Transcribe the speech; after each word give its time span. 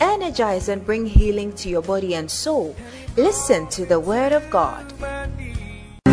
energize, 0.00 0.68
and 0.68 0.84
bring 0.84 1.06
healing 1.06 1.52
to 1.54 1.68
your 1.68 1.82
body 1.82 2.14
and 2.14 2.30
soul. 2.30 2.74
Listen 3.16 3.68
to 3.68 3.84
the 3.86 4.00
word 4.00 4.32
of 4.32 4.48
God. 4.50 4.92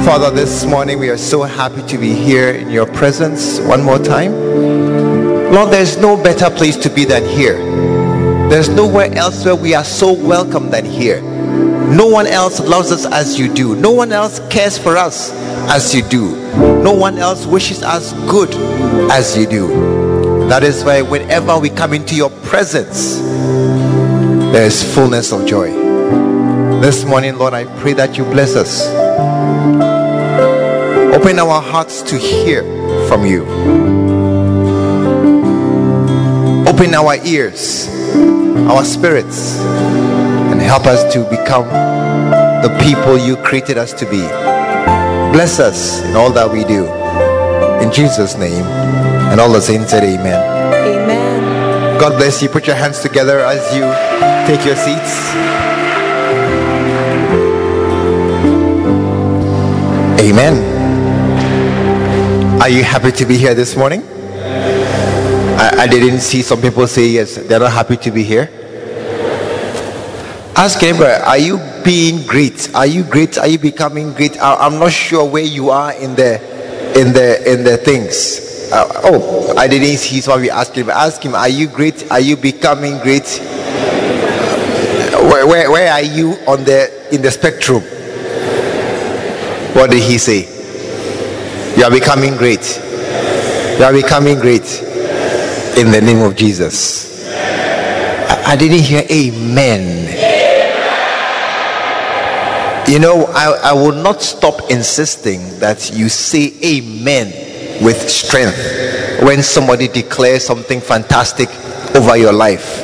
Father, 0.04 0.32
this 0.32 0.66
morning 0.66 1.00
we 1.00 1.10
are 1.10 1.18
so 1.18 1.44
happy 1.44 1.82
to 1.88 1.98
be 1.98 2.14
here 2.14 2.52
in 2.52 2.70
your 2.70 2.86
presence 2.86 3.60
one 3.62 3.84
more 3.84 4.00
time. 4.00 4.32
Lord, 5.52 5.72
there's 5.72 5.98
no 5.98 6.22
better 6.22 6.50
place 6.50 6.78
to 6.78 6.90
be 6.90 7.06
than 7.06 7.26
here. 7.26 7.58
There's 8.50 8.70
nowhere 8.70 9.14
else 9.14 9.44
where 9.44 9.56
we 9.56 9.74
are 9.76 9.84
so 9.84 10.14
welcome 10.14 10.70
than 10.70 10.86
here. 10.86 11.22
No 11.22 12.08
one 12.08 12.28
else 12.28 12.60
loves 12.60 12.92
us 12.92 13.06
as 13.06 13.38
you 13.40 13.54
do. 13.54 13.76
No 13.76 13.92
one 13.92 14.12
else 14.12 14.40
cares 14.50 14.78
for 14.78 14.98
us 14.98 15.32
as 15.70 15.94
you 15.94 16.04
do. 16.04 16.36
No 16.82 16.94
one 16.94 17.18
else 17.18 17.46
wishes 17.46 17.84
us 17.84 18.14
good 18.30 18.54
as 19.12 19.38
you 19.38 19.46
do. 19.46 19.68
That 20.48 20.64
is 20.64 20.84
why 20.84 21.02
whenever 21.02 21.60
we 21.60 21.70
come 21.70 21.94
into 21.94 22.16
your 22.16 22.30
presence, 22.30 23.20
there 24.52 24.66
is 24.66 24.84
fullness 24.96 25.32
of 25.32 25.46
joy. 25.46 25.72
This 26.82 27.06
morning, 27.06 27.38
Lord, 27.38 27.54
I 27.54 27.66
pray 27.80 27.94
that 27.94 28.18
you 28.18 28.24
bless 28.24 28.56
us. 28.56 28.88
Open 31.14 31.40
our 31.40 31.62
hearts 31.62 32.02
to 32.04 32.18
hear 32.18 32.64
from 33.08 33.26
you. 33.26 33.44
Open 36.68 36.94
our 36.94 37.16
ears, 37.26 37.88
our 38.70 38.86
spirits, 38.86 39.60
and 39.60 40.62
help 40.62 40.86
us 40.86 41.12
to 41.14 41.24
become 41.30 41.68
the 42.62 42.78
people 42.84 43.18
you 43.18 43.36
created 43.38 43.78
us 43.78 43.94
to 43.94 44.06
be. 44.10 44.22
Bless 45.34 45.60
us 45.60 46.04
in 46.04 46.16
all 46.16 46.32
that 46.32 46.52
we 46.52 46.64
do. 46.64 46.86
In 47.84 47.92
Jesus' 47.94 48.36
name. 48.38 48.64
And 49.30 49.42
all 49.42 49.52
the 49.52 49.62
saints 49.62 49.92
said, 49.92 50.04
Amen. 50.04 50.57
God 52.00 52.18
bless 52.18 52.44
you. 52.44 52.50
Put 52.50 52.68
your 52.68 52.76
hands 52.76 53.00
together 53.00 53.40
as 53.40 53.74
you 53.76 53.82
take 54.46 54.64
your 54.66 54.76
seats. 54.76 55.34
Amen. 60.22 60.78
Are 62.62 62.70
you 62.70 62.84
happy 62.84 63.12
to 63.12 63.26
be 63.26 63.38
here 63.38 63.56
this 63.56 63.76
morning? 63.76 64.04
I, 65.58 65.72
I 65.80 65.88
didn't 65.88 66.20
see 66.20 66.44
some 66.44 66.62
people 66.62 66.86
say 66.86 67.08
yes, 67.08 67.36
they're 67.36 67.60
not 67.60 67.72
happy 67.72 67.98
to 67.98 68.12
be 68.12 68.24
here. 68.24 68.50
Ask 70.56 70.82
neighbor, 70.82 71.06
are 71.26 71.38
you 71.38 71.60
being 71.84 72.26
great? 72.28 72.74
Are 72.76 72.86
you 72.86 73.04
great? 73.04 73.38
Are 73.38 73.48
you 73.48 73.58
becoming 73.58 74.14
great? 74.14 74.38
I, 74.38 74.56
I'm 74.56 74.80
not 74.80 74.92
sure 74.92 75.24
where 75.24 75.44
you 75.44 75.70
are 75.70 75.94
in 75.94 76.16
the 76.16 76.42
in 77.00 77.14
the 77.14 77.52
in 77.52 77.64
the 77.64 77.78
things. 77.78 78.57
Uh, 78.70 78.86
oh, 79.06 79.56
I 79.56 79.66
didn't 79.66 79.98
see 79.98 80.20
so 80.20 80.38
we 80.38 80.50
ask 80.50 80.74
him. 80.74 80.90
Ask 80.90 81.24
him, 81.24 81.36
are 81.36 81.48
you 81.48 81.70
great? 81.70 82.12
Are 82.12 82.20
you 82.20 82.36
becoming 82.36 82.98
great? 83.00 83.40
Where, 85.14 85.48
where, 85.48 85.72
where 85.72 85.94
are 85.94 86.02
you 86.02 86.32
on 86.46 86.66
the 86.66 86.92
in 87.14 87.22
the 87.22 87.32
spectrum? 87.32 87.82
What 89.74 89.90
did 89.92 90.04
he 90.04 90.18
say? 90.18 90.50
You 91.78 91.86
are 91.86 91.92
becoming 91.92 92.36
great. 92.36 92.78
You 93.78 93.86
are 93.86 93.94
becoming 93.94 94.38
great 94.38 94.82
in 95.78 95.90
the 95.90 96.02
name 96.04 96.22
of 96.22 96.36
Jesus. 96.36 97.26
I, 97.30 98.44
I 98.48 98.56
didn't 98.58 98.84
hear 98.84 99.04
amen. 99.10 100.08
You 102.90 103.00
know, 103.00 103.28
I, 103.30 103.72
I 103.72 103.74
will 103.74 103.96
not 103.96 104.22
stop 104.22 104.70
insisting 104.70 105.60
that 105.60 105.94
you 105.94 106.10
say 106.10 106.52
amen 106.64 107.47
with 107.82 108.10
strength 108.10 108.58
when 109.24 109.42
somebody 109.44 109.88
declares 109.88 110.46
something 110.46 110.80
fantastic 110.82 111.50
over 111.96 112.16
your 112.18 112.34
life. 112.34 112.84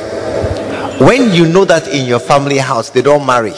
When 1.00 1.32
you 1.32 1.46
know 1.48 1.64
that 1.64 1.88
in 1.88 2.06
your 2.06 2.20
family 2.20 2.58
house 2.58 2.90
they 2.90 3.02
don't 3.02 3.26
marry, 3.26 3.54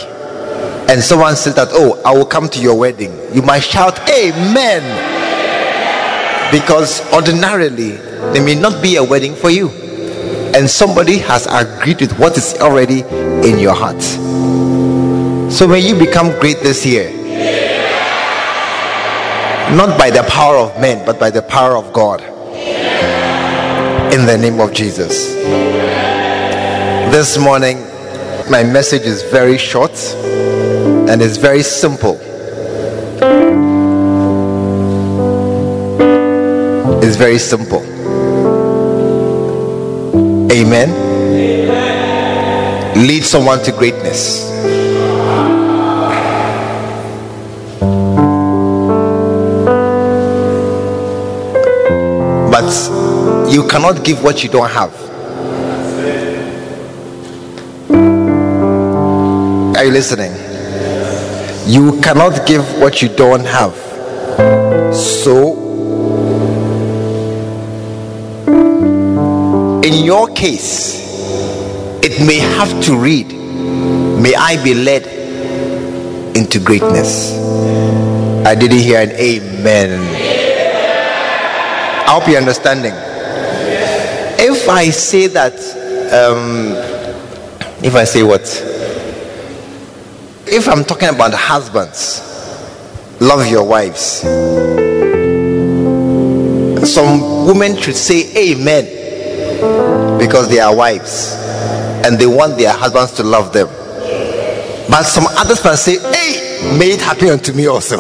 and 0.89 1.03
someone 1.03 1.37
says 1.37 1.55
that, 1.57 1.69
Oh, 1.73 2.01
I 2.05 2.13
will 2.15 2.27
come 2.27 2.49
to 2.49 2.61
your 2.61 2.79
wedding, 2.79 3.13
you 3.35 3.43
might 3.43 3.61
shout, 3.61 3.99
Amen. 4.09 4.83
Because 6.53 7.03
ordinarily, 7.13 7.91
there 8.33 8.45
may 8.45 8.55
not 8.55 8.83
be 8.83 8.97
a 8.97 9.05
wedding 9.05 9.35
for 9.35 9.51
you, 9.51 9.69
and 10.55 10.71
somebody 10.71 11.19
has 11.19 11.47
agreed 11.51 12.01
with 12.01 12.19
what 12.19 12.37
is 12.39 12.55
already 12.61 13.01
in 13.47 13.59
your 13.59 13.75
heart. 13.75 14.01
So 15.53 15.67
may 15.67 15.81
you 15.81 15.99
become 15.99 16.39
great 16.41 16.61
this 16.61 16.87
year. 16.87 17.11
Not 19.75 19.99
by 19.99 20.11
the 20.11 20.23
power 20.29 20.57
of 20.57 20.81
men, 20.81 21.05
but 21.05 21.19
by 21.19 21.29
the 21.29 21.43
power 21.43 21.77
of 21.77 21.93
God. 21.93 22.21
In 24.15 24.25
the 24.25 24.39
name 24.41 24.61
of 24.61 24.73
Jesus. 24.73 25.35
This 27.11 27.37
morning, 27.37 27.79
my 28.49 28.63
message 28.63 29.03
is 29.03 29.25
very 29.25 29.59
short 29.59 29.91
and 31.11 31.21
it's 31.21 31.37
very 31.37 31.65
simple. 31.65 32.17
It's 37.03 37.17
very 37.17 37.39
simple. 37.39 37.83
Amen. 40.53 40.91
Lead 42.97 43.25
someone 43.25 43.63
to 43.65 43.73
greatness. 43.73 44.47
You 53.49 53.67
cannot 53.69 54.05
give 54.05 54.23
what 54.23 54.43
you 54.43 54.51
don't 54.51 54.71
have. 54.71 54.93
Are 59.77 59.85
you 59.85 59.93
listening? 59.93 60.33
You 61.67 62.01
cannot 62.01 62.47
give 62.47 62.65
what 62.81 63.03
you 63.03 63.09
don't 63.09 63.45
have. 63.45 63.75
So, 64.95 65.63
in 69.83 70.05
your 70.05 70.29
case, 70.35 70.97
it 72.03 72.27
may 72.27 72.39
have 72.39 72.83
to 72.85 72.97
read, 72.97 73.33
May 73.33 74.35
I 74.35 74.63
be 74.65 74.75
led 74.75 75.07
into 76.37 76.59
greatness. 76.59 77.33
I 78.45 78.55
didn't 78.55 78.79
hear 78.79 79.01
an 79.01 79.11
amen. 79.13 80.01
I 82.09 82.11
hope 82.11 82.29
you're 82.29 82.39
understanding. 82.39 83.06
If 84.67 84.71
I 84.73 84.91
say 84.91 85.29
that, 85.29 85.53
um, 86.13 86.73
if 87.85 87.95
I 87.95 88.03
say 88.03 88.25
what? 88.25 88.43
If 90.45 90.67
I'm 90.69 90.83
talking 90.83 91.09
about 91.09 91.33
husbands, 91.35 92.21
love 93.21 93.47
your 93.47 93.63
wives. 93.63 94.23
Some 96.93 97.47
women 97.47 97.77
should 97.81 97.95
say 97.95 98.27
amen 98.37 100.19
because 100.19 100.49
they 100.49 100.59
are 100.59 100.75
wives 100.75 101.35
and 102.05 102.19
they 102.19 102.27
want 102.27 102.59
their 102.59 102.73
husbands 102.73 103.13
to 103.13 103.23
love 103.23 103.53
them. 103.53 103.69
But 104.91 105.05
some 105.05 105.27
others 105.39 105.63
must 105.63 105.85
say, 105.85 106.01
Hey, 106.01 106.77
may 106.77 106.91
it 106.91 107.01
happen 107.03 107.29
unto 107.29 107.53
me 107.53 107.69
also. 107.69 107.99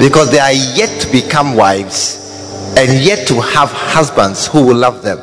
Because 0.00 0.32
they 0.32 0.40
are 0.40 0.52
yet 0.52 1.00
to 1.02 1.12
become 1.12 1.54
wives 1.54 2.18
and 2.76 3.04
yet 3.04 3.26
to 3.28 3.40
have 3.40 3.70
husbands 3.72 4.48
who 4.48 4.66
will 4.66 4.76
love 4.76 5.02
them. 5.04 5.18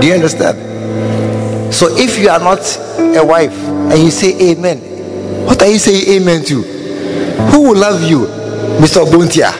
Do 0.00 0.06
you 0.06 0.14
understand? 0.14 1.74
So 1.74 1.88
if 1.96 2.18
you 2.18 2.28
are 2.28 2.38
not 2.38 2.60
a 2.98 3.24
wife 3.24 3.52
and 3.52 4.02
you 4.02 4.10
say 4.10 4.52
amen, 4.52 4.78
what 5.46 5.62
are 5.62 5.68
you 5.68 5.78
saying 5.78 6.20
amen 6.22 6.44
to? 6.46 6.62
Who 7.50 7.62
will 7.68 7.78
love 7.78 8.02
you, 8.02 8.26
Mr. 8.80 9.04
Buntia? 9.06 9.52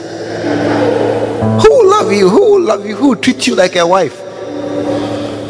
Who 1.62 1.70
will 1.70 1.90
love 1.90 2.12
you? 2.12 2.28
Who 2.28 2.40
will 2.52 2.60
love 2.62 2.86
you? 2.86 2.96
Who 2.96 3.08
will 3.08 3.16
treat 3.16 3.46
you 3.46 3.54
like 3.54 3.76
a 3.76 3.86
wife? 3.86 4.16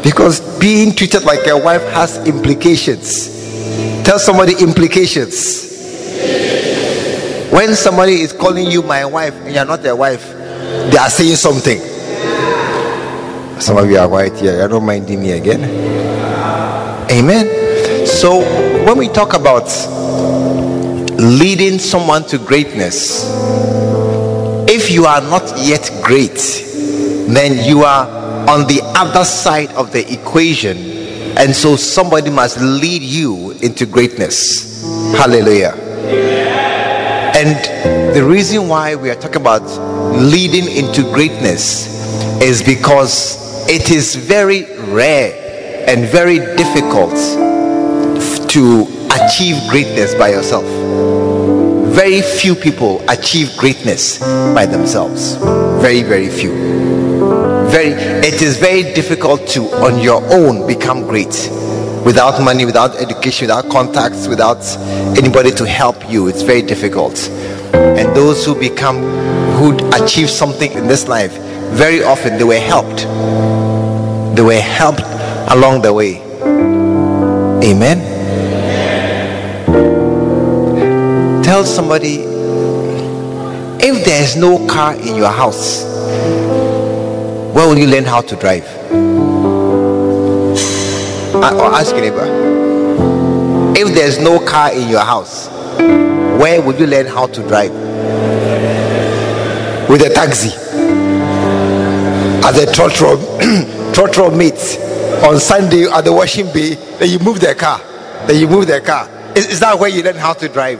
Because 0.03 0.39
being 0.59 0.95
treated 0.95 1.23
like 1.23 1.45
a 1.47 1.57
wife 1.57 1.83
has 1.91 2.17
implications. 2.27 4.03
Tell 4.03 4.19
somebody 4.19 4.53
implications. 4.61 5.67
When 7.51 7.75
somebody 7.75 8.21
is 8.21 8.31
calling 8.31 8.69
you 8.69 8.83
my 8.83 9.05
wife 9.05 9.33
and 9.33 9.53
you're 9.53 9.65
not 9.65 9.85
a 9.85 9.95
wife, 9.95 10.23
they 10.29 10.97
are 10.97 11.09
saying 11.09 11.35
something. 11.35 11.79
Some 13.59 13.77
of 13.77 13.89
you 13.89 13.97
are 13.97 14.07
white 14.07 14.37
here, 14.37 14.55
you're 14.55 14.69
not 14.69 14.81
minding 14.81 15.21
me 15.21 15.31
again. 15.33 15.63
Amen. 17.11 18.07
So 18.07 18.39
when 18.85 18.97
we 18.97 19.09
talk 19.09 19.33
about 19.33 19.67
leading 21.19 21.77
someone 21.77 22.23
to 22.27 22.37
greatness, 22.37 23.25
if 24.69 24.89
you 24.89 25.05
are 25.05 25.19
not 25.21 25.43
yet 25.57 25.91
great, 26.01 26.37
then 27.27 27.67
you 27.67 27.83
are 27.83 28.07
on 28.47 28.65
the 28.67 28.79
other 28.95 29.25
side 29.25 29.69
of 29.71 29.91
the 29.91 30.09
equation, 30.11 30.77
and 31.37 31.53
so 31.53 31.75
somebody 31.75 32.29
must 32.31 32.59
lead 32.61 33.01
you 33.01 33.51
into 33.61 33.85
greatness. 33.85 34.83
Hallelujah. 35.17 35.73
And 37.35 38.15
the 38.15 38.23
reason 38.23 38.69
why 38.69 38.95
we 38.95 39.09
are 39.09 39.15
talking 39.15 39.41
about 39.41 39.63
leading 40.15 40.67
into 40.71 41.03
greatness 41.13 41.99
is 42.41 42.63
because 42.63 43.48
it 43.71 43.91
is 43.91 44.15
very 44.15 44.65
rare 44.91 45.85
and 45.87 46.03
very 46.05 46.39
difficult 46.39 47.13
to 48.49 48.87
achieve 49.11 49.55
greatness 49.69 50.15
by 50.15 50.29
yourself. 50.29 50.65
Very 51.93 52.23
few 52.23 52.55
people 52.55 53.03
achieve 53.07 53.55
greatness 53.57 54.17
by 54.55 54.65
themselves. 54.65 55.35
Very, 55.83 56.01
very 56.01 56.29
few. 56.29 56.51
Very, 57.69 57.91
it 58.25 58.41
is 58.41 58.57
very 58.57 58.81
difficult 58.95 59.47
to, 59.49 59.65
on 59.85 59.99
your 59.99 60.23
own, 60.33 60.65
become 60.65 61.03
great 61.03 61.49
without 62.03 62.41
money, 62.41 62.65
without 62.65 62.95
education, 62.95 63.43
without 63.45 63.69
contacts, 63.69 64.27
without 64.27 64.65
anybody 65.15 65.51
to 65.51 65.67
help 65.67 66.09
you. 66.09 66.27
It's 66.27 66.41
very 66.41 66.63
difficult. 66.63 67.19
And 67.73 68.15
those 68.15 68.43
who 68.43 68.59
become, 68.59 68.97
who 69.59 69.77
achieve 70.03 70.31
something 70.31 70.71
in 70.71 70.87
this 70.87 71.07
life, 71.07 71.37
very 71.69 72.03
often 72.03 72.37
they 72.39 72.43
were 72.43 72.59
helped. 72.59 73.05
They 74.39 74.45
were 74.45 74.61
helped 74.61 75.01
along 75.51 75.81
the 75.81 75.91
way. 75.91 76.21
Amen. 77.61 77.99
Tell 81.43 81.65
somebody 81.65 82.19
if 83.85 84.05
there 84.05 84.23
is 84.23 84.37
no 84.37 84.65
car 84.65 84.95
in 84.95 85.17
your 85.17 85.27
house, 85.27 85.83
where 87.53 87.67
will 87.67 87.77
you 87.77 87.87
learn 87.87 88.05
how 88.05 88.21
to 88.21 88.35
drive? 88.37 88.63
Or 88.93 90.55
ask 91.75 91.91
your 91.91 91.99
neighbor. 91.99 92.23
If 93.77 93.93
there's 93.93 94.19
no 94.19 94.39
car 94.39 94.71
in 94.71 94.87
your 94.87 95.03
house, 95.03 95.49
where 96.39 96.61
would 96.61 96.79
you 96.79 96.87
learn 96.87 97.07
how 97.07 97.27
to 97.27 97.41
drive? 97.45 97.73
With 99.89 100.01
a 100.01 100.11
taxi. 100.15 100.55
At 102.41 102.53
the 102.53 102.65
trotro, 102.71 103.17
trotro 103.99 104.35
meets 104.35 104.77
on 105.25 105.37
Sunday 105.39 105.83
at 105.83 106.05
the 106.05 106.13
washing 106.13 106.45
bay, 106.53 106.75
then 106.99 107.09
you 107.09 107.19
move 107.19 107.41
their 107.41 107.53
car. 107.53 107.81
Then 108.27 108.39
you 108.39 108.47
move 108.47 108.65
their 108.65 108.79
car. 108.79 109.09
Is, 109.35 109.47
is 109.47 109.59
that 109.59 109.77
where 109.77 109.89
you 109.89 110.03
learn 110.03 110.15
how 110.15 110.31
to 110.33 110.47
drive? 110.47 110.79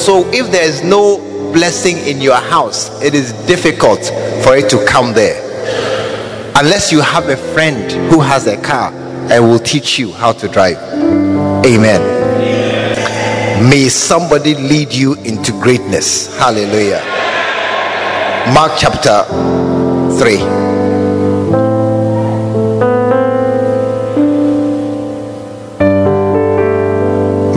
So 0.00 0.28
if 0.32 0.50
there 0.50 0.64
is 0.64 0.82
no 0.82 1.18
blessing 1.52 1.98
in 1.98 2.20
your 2.20 2.34
house, 2.34 3.00
it 3.02 3.14
is 3.14 3.32
difficult 3.46 4.00
for 4.42 4.56
it 4.56 4.68
to 4.70 4.84
come 4.84 5.12
there. 5.12 5.46
Unless 6.56 6.90
you 6.90 7.00
have 7.02 7.28
a 7.28 7.36
friend 7.36 7.92
who 8.10 8.20
has 8.20 8.48
a 8.48 8.60
car 8.60 8.92
and 9.30 9.44
will 9.44 9.60
teach 9.60 9.96
you 9.96 10.10
how 10.12 10.32
to 10.32 10.48
drive. 10.48 10.76
Amen. 11.64 12.00
May 13.70 13.88
somebody 13.88 14.56
lead 14.56 14.92
you 14.92 15.14
into 15.22 15.52
greatness. 15.52 16.36
Hallelujah. 16.36 17.04
Mark 18.52 18.72
chapter 18.76 19.22
3. 20.18 20.69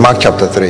Mark 0.03 0.17
chapter 0.19 0.47
3. 0.47 0.67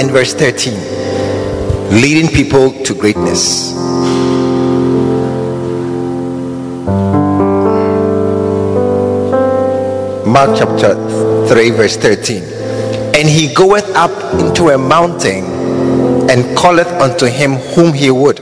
And 0.00 0.10
verse 0.10 0.32
13. 0.32 0.72
Leading 2.00 2.28
people 2.32 2.72
to 2.84 2.94
greatness. 2.94 3.74
Mark 10.24 10.56
chapter 10.56 10.94
3, 11.48 11.70
verse 11.72 11.98
13. 11.98 12.42
And 13.14 13.28
he 13.28 13.52
goeth 13.52 13.94
up 13.94 14.40
into 14.40 14.70
a 14.70 14.78
mountain 14.78 15.44
and 16.30 16.56
calleth 16.56 16.88
unto 16.88 17.26
him 17.26 17.56
whom 17.76 17.92
he 17.92 18.10
would. 18.10 18.40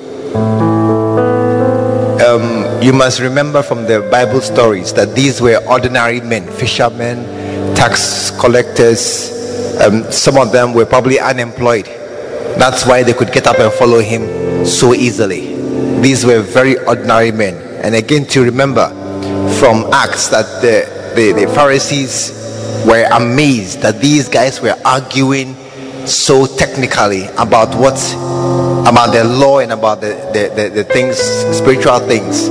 You 2.85 2.93
must 2.93 3.19
remember 3.19 3.63
from 3.63 3.87
the 3.87 4.07
Bible 4.11 4.43
stories 4.43 4.93
that 4.93 5.15
these 5.15 5.41
were 5.41 5.57
ordinary 5.67 6.21
men, 6.21 6.47
fishermen, 6.47 7.25
tax 7.75 8.31
collectors. 8.39 9.81
Um, 9.81 10.13
some 10.13 10.37
of 10.37 10.53
them 10.53 10.75
were 10.75 10.85
probably 10.85 11.19
unemployed. 11.19 11.87
That's 12.61 12.85
why 12.85 13.03
they 13.03 13.15
could 13.15 13.33
get 13.33 13.47
up 13.47 13.59
and 13.59 13.73
follow 13.73 14.01
him 14.01 14.67
so 14.67 14.93
easily. 14.93 15.55
These 16.03 16.27
were 16.27 16.43
very 16.43 16.77
ordinary 16.85 17.33
men. 17.33 17.55
And 17.83 17.95
again, 17.95 18.27
to 18.27 18.45
remember 18.45 18.91
from 19.59 19.87
Acts 19.91 20.29
that 20.29 20.45
the, 20.61 20.85
the, 21.17 21.47
the 21.47 21.55
Pharisees 21.55 22.33
were 22.87 23.09
amazed 23.13 23.81
that 23.81 23.99
these 24.03 24.29
guys 24.29 24.61
were 24.61 24.77
arguing 24.85 25.57
so 26.05 26.45
technically 26.45 27.29
about 27.39 27.75
what 27.77 27.97
about 28.87 29.13
the 29.13 29.25
law 29.25 29.61
and 29.61 29.73
about 29.73 30.01
the, 30.01 30.09
the, 30.33 30.53
the, 30.55 30.69
the, 30.69 30.85
things 30.85 31.17
spiritual 31.57 31.99
things. 32.01 32.47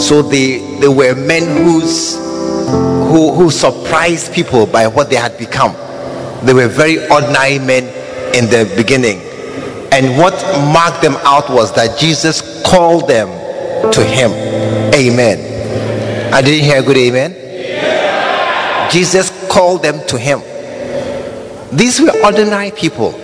So 0.00 0.22
they 0.22 0.78
they 0.78 0.88
were 0.88 1.14
men 1.16 1.64
who's 1.64 2.14
who 3.10 3.32
who 3.34 3.50
surprised 3.50 4.32
people 4.32 4.66
by 4.66 4.86
what 4.86 5.10
they 5.10 5.16
had 5.16 5.36
become. 5.38 5.74
They 6.46 6.54
were 6.54 6.68
very 6.68 6.98
ordinary 7.08 7.58
men 7.58 7.84
in 8.34 8.46
the 8.46 8.72
beginning. 8.76 9.20
And 9.92 10.16
what 10.18 10.34
marked 10.72 11.02
them 11.02 11.16
out 11.24 11.50
was 11.50 11.74
that 11.74 11.98
jesus 11.98 12.62
called 12.64 13.08
them 13.08 13.28
to 13.92 14.04
him. 14.04 14.30
Amen. 14.94 16.32
I 16.32 16.40
didn't 16.40 16.64
hear 16.64 16.80
a 16.80 16.82
good 16.82 16.96
amen. 16.96 18.90
Jesus 18.90 19.30
called 19.48 19.82
them 19.82 20.00
to 20.06 20.18
him. 20.18 20.40
These 21.76 22.00
were 22.00 22.12
ordinary 22.24 22.70
people 22.70 23.18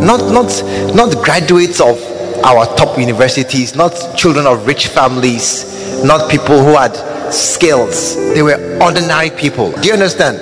not 0.00 0.20
not 0.32 0.50
not 0.94 1.22
graduates 1.24 1.80
of 1.80 1.96
our 2.44 2.64
top 2.76 2.98
universities 2.98 3.74
not 3.74 3.92
children 4.16 4.46
of 4.46 4.66
rich 4.66 4.88
families 4.88 5.70
not 6.04 6.30
people 6.30 6.58
who 6.58 6.76
had 6.76 6.94
skills. 7.32 8.16
They 8.34 8.42
were 8.42 8.78
ordinary 8.82 9.30
people. 9.30 9.72
Do 9.72 9.88
you 9.88 9.92
understand? 9.92 10.38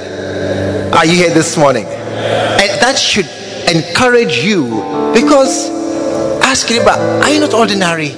Are 0.95 1.05
you 1.05 1.13
here 1.15 1.35
this 1.35 1.57
morning? 1.57 1.85
And 1.85 2.71
that 2.81 2.99
should 2.99 3.29
encourage 3.69 4.39
you 4.39 4.65
because 5.13 5.69
ask 6.43 6.71
your 6.71 6.81
neighbor 6.81 6.91
are 7.23 7.31
you 7.31 7.41
not 7.41 7.55
ordinary? 7.55 8.13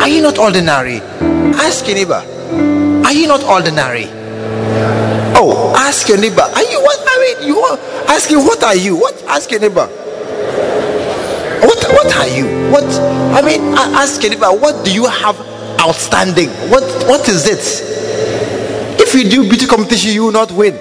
Are 0.00 0.08
you 0.08 0.22
not 0.22 0.38
ordinary? 0.38 1.00
Ask 1.58 1.86
your 1.86 1.96
neighbor 1.96 2.22
are 3.04 3.12
you 3.12 3.26
not 3.26 3.42
ordinary? 3.44 4.06
Oh 5.34 5.74
ask 5.76 6.08
your 6.08 6.18
neighbor 6.18 6.42
are 6.42 6.62
you 6.62 6.80
what 6.80 7.04
i 7.22 7.36
mean 7.38 7.46
you 7.48 7.62
ask 8.08 8.30
you 8.30 8.40
what 8.40 8.62
are 8.62 8.74
you? 8.74 8.96
What 8.96 9.22
ask 9.28 9.50
your 9.50 9.60
neighbor. 9.60 9.86
What 11.62 11.78
what 11.92 12.16
are 12.16 12.28
you? 12.28 12.46
What 12.72 12.84
i 13.34 13.42
mean 13.42 13.60
ask 13.74 14.20
your 14.22 14.32
neighbor 14.32 14.50
what 14.50 14.84
do 14.84 14.92
you 14.92 15.06
have 15.06 15.38
outstanding? 15.80 16.48
What 16.70 16.82
what 17.06 17.28
is 17.28 17.46
it? 17.46 17.62
If 19.00 19.14
you 19.14 19.28
do 19.30 19.48
beauty 19.48 19.66
competition 19.66 20.12
you 20.12 20.24
will 20.24 20.32
not 20.32 20.50
win. 20.52 20.74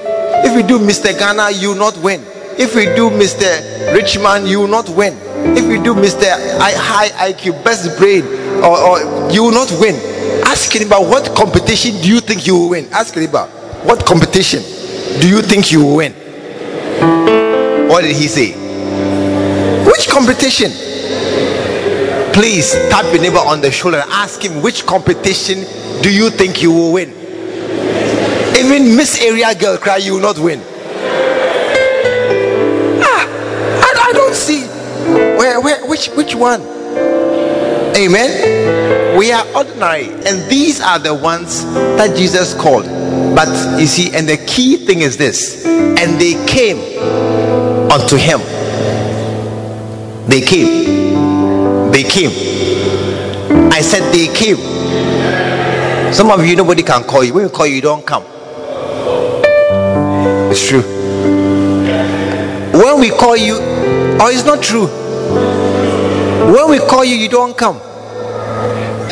If 0.44 0.56
you 0.58 0.64
do 0.68 0.80
mr 0.80 1.18
ghana 1.18 1.52
you 1.52 1.70
will 1.70 1.76
not 1.78 1.98
win. 1.98 2.22
If 2.58 2.74
you 2.76 2.94
do 2.96 3.10
mr 3.12 3.94
richman 3.94 4.46
you 4.48 4.60
will 4.62 4.68
not 4.68 4.90
win. 4.90 5.14
If 5.58 5.66
you 5.66 5.84
do 5.84 5.94
mr 5.94 6.26
high 6.60 7.10
iq 7.32 7.64
best 7.64 7.98
brain 8.00 8.24
or, 8.64 8.78
or 8.78 9.32
you 9.32 9.44
will 9.44 9.52
not 9.54 9.72
win. 9.80 9.96
Ask 10.46 10.76
him 10.76 10.88
about 10.88 11.04
what 11.04 11.36
competition 11.36 12.02
do 12.02 12.10
you 12.10 12.20
think 12.20 12.48
you 12.48 12.56
will 12.58 12.70
win? 12.70 12.88
Ask 12.92 13.14
him 13.14 13.30
about 13.30 13.50
what 13.86 14.06
competition 14.06 14.62
do 15.20 15.28
you 15.28 15.42
think 15.42 15.72
you 15.72 15.84
will 15.84 15.96
win 15.98 16.14
what 17.02 18.02
did 18.04 18.16
he 18.16 18.28
say? 18.28 18.52
Which 19.86 20.08
competition? 20.10 20.72
Please 22.34 22.74
tap 22.90 23.06
your 23.14 23.22
neighbor 23.22 23.38
on 23.40 23.62
the 23.62 23.72
shoulder 23.72 23.98
and 23.98 24.10
ask 24.12 24.44
him 24.44 24.62
which 24.62 24.86
competition 24.86 25.66
do 26.02 26.14
you 26.14 26.30
think 26.30 26.62
you 26.62 26.72
will 26.72 26.94
win. 26.94 27.10
Even 28.58 28.96
miss 28.96 29.22
area 29.22 29.54
girl 29.56 29.78
cry 29.78 29.98
you 29.98 30.14
will 30.14 30.22
not 30.22 30.40
win. 30.40 30.62
Ah 33.04 33.28
i, 33.28 34.10
I 34.10 34.14
don't 34.14 34.36
see 34.36 34.66
where, 35.38 35.60
where 35.60 35.86
which 35.88 36.08
which 36.10 36.36
one. 36.36 36.62
Amen. 37.98 39.18
We 39.18 39.32
are 39.32 39.46
ordinary 39.56 40.10
and 40.26 40.50
these 40.50 40.80
are 40.80 40.98
the 40.98 41.14
ones 41.14 41.66
that 41.98 42.16
jesus 42.16 42.54
called 42.54 42.86
but 43.36 43.80
you 43.80 43.88
see 43.88 44.14
and 44.16 44.28
the 44.28 44.38
key 44.46 44.78
thing 44.78 45.02
is 45.02 45.18
this 45.18 45.66
and 45.66 46.20
they 46.20 46.34
came 46.46 46.78
unto 47.92 48.16
him 48.18 48.40
they 50.28 50.42
came 50.42 51.92
they 51.92 52.04
came 52.04 52.32
i 53.72 53.82
said 53.82 54.12
they 54.14 54.28
came 54.34 54.58
Some 56.14 56.30
of 56.30 56.46
you, 56.46 56.58
nobody 56.58 56.84
can 56.84 57.04
call 57.06 57.24
you. 57.24 57.34
When 57.34 57.46
we 57.46 57.50
call 57.50 57.66
you, 57.66 57.76
you 57.76 57.82
don't 57.82 58.06
come. 58.06 58.26
It's 60.52 60.68
true. 60.68 60.82
When 62.74 63.00
we 63.00 63.10
call 63.12 63.38
you, 63.38 63.56
oh, 64.20 64.30
it's 64.30 64.44
not 64.46 64.62
true. 64.62 64.88
When 66.54 66.70
we 66.70 66.80
call 66.80 67.06
you, 67.06 67.16
you 67.16 67.30
don't 67.30 67.58
come. 67.58 67.78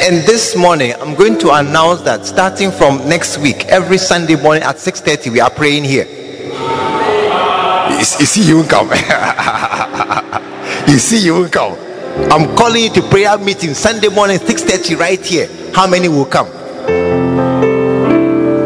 And 0.10 0.26
this 0.26 0.56
morning, 0.56 0.96
I'm 1.00 1.14
going 1.14 1.38
to 1.38 1.52
announce 1.52 2.02
that 2.02 2.26
starting 2.26 2.72
from 2.72 3.08
next 3.08 3.38
week, 3.38 3.66
every 3.66 4.00
Sunday 4.00 4.36
morning 4.42 4.64
at 4.64 4.78
6:30, 4.78 5.30
we 5.32 5.40
are 5.40 5.52
praying 5.52 5.84
here. 5.84 6.08
You 8.00 8.26
see, 8.26 8.42
you 8.42 8.56
won't 8.58 8.72
come. 8.72 8.90
you 10.88 10.98
see, 10.98 11.20
you 11.20 11.36
won't 11.36 11.52
come. 11.52 11.78
I'm 12.32 12.56
calling 12.56 12.86
you 12.86 12.90
to 12.90 13.04
prayer 13.04 13.38
meeting 13.38 13.76
Sunday 13.76 14.08
morning, 14.08 14.40
6:30, 14.40 14.98
right 14.98 15.24
here. 15.24 15.48
How 15.76 15.86
many 15.86 16.08
will 16.08 16.26
come? 16.26 16.48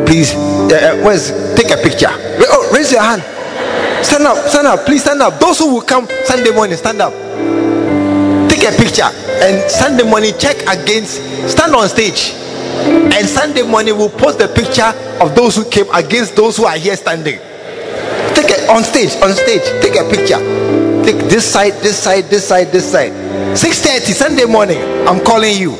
Please, 0.06 0.34
uh, 0.34 0.96
uh, 0.96 1.04
where's 1.04 1.28
take 1.58 1.72
a 1.72 1.78
picture? 1.84 2.08
Oh, 2.08 2.72
raise 2.74 2.90
your 2.90 3.02
hand. 3.02 3.22
Stand 4.02 4.24
up, 4.24 4.38
stand 4.48 4.68
up, 4.68 4.86
please 4.86 5.02
stand 5.02 5.22
up. 5.22 5.38
Those 5.42 5.60
who 5.60 5.74
will 5.74 5.82
come 5.82 6.08
Sunday 6.24 6.56
morning, 6.56 6.78
stand 6.78 7.02
up. 7.02 7.12
Take 8.64 8.80
a 8.80 8.82
picture 8.82 9.12
and 9.44 9.70
Sunday 9.70 10.04
morning 10.04 10.32
check 10.40 10.56
against 10.72 11.20
stand 11.52 11.76
on 11.76 11.90
stage. 11.90 12.32
And 13.12 13.28
Sunday 13.28 13.62
morning 13.62 13.98
we'll 13.98 14.10
post 14.10 14.40
the 14.40 14.48
picture 14.48 14.88
of 15.20 15.36
those 15.36 15.58
who 15.58 15.70
came 15.70 15.94
against 15.94 16.38
those 16.38 16.56
who 16.56 16.64
are 16.64 16.78
here 16.78 16.96
standing. 16.96 17.40
Take 18.34 18.56
it 18.56 18.70
on 18.70 18.86
stage, 18.86 19.12
on 19.22 19.34
stage, 19.36 19.68
take 19.84 20.00
a 20.00 20.08
picture. 20.08 20.40
Take 21.04 21.28
this 21.28 21.44
side, 21.44 21.74
this 21.84 22.00
side, 22.00 22.24
this 22.30 22.48
side, 22.48 22.72
this 22.72 22.90
side. 22.90 23.12
6:30 23.52 24.14
Sunday 24.14 24.46
morning. 24.46 24.80
I'm 25.10 25.20
calling 25.26 25.58
you. 25.58 25.72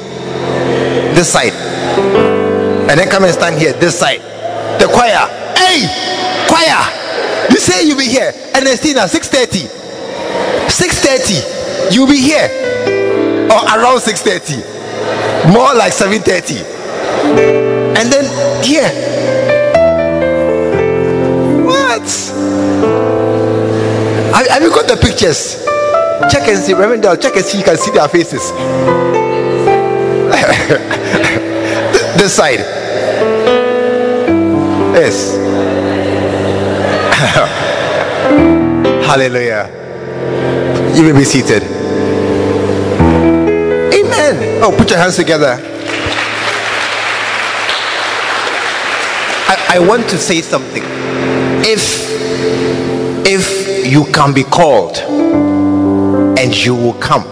This 1.16 1.32
side. 1.32 1.54
And 1.56 3.00
then 3.00 3.08
come 3.08 3.24
and 3.24 3.34
stand 3.34 3.62
here, 3.62 3.72
this 3.80 3.98
side. 3.98 4.20
The 4.82 4.92
choir. 4.92 5.24
Hey! 5.56 5.88
Choir! 6.52 6.84
You 7.50 7.60
say 7.60 7.88
you'll 7.88 7.98
be 7.98 8.12
here. 8.12 8.34
Ernestina, 8.54 9.08
6:30. 9.08 9.72
6:30. 10.68 11.63
You'll 11.92 12.08
be 12.08 12.18
here. 12.18 12.48
Or 13.52 13.60
around 13.66 14.00
6:30. 14.00 14.64
More 15.52 15.74
like 15.76 15.94
7:30. 15.94 16.64
And 17.98 18.12
then 18.12 18.26
here. 18.64 18.90
What? 21.66 22.08
Have, 24.34 24.48
have 24.48 24.64
you 24.64 24.70
got 24.70 24.88
the 24.88 24.96
pictures? 25.00 25.64
Check 26.32 26.48
and 26.48 26.58
see, 26.58 26.74
Reverend 26.74 27.04
Dale, 27.04 27.18
check 27.18 27.36
and 27.36 27.46
see 27.46 27.58
you 27.58 27.64
can 27.64 27.78
see 27.78 27.92
their 27.92 28.08
faces. 28.08 28.52
this 32.18 32.34
side. 32.34 32.60
Yes. 34.96 35.36
Hallelujah. 39.06 39.83
You 40.96 41.02
may 41.02 41.12
be 41.12 41.24
seated. 41.24 41.64
Amen. 43.94 44.62
Oh, 44.64 44.72
put 44.78 44.92
your 44.92 45.00
hands 45.00 45.16
together. 45.16 45.58
I, 49.50 49.78
I 49.78 49.80
want 49.80 50.08
to 50.10 50.18
say 50.20 50.42
something. 50.42 50.84
If 51.66 52.04
if 53.26 53.92
you 53.92 54.06
can 54.12 54.34
be 54.36 54.44
called 54.44 54.98
and 56.38 56.56
you 56.56 56.76
will 56.76 56.94
come, 56.94 57.24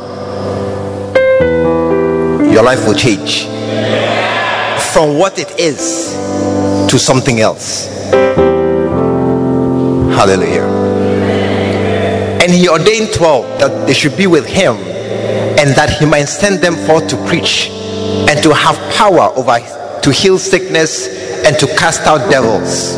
your 2.51 2.63
life 2.63 2.87
will 2.87 2.95
change 2.95 3.45
from 4.91 5.19
what 5.19 5.37
it 5.37 5.59
is 5.59 6.15
to 6.89 6.97
something 6.97 7.41
else. 7.41 7.85
Hallelujah. 10.17 10.80
And 12.51 12.59
he 12.59 12.67
ordained 12.67 13.13
12 13.13 13.59
that 13.61 13.87
they 13.87 13.93
should 13.93 14.17
be 14.17 14.27
with 14.27 14.45
him 14.45 14.75
and 14.75 15.69
that 15.77 15.89
he 15.89 16.05
might 16.05 16.25
send 16.25 16.59
them 16.59 16.75
forth 16.75 17.07
to 17.07 17.15
preach 17.25 17.69
and 17.69 18.43
to 18.43 18.53
have 18.53 18.75
power 18.93 19.31
over 19.37 19.57
to 20.01 20.11
heal 20.11 20.37
sickness 20.37 21.07
and 21.45 21.57
to 21.59 21.67
cast 21.77 22.01
out 22.07 22.29
devils. 22.29 22.97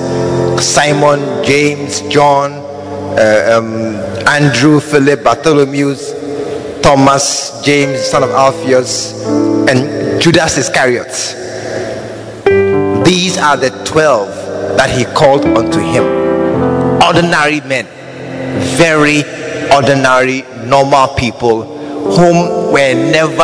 Simon, 0.59 1.19
James, 1.45 2.01
John, 2.09 2.53
uh, 2.53 3.59
um, 3.59 3.95
Andrew, 4.27 4.79
Philip, 4.79 5.23
Bartholomew, 5.23 5.97
Thomas, 6.81 7.61
James, 7.63 7.99
son 7.99 8.23
of 8.23 8.31
Alphaeus, 8.31 9.23
and 9.69 10.19
Judas 10.19 10.57
Iscariot. 10.57 11.13
These 13.05 13.37
are 13.37 13.55
the 13.55 13.69
12 13.85 14.77
that 14.77 14.89
he 14.89 15.05
called 15.13 15.45
unto 15.45 15.79
him. 15.79 16.05
Ordinary 17.03 17.61
men, 17.61 17.85
very 18.77 19.21
ordinary, 19.73 20.43
normal 20.65 21.07
people 21.15 21.63
whom 22.15 22.71
were 22.71 22.93
never 22.93 23.41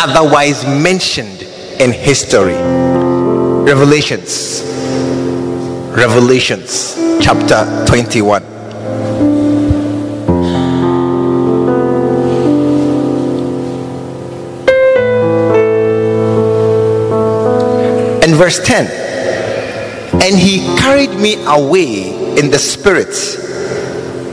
otherwise 0.00 0.64
mentioned 0.64 1.42
in 1.80 1.92
history. 1.92 2.56
Revelations, 3.64 4.62
Revelations 5.94 6.94
chapter 7.20 7.84
21. 7.86 8.42
And 18.22 18.34
verse 18.34 18.64
10 18.64 18.86
And 20.22 20.36
he 20.38 20.58
carried 20.78 21.10
me 21.10 21.44
away 21.46 22.38
in 22.38 22.50
the 22.50 22.58
spirit 22.58 23.14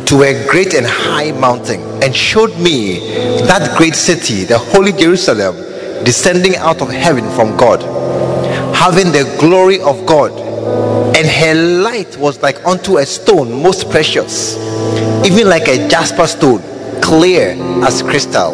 to 0.07 0.24
a 0.24 0.45
great 0.48 0.74
and 0.74 0.86
high 0.86 1.31
mountain 1.31 1.81
and 2.03 2.15
showed 2.15 2.57
me 2.57 3.00
that 3.48 3.77
great 3.77 3.95
city, 3.95 4.43
the 4.43 4.57
holy 4.57 4.91
Jerusalem, 4.91 5.55
descending 6.03 6.55
out 6.57 6.81
of 6.81 6.89
heaven 6.89 7.29
from 7.31 7.55
God, 7.57 7.81
having 8.75 9.12
the 9.12 9.24
glory 9.39 9.81
of 9.81 10.05
God. 10.05 10.31
And 11.15 11.27
her 11.27 11.53
light 11.81 12.17
was 12.17 12.41
like 12.41 12.63
unto 12.65 12.98
a 12.98 13.05
stone 13.05 13.62
most 13.62 13.89
precious, 13.89 14.57
even 15.25 15.48
like 15.48 15.67
a 15.67 15.88
jasper 15.88 16.27
stone, 16.27 16.62
clear 17.01 17.55
as 17.83 18.01
crystal, 18.01 18.53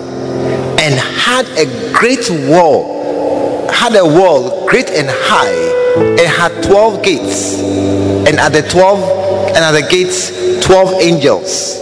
and 0.79 0.93
had 0.95 1.45
a 1.57 1.65
great 1.93 2.29
wall, 2.49 3.69
had 3.71 3.95
a 3.95 4.05
wall 4.05 4.67
great 4.67 4.89
and 4.89 5.07
high, 5.09 5.79
and 5.97 6.19
had 6.19 6.63
12 6.63 7.03
gates, 7.03 7.59
and 7.59 8.39
at 8.39 8.49
the 8.49 8.61
12 8.69 9.49
and 9.49 9.57
at 9.57 9.71
the 9.71 9.87
gates 9.89 10.48
12 10.61 11.01
angels. 11.01 11.77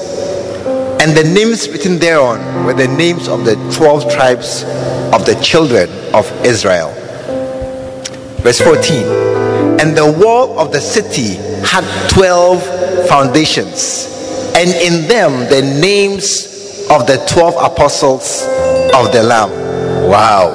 And 0.99 1.15
the 1.15 1.23
names 1.23 1.69
written 1.69 1.99
thereon 1.99 2.65
were 2.65 2.73
the 2.73 2.87
names 2.87 3.27
of 3.27 3.45
the 3.45 3.55
12 3.75 4.11
tribes 4.11 4.63
of 5.13 5.25
the 5.25 5.37
children 5.41 5.89
of 6.13 6.29
Israel. 6.45 6.91
Verse 8.41 8.59
14 8.61 9.03
And 9.79 9.95
the 9.95 10.15
wall 10.19 10.59
of 10.59 10.71
the 10.71 10.81
city 10.81 11.35
had 11.65 11.83
12 12.09 13.07
foundations, 13.07 14.51
and 14.55 14.69
in 14.69 15.07
them 15.07 15.49
the 15.49 15.61
names 15.79 16.47
of 16.89 17.05
the 17.05 17.23
12 17.27 17.55
apostles 17.71 18.43
of 18.93 19.11
the 19.11 19.23
Lamb. 19.23 19.51
Wow. 20.09 20.49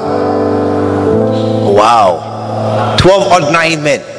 Wow. 1.75 2.97
12 2.99 3.33
ordinary 3.33 3.77
men 3.77 4.12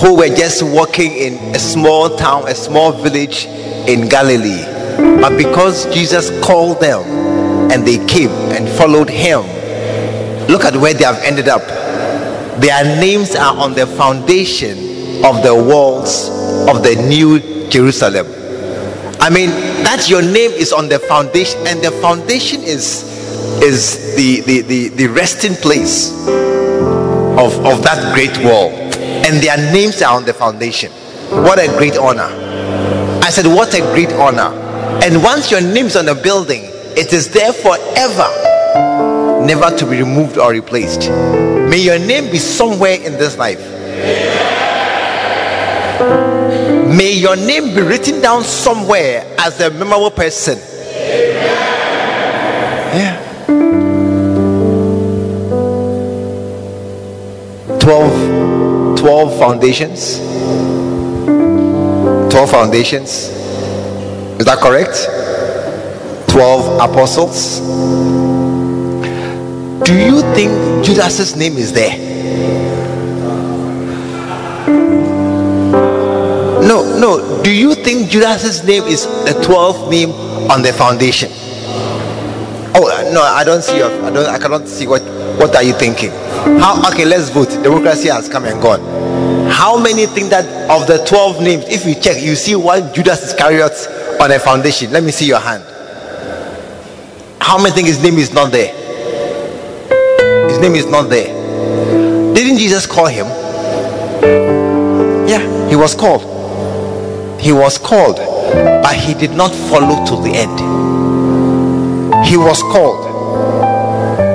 who 0.00 0.14
were 0.16 0.28
just 0.28 0.62
walking 0.62 1.12
in 1.12 1.34
a 1.54 1.58
small 1.58 2.16
town, 2.16 2.46
a 2.46 2.54
small 2.54 2.92
village 2.92 3.46
in 3.88 4.08
Galilee. 4.08 4.64
But 5.20 5.36
because 5.36 5.92
Jesus 5.92 6.30
called 6.44 6.80
them 6.80 7.02
and 7.72 7.86
they 7.86 8.04
came 8.06 8.30
and 8.30 8.68
followed 8.68 9.10
him, 9.10 9.42
look 10.46 10.64
at 10.64 10.76
where 10.76 10.94
they 10.94 11.04
have 11.04 11.18
ended 11.22 11.48
up. 11.48 11.66
Their 12.60 12.84
names 13.00 13.34
are 13.34 13.56
on 13.56 13.74
the 13.74 13.86
foundation 13.86 14.78
of 15.24 15.42
the 15.42 15.54
walls 15.54 16.28
of 16.68 16.82
the 16.82 16.94
new 17.08 17.68
Jerusalem. 17.68 18.26
I 19.20 19.30
mean, 19.30 19.50
that 19.82 20.06
your 20.08 20.22
name 20.22 20.52
is 20.52 20.72
on 20.72 20.88
the 20.88 21.00
foundation, 21.00 21.66
and 21.66 21.82
the 21.82 21.90
foundation 21.90 22.62
is 22.62 23.02
is 23.60 24.14
the 24.14 24.40
the, 24.42 24.60
the, 24.62 24.88
the 24.90 25.06
resting 25.08 25.54
place 25.54 26.12
of, 27.38 27.54
of 27.66 27.82
that 27.82 28.14
great 28.14 28.36
wall 28.44 28.87
and 29.28 29.42
their 29.42 29.58
names 29.58 30.00
are 30.00 30.16
on 30.16 30.24
the 30.24 30.32
foundation. 30.32 30.90
What 31.30 31.58
a 31.58 31.66
great 31.76 31.98
honor. 31.98 32.30
I 33.22 33.28
said, 33.28 33.46
What 33.46 33.74
a 33.74 33.80
great 33.92 34.10
honor. 34.14 34.56
And 35.04 35.22
once 35.22 35.50
your 35.50 35.60
name's 35.60 35.96
on 35.96 36.06
the 36.06 36.14
building, 36.14 36.62
it 36.96 37.12
is 37.12 37.28
there 37.28 37.52
forever, 37.52 38.26
never 39.44 39.76
to 39.76 39.84
be 39.84 39.98
removed 39.98 40.38
or 40.38 40.50
replaced. 40.52 41.10
May 41.10 41.82
your 41.82 41.98
name 41.98 42.30
be 42.30 42.38
somewhere 42.38 42.94
in 42.94 43.12
this 43.12 43.36
life. 43.36 43.60
May 46.96 47.12
your 47.12 47.36
name 47.36 47.74
be 47.74 47.82
written 47.82 48.22
down 48.22 48.44
somewhere 48.44 49.26
as 49.40 49.60
a 49.60 49.70
memorable 49.70 50.10
person. 50.10 50.56
Yeah. 52.96 53.24
12, 57.78 58.47
12 59.08 59.38
foundations. 59.38 60.18
12 62.30 62.50
foundations. 62.50 63.10
Is 64.38 64.44
that 64.44 64.58
correct? 64.60 65.08
12 66.30 66.74
apostles. 66.78 67.60
Do 69.86 69.94
you 69.96 70.20
think 70.34 70.52
Judas's 70.84 71.36
name 71.36 71.56
is 71.56 71.72
there? 71.72 71.96
No, 76.68 76.98
no. 77.00 77.42
Do 77.42 77.50
you 77.50 77.74
think 77.76 78.10
Judas's 78.10 78.62
name 78.64 78.82
is 78.82 79.06
the 79.24 79.40
12th 79.42 79.90
name 79.90 80.10
on 80.50 80.60
the 80.60 80.74
foundation? 80.74 81.30
Oh 82.74 82.84
uh, 82.92 83.10
no, 83.10 83.22
I 83.22 83.42
don't 83.42 83.62
see. 83.62 83.78
Your, 83.78 83.90
I 84.04 84.10
don't. 84.10 84.26
I 84.26 84.38
cannot 84.38 84.68
see 84.68 84.86
what. 84.86 85.00
What 85.40 85.56
are 85.56 85.62
you 85.62 85.72
thinking? 85.72 86.10
How? 86.60 86.82
Okay, 86.92 87.06
let's 87.06 87.30
vote. 87.30 87.48
Democracy 87.62 88.08
has 88.08 88.28
come 88.28 88.44
and 88.44 88.60
gone. 88.60 88.87
How 89.50 89.78
many 89.78 90.06
think 90.06 90.30
that 90.30 90.44
of 90.70 90.86
the 90.86 91.04
12 91.04 91.42
names, 91.42 91.64
if 91.68 91.84
you 91.84 91.94
check, 91.94 92.22
you 92.22 92.34
see 92.34 92.54
one 92.54 92.92
Judas 92.94 93.22
Iscariot 93.22 93.72
on 94.20 94.30
a 94.30 94.38
foundation? 94.38 94.92
Let 94.92 95.02
me 95.02 95.10
see 95.10 95.26
your 95.26 95.40
hand. 95.40 95.64
How 97.40 97.56
many 97.56 97.74
think 97.74 97.88
his 97.88 98.02
name 98.02 98.18
is 98.18 98.32
not 98.32 98.52
there? 98.52 98.72
His 100.48 100.58
name 100.58 100.74
is 100.74 100.86
not 100.86 101.08
there. 101.08 101.26
Didn't 102.34 102.58
Jesus 102.58 102.86
call 102.86 103.06
him? 103.06 103.26
Yeah, 105.28 105.68
he 105.68 105.76
was 105.76 105.94
called. 105.94 106.22
He 107.40 107.52
was 107.52 107.78
called, 107.78 108.16
but 108.16 108.94
he 108.94 109.14
did 109.14 109.30
not 109.32 109.54
follow 109.54 110.04
to 110.06 110.16
the 110.22 110.32
end. 110.34 110.58
He 112.26 112.36
was 112.36 112.62
called, 112.62 113.06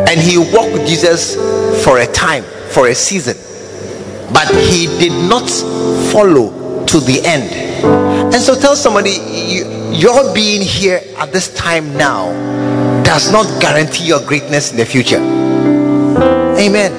and 0.10 0.20
he 0.20 0.38
walked 0.38 0.74
with 0.74 0.88
Jesus 0.88 1.36
for 1.84 2.00
a 2.00 2.08
time, 2.08 2.44
for 2.70 2.88
a 2.88 2.96
season, 2.96 3.38
but 4.34 4.50
he 4.50 4.88
did 4.98 5.14
not 5.30 5.48
follow 6.12 6.86
to 6.86 7.00
the 7.00 7.22
end. 7.24 7.52
And 8.34 8.42
so 8.42 8.60
tell 8.60 8.76
somebody, 8.76 9.12
your 9.94 10.34
being 10.34 10.62
here 10.62 11.02
at 11.18 11.32
this 11.32 11.54
time 11.54 11.96
now 11.96 12.32
does 13.04 13.32
not 13.32 13.46
guarantee 13.62 14.06
your 14.06 14.26
greatness 14.26 14.72
in 14.72 14.78
the 14.78 14.86
future. 14.86 15.20
Amen. 16.58 16.92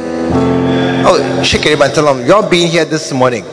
Oh, 1.07 1.43
shake 1.43 1.67
it 1.67 1.81
and 1.81 1.93
tell 1.93 2.15
them 2.15 2.27
your 2.27 2.49
being 2.49 2.71
here 2.71 2.85
this 2.85 3.13
morning 3.13 3.45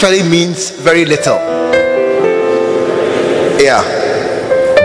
actually 0.00 0.22
means 0.22 0.70
very 0.70 1.04
little. 1.04 1.36
Yeah. 3.60 3.82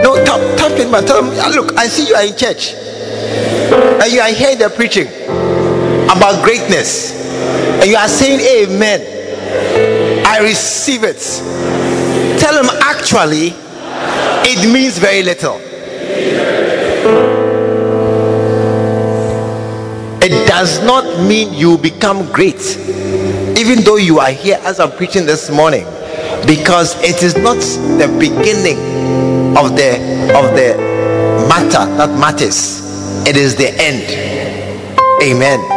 No, 0.03 0.15
tap, 0.25 0.41
tap 0.57 0.77
it, 0.77 0.91
man. 0.91 1.05
Tell 1.05 1.23
them, 1.23 1.31
look, 1.55 1.77
I 1.77 1.87
see 1.87 2.09
you 2.09 2.15
are 2.15 2.25
in 2.25 2.35
church. 2.35 2.73
And 2.73 4.11
you 4.11 4.19
are 4.19 4.27
here. 4.27 4.49
hearing 4.49 4.59
the 4.59 4.69
preaching 4.69 5.07
about 6.05 6.43
greatness. 6.43 7.13
And 7.81 7.89
you 7.89 7.97
are 7.97 8.07
saying, 8.07 8.39
Amen. 8.39 10.25
I 10.25 10.39
receive 10.39 11.03
it. 11.03 11.21
Tell 12.39 12.53
them, 12.53 12.69
actually, 12.81 13.53
it 14.47 14.71
means 14.71 14.97
very 14.97 15.23
little. 15.23 15.59
It 20.21 20.47
does 20.47 20.83
not 20.83 21.21
mean 21.27 21.53
you 21.53 21.77
become 21.77 22.31
great, 22.31 22.77
even 23.57 23.83
though 23.83 23.97
you 23.97 24.19
are 24.19 24.31
here 24.31 24.59
as 24.63 24.79
I'm 24.79 24.91
preaching 24.91 25.25
this 25.25 25.51
morning, 25.51 25.85
because 26.47 26.95
it 27.03 27.21
is 27.21 27.37
not 27.37 27.57
the 27.99 28.07
beginning 28.19 28.77
of 29.55 29.75
the 29.75 29.95
of 30.35 30.55
the 30.55 30.75
matter 31.47 31.85
that 31.97 32.09
matters. 32.19 33.27
It 33.27 33.37
is 33.37 33.55
the 33.55 33.69
end. 33.79 34.03
Amen. 35.21 35.74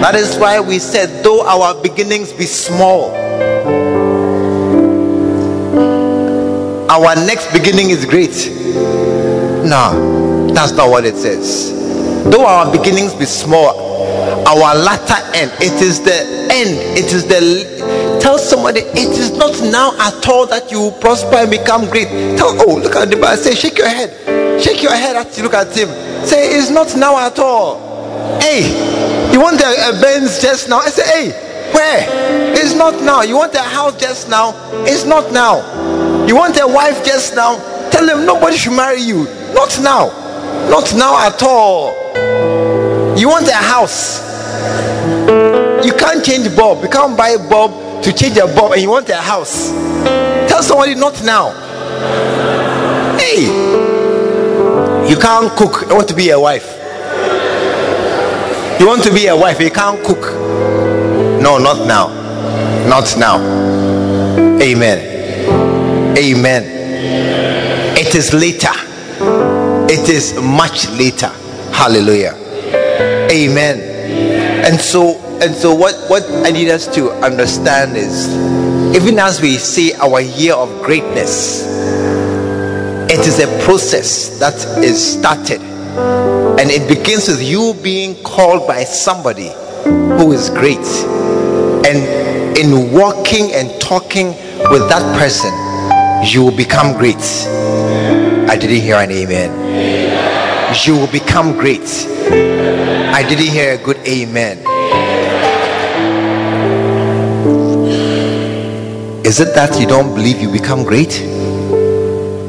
That 0.00 0.14
is 0.14 0.36
why 0.36 0.60
we 0.60 0.78
said, 0.78 1.24
though 1.24 1.46
our 1.46 1.80
beginnings 1.82 2.32
be 2.32 2.44
small, 2.44 3.14
our 6.90 7.14
next 7.26 7.52
beginning 7.52 7.90
is 7.90 8.04
great. 8.04 8.34
No, 9.66 10.48
that's 10.54 10.72
not 10.72 10.90
what 10.90 11.04
it 11.04 11.16
says. 11.16 11.72
Though 12.30 12.46
our 12.46 12.70
beginnings 12.70 13.14
be 13.14 13.24
small 13.24 13.94
our 14.46 14.74
latter 14.74 15.20
end 15.36 15.50
it 15.60 15.80
is 15.80 16.00
the 16.00 16.14
end 16.52 16.76
it 16.98 17.12
is 17.12 17.26
the 17.26 18.18
tell 18.20 18.38
somebody 18.38 18.80
it 18.80 19.18
is 19.18 19.32
not 19.32 19.52
now 19.72 19.92
at 19.98 20.28
all 20.28 20.46
that 20.46 20.70
you 20.70 20.92
prosper 21.00 21.36
and 21.36 21.50
become 21.50 21.88
great. 21.90 22.08
Tell 22.36 22.54
oh 22.60 22.76
look 22.76 22.94
at 22.96 23.10
the 23.10 23.16
man 23.16 23.36
say 23.36 23.54
shake 23.54 23.78
your 23.78 23.88
head. 23.88 24.62
Shake 24.62 24.82
your 24.82 24.92
head 24.92 25.16
you 25.36 25.42
look 25.42 25.54
at 25.54 25.76
him. 25.76 25.88
Say 26.24 26.56
it's 26.56 26.70
not 26.70 26.96
now 26.96 27.18
at 27.18 27.38
all. 27.38 28.38
Hey 28.40 28.93
you 29.34 29.40
want 29.40 29.60
a, 29.60 29.90
a 29.90 30.00
benz 30.00 30.40
just 30.40 30.68
now 30.68 30.78
i 30.78 30.88
say 30.88 31.04
hey 31.04 31.30
where 31.74 32.54
it's 32.56 32.74
not 32.74 33.02
now 33.02 33.20
you 33.20 33.36
want 33.36 33.54
a 33.54 33.62
house 33.62 34.00
just 34.00 34.30
now 34.30 34.54
it's 34.86 35.04
not 35.04 35.30
now 35.32 35.58
you 36.26 36.34
want 36.36 36.58
a 36.58 36.66
wife 36.66 37.04
just 37.04 37.34
now 37.34 37.56
tell 37.90 38.06
them 38.06 38.24
nobody 38.24 38.56
should 38.56 38.72
marry 38.72 39.02
you 39.02 39.24
not 39.52 39.76
now 39.82 40.06
not 40.70 40.94
now 40.94 41.26
at 41.26 41.42
all 41.42 41.92
you 43.16 43.28
want 43.28 43.46
a 43.46 43.52
house. 43.54 44.18
You 45.86 45.92
can't 45.92 46.24
change 46.24 46.54
Bob. 46.56 46.82
You 46.82 46.88
can't 46.88 47.16
buy 47.16 47.36
bulb 47.36 48.02
to 48.02 48.12
change 48.12 48.36
a 48.38 48.46
Bob, 48.46 48.72
and 48.72 48.82
you 48.82 48.90
want 48.90 49.08
a 49.08 49.16
house. 49.16 49.70
Tell 50.48 50.62
somebody 50.62 50.96
not 50.96 51.22
now. 51.24 51.52
Hey, 53.16 53.42
you 55.08 55.16
can't 55.16 55.50
cook. 55.52 55.88
You 55.88 55.94
want 55.94 56.08
to 56.08 56.14
be 56.14 56.30
a 56.30 56.40
wife. 56.40 56.83
You 58.84 58.90
want 58.90 59.02
to 59.04 59.14
be 59.14 59.28
a 59.28 59.34
wife. 59.34 59.60
You 59.60 59.70
can't 59.70 60.04
cook. 60.04 60.20
No, 61.40 61.56
not 61.56 61.86
now. 61.86 62.08
Not 62.86 63.16
now. 63.16 63.38
Amen. 64.60 66.18
Amen. 66.18 67.96
It 67.96 68.14
is 68.14 68.34
later. 68.34 68.74
It 69.90 70.10
is 70.10 70.34
much 70.34 70.90
later. 70.90 71.28
Hallelujah. 71.72 72.34
Amen. 73.32 73.80
And 74.66 74.78
so 74.78 75.16
and 75.40 75.54
so 75.54 75.74
what 75.74 75.94
what 76.10 76.24
I 76.44 76.50
need 76.50 76.68
us 76.68 76.86
to 76.94 77.10
understand 77.24 77.96
is 77.96 78.28
even 78.94 79.18
as 79.18 79.40
we 79.40 79.56
say 79.56 79.94
our 79.94 80.20
year 80.20 80.52
of 80.52 80.82
greatness, 80.82 81.64
it 83.08 83.20
is 83.20 83.40
a 83.40 83.46
process 83.64 84.38
that 84.40 84.84
is 84.84 85.14
started. 85.14 85.73
And 86.64 86.72
it 86.72 86.88
begins 86.88 87.28
with 87.28 87.42
you 87.42 87.74
being 87.82 88.14
called 88.22 88.66
by 88.66 88.84
somebody 88.84 89.50
who 89.84 90.32
is 90.32 90.48
great. 90.48 90.78
And 91.84 92.56
in 92.56 92.90
walking 92.90 93.52
and 93.52 93.78
talking 93.82 94.28
with 94.72 94.88
that 94.88 95.04
person, 95.18 95.52
you 96.26 96.42
will 96.42 96.56
become 96.56 96.96
great. 96.96 97.20
I 98.48 98.56
didn't 98.56 98.80
hear 98.80 98.96
an 98.96 99.10
amen. 99.10 100.74
You 100.86 100.94
will 100.94 101.12
become 101.12 101.52
great. 101.52 101.82
I 103.12 103.22
didn't 103.28 103.52
hear 103.52 103.74
a 103.74 103.84
good 103.84 103.98
amen. 104.08 104.60
Is 109.22 109.38
it 109.38 109.54
that 109.54 109.78
you 109.78 109.86
don't 109.86 110.14
believe 110.14 110.40
you 110.40 110.50
become 110.50 110.82
great? 110.82 111.12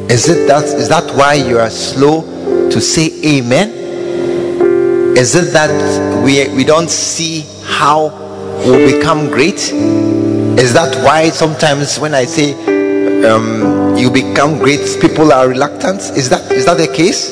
Is 0.09 0.29
it 0.29 0.47
that 0.47 0.63
is 0.63 0.87
that 0.87 1.13
why 1.17 1.33
you 1.33 1.59
are 1.59 1.69
slow 1.69 2.21
to 2.69 2.79
say 2.79 3.11
amen? 3.25 3.74
Is 5.15 5.33
it 5.35 5.53
that 5.53 5.71
we 6.23 6.47
we 6.53 6.65
don't 6.65 6.89
see 6.89 7.45
how 7.63 8.09
we'll 8.65 8.85
become 8.85 9.27
great? 9.27 9.71
Is 10.59 10.73
that 10.73 10.93
why 11.05 11.29
sometimes 11.29 11.97
when 11.97 12.13
I 12.13 12.25
say 12.25 12.51
um, 13.23 13.95
you 13.95 14.11
become 14.11 14.59
great, 14.59 14.99
people 14.99 15.31
are 15.31 15.47
reluctant? 15.47 16.01
Is 16.17 16.27
that 16.29 16.51
is 16.51 16.65
that 16.65 16.77
the 16.77 16.87
case? 16.87 17.31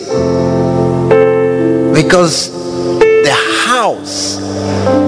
Because 1.93 2.51
the 3.23 3.35
house 3.67 4.37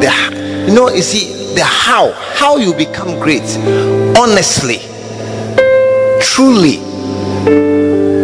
the 0.04 0.66
you 0.68 0.76
know 0.76 0.90
you 0.90 1.02
see 1.02 1.56
the 1.56 1.64
how 1.64 2.12
how 2.12 2.58
you 2.58 2.74
become 2.74 3.20
great 3.20 3.48
honestly 4.18 4.80
truly 6.20 6.78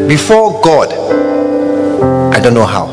before 0.08 0.62
god 0.62 0.92
i 2.34 2.40
don't 2.40 2.54
know 2.54 2.66
how 2.66 2.88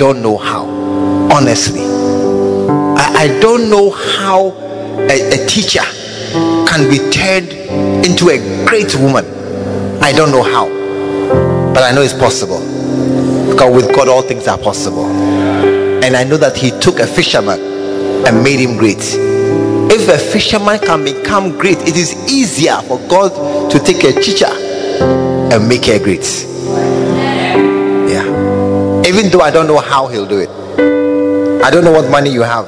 don't 0.00 0.22
know 0.22 0.36
how 0.38 0.64
honestly 1.36 1.84
I, 3.04 3.06
I 3.24 3.38
don't 3.40 3.68
know 3.68 3.90
how 3.90 4.52
a, 5.14 5.16
a 5.36 5.46
teacher 5.46 5.86
can 6.70 6.88
be 6.88 6.98
turned 7.10 7.52
into 8.06 8.30
a 8.30 8.38
great 8.66 8.94
woman 8.96 9.26
i 10.02 10.10
don't 10.12 10.32
know 10.32 10.42
how 10.42 10.66
but 11.74 11.82
i 11.82 11.92
know 11.92 12.02
it's 12.02 12.14
possible 12.14 12.60
because 13.60 13.74
with 13.74 13.94
God 13.94 14.08
all 14.08 14.22
things 14.22 14.46
are 14.48 14.56
possible. 14.56 15.04
And 15.06 16.16
I 16.16 16.24
know 16.24 16.36
that 16.38 16.56
He 16.56 16.70
took 16.80 16.98
a 16.98 17.06
fisherman 17.06 17.60
and 18.26 18.42
made 18.42 18.60
him 18.60 18.76
great. 18.78 18.98
If 19.92 20.08
a 20.08 20.16
fisherman 20.18 20.78
can 20.78 21.04
become 21.04 21.58
great, 21.58 21.78
it 21.80 21.96
is 21.96 22.14
easier 22.30 22.76
for 22.88 22.98
God 23.08 23.70
to 23.70 23.78
take 23.78 24.04
a 24.04 24.12
teacher 24.20 24.48
and 24.48 25.68
make 25.68 25.86
her 25.86 25.98
great. 25.98 26.24
Even 29.10 29.28
though 29.28 29.40
I 29.40 29.50
don't 29.50 29.66
know 29.66 29.78
how 29.80 30.06
He'll 30.06 30.24
do 30.24 30.38
it, 30.38 30.48
I 31.64 31.68
don't 31.68 31.82
know 31.82 31.90
what 31.90 32.08
money 32.12 32.30
you 32.30 32.42
have. 32.42 32.66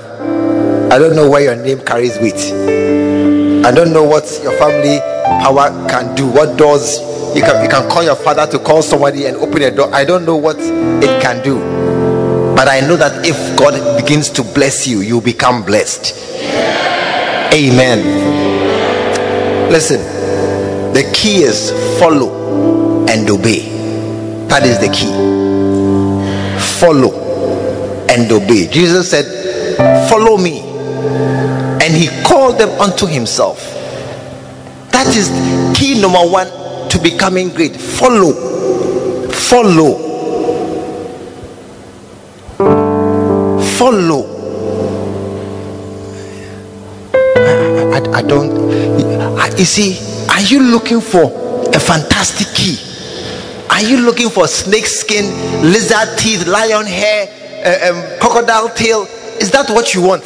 I 0.91 0.99
don't 0.99 1.15
know 1.15 1.31
where 1.31 1.41
your 1.41 1.55
name 1.55 1.79
carries 1.85 2.19
weight. 2.19 2.35
I 3.65 3.71
don't 3.71 3.93
know 3.93 4.03
what 4.03 4.25
your 4.43 4.51
family 4.59 4.99
power 5.45 5.71
can 5.89 6.17
do. 6.17 6.27
What 6.27 6.59
doors 6.59 6.99
you 7.37 7.43
can 7.43 7.63
you 7.63 7.71
can 7.71 7.89
call 7.89 8.03
your 8.03 8.17
father 8.17 8.45
to 8.51 8.59
call 8.59 8.83
somebody 8.83 9.27
and 9.27 9.37
open 9.37 9.63
a 9.63 9.71
door. 9.71 9.95
I 9.95 10.05
don't 10.05 10.27
know 10.27 10.35
what 10.35 10.57
it 10.59 11.23
can 11.23 11.45
do. 11.45 11.61
But 12.57 12.67
I 12.67 12.81
know 12.81 12.97
that 12.97 13.25
if 13.25 13.37
God 13.57 13.79
begins 13.97 14.29
to 14.31 14.43
bless 14.43 14.85
you, 14.85 14.99
you 14.99 15.21
become 15.21 15.63
blessed. 15.65 16.13
Amen. 17.55 18.03
Listen, 19.71 20.01
the 20.93 21.09
key 21.15 21.45
is 21.45 21.71
follow 22.01 23.07
and 23.09 23.31
obey. 23.31 23.69
That 24.49 24.65
is 24.65 24.81
the 24.81 24.89
key. 24.93 25.42
Follow 26.83 27.15
and 28.11 28.33
obey. 28.33 28.67
Jesus 28.67 29.09
said, 29.09 29.25
Follow 30.11 30.37
me. 30.37 30.59
And 31.81 31.95
he 31.95 32.09
called 32.25 32.59
them 32.59 32.71
unto 32.81 33.07
himself. 33.07 33.61
That 34.91 35.07
is 35.15 35.31
key 35.79 36.01
number 36.01 36.19
one 36.19 36.49
to 36.89 36.99
becoming 36.99 37.51
great. 37.51 37.77
Follow. 37.77 38.33
Follow. 39.31 39.95
Follow. 43.79 44.27
I, 47.15 47.93
I, 47.95 48.19
I 48.19 48.23
don't. 48.23 49.39
I, 49.39 49.57
you 49.57 49.65
see, 49.65 50.01
are 50.31 50.41
you 50.41 50.59
looking 50.61 51.01
for 51.01 51.31
a 51.73 51.79
fantastic 51.79 52.49
key? 52.57 52.92
Are 53.83 53.89
you 53.89 53.99
looking 54.07 54.31
for 54.31 54.47
snake 54.47 54.87
skin, 54.87 55.27
lizard 55.63 56.17
teeth, 56.17 56.47
lion 56.47 56.87
hair? 56.87 57.43
uh, 57.63 57.91
um, 57.91 58.19
crocodile 58.19 58.69
tail. 58.71 59.03
Is 59.41 59.51
that 59.53 59.71
what 59.71 59.95
you 59.95 60.03
want? 60.03 60.25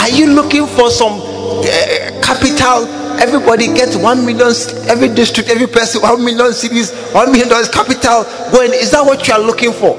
Are 0.00 0.10
you 0.10 0.30
looking 0.34 0.66
for 0.66 0.90
some 0.90 1.20
uh, 1.20 2.20
capital? 2.22 2.86
Everybody 3.20 3.66
gets 3.68 3.96
one 3.96 4.26
million, 4.26 4.52
every 4.88 5.08
district, 5.08 5.48
every 5.48 5.66
person, 5.66 6.02
one 6.02 6.24
million 6.24 6.52
cities, 6.52 6.92
one 7.12 7.30
million 7.30 7.48
dollars 7.48 7.68
capital. 7.68 8.24
When 8.50 8.72
is 8.72 8.90
that 8.90 9.04
what 9.04 9.26
you 9.28 9.34
are 9.34 9.40
looking 9.40 9.72
for? 9.72 9.96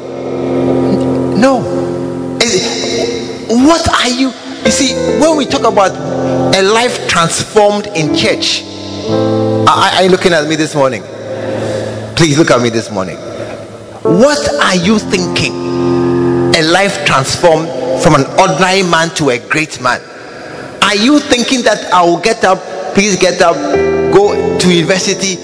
No. 1.38 1.62
Is 2.42 2.56
it, 2.56 3.48
what 3.50 3.88
are 3.88 4.10
you? 4.10 4.32
You 4.66 4.72
see, 4.72 4.94
when 5.20 5.38
we 5.38 5.46
talk 5.46 5.62
about 5.62 5.92
a 6.56 6.62
life 6.62 7.08
transformed 7.08 7.88
in 7.88 8.16
church, 8.16 8.64
are, 9.68 9.92
are 9.96 10.04
you 10.04 10.10
looking 10.10 10.34
at 10.34 10.48
me 10.48 10.56
this 10.56 10.76
morning? 10.76 11.04
Please 12.16 12.38
look 12.38 12.52
at 12.52 12.62
me 12.62 12.70
this 12.70 12.92
morning. 12.92 13.18
What 14.04 14.48
are 14.62 14.76
you 14.76 15.00
thinking? 15.00 15.54
A 16.56 16.62
life 16.62 17.06
transformed 17.06 17.68
from 18.04 18.16
an 18.16 18.26
ordinary 18.40 18.84
man 18.84 19.10
to 19.16 19.30
a 19.32 19.40
great 19.50 19.82
man. 19.82 20.00
Are 20.84 20.96
you 20.96 21.20
thinking 21.20 21.64
that 21.64 21.92
I 21.92 22.04
will 22.04 22.20
get 22.20 22.44
up, 22.44 22.60
please 22.94 23.18
get 23.18 23.42
up, 23.42 23.56
go 24.14 24.60
to 24.60 24.74
university, 24.74 25.36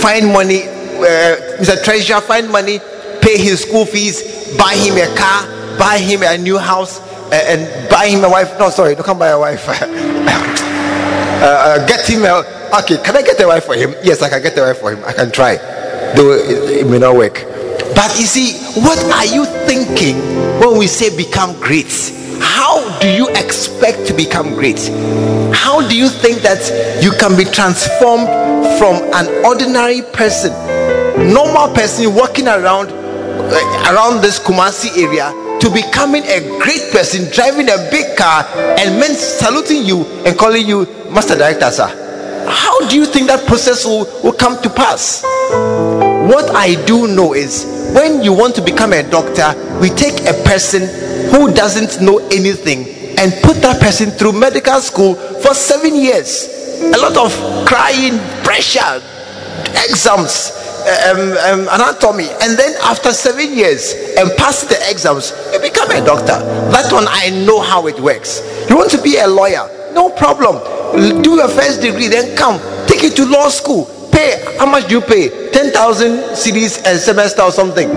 find 0.00 0.32
money, 0.32 0.62
uh, 0.64 1.62
Mr. 1.62 1.82
Treasurer, 1.84 2.20
find 2.20 2.50
money, 2.50 2.80
pay 3.20 3.38
his 3.38 3.62
school 3.62 3.86
fees, 3.86 4.56
buy 4.56 4.74
him 4.74 4.96
a 4.96 5.06
car, 5.16 5.46
buy 5.78 5.98
him 5.98 6.22
a 6.24 6.36
new 6.36 6.58
house, 6.58 6.98
uh, 7.30 7.34
and 7.46 7.88
buy 7.88 8.06
him 8.06 8.24
a 8.24 8.28
wife? 8.28 8.58
No, 8.58 8.70
sorry, 8.70 8.94
don't 8.94 9.04
come 9.04 9.18
buy 9.18 9.28
a 9.28 9.38
wife. 9.38 9.68
uh, 9.68 9.86
uh, 11.42 11.86
get 11.86 12.08
him 12.08 12.24
a. 12.24 12.42
Okay, 12.82 12.96
can 12.98 13.16
I 13.16 13.22
get 13.22 13.40
a 13.40 13.46
wife 13.46 13.64
for 13.64 13.74
him? 13.74 13.94
Yes, 14.02 14.22
I 14.22 14.28
can 14.28 14.42
get 14.42 14.58
a 14.58 14.62
wife 14.62 14.78
for 14.78 14.92
him. 14.92 15.04
I 15.04 15.12
can 15.12 15.30
try, 15.30 15.56
it, 16.14 16.80
it 16.80 16.86
may 16.86 16.98
not 16.98 17.16
work. 17.16 17.44
But 17.94 18.18
you 18.18 18.26
see, 18.26 18.54
what 18.80 18.98
are 19.12 19.24
you 19.26 19.44
thinking 19.66 20.16
when 20.60 20.78
we 20.78 20.86
say 20.86 21.14
become 21.16 21.58
great? 21.60 21.90
How 22.40 22.98
do 23.00 23.08
you 23.08 23.28
expect 23.30 24.06
to 24.08 24.14
become 24.14 24.54
great? 24.54 24.78
How 25.54 25.86
do 25.88 25.96
you 25.96 26.08
think 26.08 26.42
that 26.42 26.60
you 27.02 27.10
can 27.12 27.36
be 27.36 27.44
transformed 27.44 28.26
from 28.78 29.02
an 29.14 29.44
ordinary 29.44 30.02
person, 30.12 30.52
normal 31.32 31.72
person 31.74 32.14
walking 32.14 32.48
around 32.48 32.90
uh, 32.90 33.92
around 33.94 34.22
this 34.22 34.38
Kumasi 34.38 34.90
area 35.02 35.30
to 35.60 35.70
becoming 35.70 36.22
a 36.24 36.40
great 36.60 36.90
person 36.92 37.30
driving 37.32 37.68
a 37.68 37.76
big 37.90 38.16
car 38.16 38.44
and 38.78 38.98
men 39.00 39.14
saluting 39.14 39.84
you 39.84 40.04
and 40.26 40.36
calling 40.38 40.66
you 40.66 40.84
master 41.10 41.36
director 41.36 41.70
sir 41.70 42.05
how 42.48 42.88
do 42.88 42.96
you 42.96 43.06
think 43.06 43.26
that 43.26 43.46
process 43.46 43.84
will, 43.84 44.04
will 44.22 44.32
come 44.32 44.60
to 44.62 44.70
pass 44.70 45.22
what 46.30 46.50
i 46.54 46.74
do 46.86 47.06
know 47.06 47.34
is 47.34 47.76
when 47.94 48.22
you 48.22 48.32
want 48.32 48.54
to 48.56 48.62
become 48.62 48.92
a 48.92 49.02
doctor, 49.08 49.54
we 49.80 49.88
take 49.90 50.20
a 50.28 50.34
person 50.44 50.82
who 51.30 51.52
doesn't 51.54 52.02
know 52.04 52.18
anything 52.28 52.84
and 53.18 53.32
put 53.42 53.56
that 53.62 53.80
person 53.80 54.10
through 54.10 54.32
medical 54.32 54.80
school 54.80 55.14
for 55.14 55.54
seven 55.54 55.94
years. 55.94 56.44
A 56.82 56.98
lot 56.98 57.16
of 57.16 57.32
crying, 57.66 58.18
pressure, 58.44 59.00
exams, 59.88 60.52
um, 61.08 61.32
um, 61.48 61.60
anatomy, 61.72 62.28
and 62.42 62.58
then 62.58 62.74
after 62.82 63.12
seven 63.12 63.56
years 63.56 63.94
and 64.18 64.30
pass 64.36 64.64
the 64.64 64.76
exams, 64.90 65.32
you 65.52 65.60
become 65.60 65.90
a 65.90 66.04
doctor. 66.04 66.36
That 66.74 66.92
one 66.92 67.06
I 67.08 67.30
know 67.46 67.60
how 67.60 67.86
it 67.86 67.98
works. 68.00 68.42
You 68.68 68.76
want 68.76 68.90
to 68.90 69.00
be 69.00 69.16
a 69.16 69.26
lawyer? 69.26 69.70
No 69.96 70.10
problem. 70.10 70.60
Do 71.22 71.36
your 71.36 71.48
first 71.48 71.80
degree, 71.80 72.08
then 72.08 72.36
come. 72.36 72.60
Take 72.86 73.02
it 73.02 73.16
to 73.16 73.24
law 73.24 73.48
school. 73.48 73.86
Pay. 74.12 74.44
How 74.58 74.66
much 74.66 74.88
do 74.88 74.96
you 74.96 75.00
pay? 75.00 75.50
10,000 75.50 76.36
cedis 76.36 76.84
a 76.84 76.98
semester 76.98 77.40
or 77.40 77.50
something. 77.50 77.88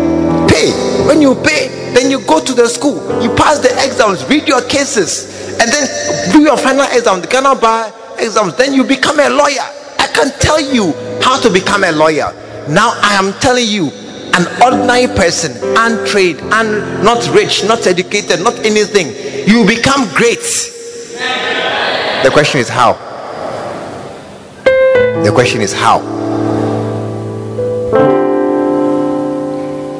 Pay. 0.47 0.71
When 1.05 1.21
you 1.21 1.35
pay 1.35 1.67
then 1.93 2.09
you 2.09 2.25
go 2.25 2.39
to 2.43 2.53
the 2.53 2.69
school. 2.69 2.95
You 3.21 3.35
pass 3.35 3.59
the 3.59 3.69
exams 3.83 4.23
read 4.29 4.47
your 4.47 4.61
cases 4.61 5.59
and 5.59 5.69
then 5.69 6.31
do 6.31 6.39
your 6.41 6.55
final 6.55 6.85
exam 6.85 7.19
the 7.19 7.27
Ghana 7.27 7.55
bar 7.55 7.91
exams. 8.17 8.55
Then 8.55 8.73
you 8.73 8.85
become 8.85 9.19
a 9.19 9.29
lawyer. 9.29 9.67
I 9.99 10.07
can 10.13 10.31
tell 10.39 10.61
you 10.61 10.93
how 11.21 11.37
to 11.41 11.49
become 11.49 11.83
a 11.83 11.91
lawyer. 11.91 12.31
Now 12.69 12.93
I 13.03 13.15
am 13.15 13.33
telling 13.41 13.67
you 13.67 13.91
an 14.39 14.47
ordinary 14.63 15.07
person 15.15 15.51
untrained 15.75 16.39
and 16.53 17.03
not 17.03 17.27
rich 17.33 17.63
not 17.65 17.87
educated 17.87 18.39
not 18.41 18.53
anything 18.63 19.07
you 19.49 19.65
become 19.65 20.07
great 20.13 20.39
the 22.23 22.29
question 22.31 22.59
is 22.59 22.69
how 22.69 22.93
the 25.23 25.31
question 25.33 25.61
is 25.61 25.73
how? 25.73 25.99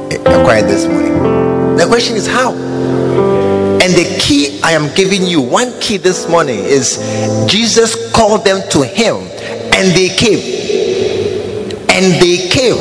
Eh, 0.09 0.15
Acquired 0.15 0.65
this 0.65 0.87
morning. 0.87 1.75
The 1.75 1.85
question 1.87 2.15
is 2.15 2.25
how? 2.25 2.53
And 2.53 3.93
the 3.93 4.17
key 4.19 4.59
I 4.63 4.71
am 4.71 4.93
giving 4.95 5.23
you, 5.23 5.41
one 5.41 5.77
key 5.81 5.97
this 5.97 6.27
morning 6.29 6.59
is 6.59 6.97
Jesus 7.47 8.11
called 8.13 8.45
them 8.45 8.61
to 8.71 8.81
him 8.81 9.17
and 9.75 9.93
they 9.95 10.07
came. 10.09 10.39
And 11.91 12.21
they 12.21 12.47
came. 12.49 12.77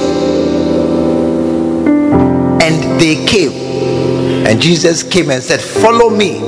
And 2.63 3.01
they 3.01 3.27
came. 3.27 4.47
And 4.47 4.61
Jesus 4.61 5.03
came 5.03 5.31
and 5.31 5.43
said, 5.43 5.61
Follow 5.61 6.09
me. 6.09 6.39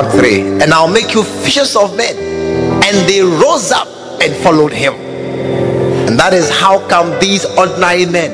3. 0.00 0.62
And 0.62 0.72
I'll 0.72 0.88
make 0.90 1.12
you 1.12 1.22
fishers 1.22 1.76
of 1.76 1.96
men. 1.96 2.16
And 2.16 3.08
they 3.08 3.20
rose 3.20 3.70
up 3.70 3.88
and 4.22 4.34
followed 4.42 4.72
him. 4.72 4.94
And 6.08 6.18
that 6.18 6.32
is 6.32 6.48
how 6.48 6.86
come 6.88 7.18
these 7.20 7.44
ordinary 7.56 8.06
men, 8.06 8.32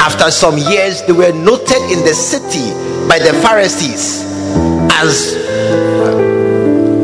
after 0.00 0.30
some 0.30 0.56
years, 0.56 1.02
they 1.02 1.12
were 1.12 1.32
noted 1.32 1.82
in 1.92 2.00
the 2.04 2.14
city 2.14 2.72
by 3.08 3.18
the 3.18 3.32
Pharisees 3.42 4.24
as 4.92 5.34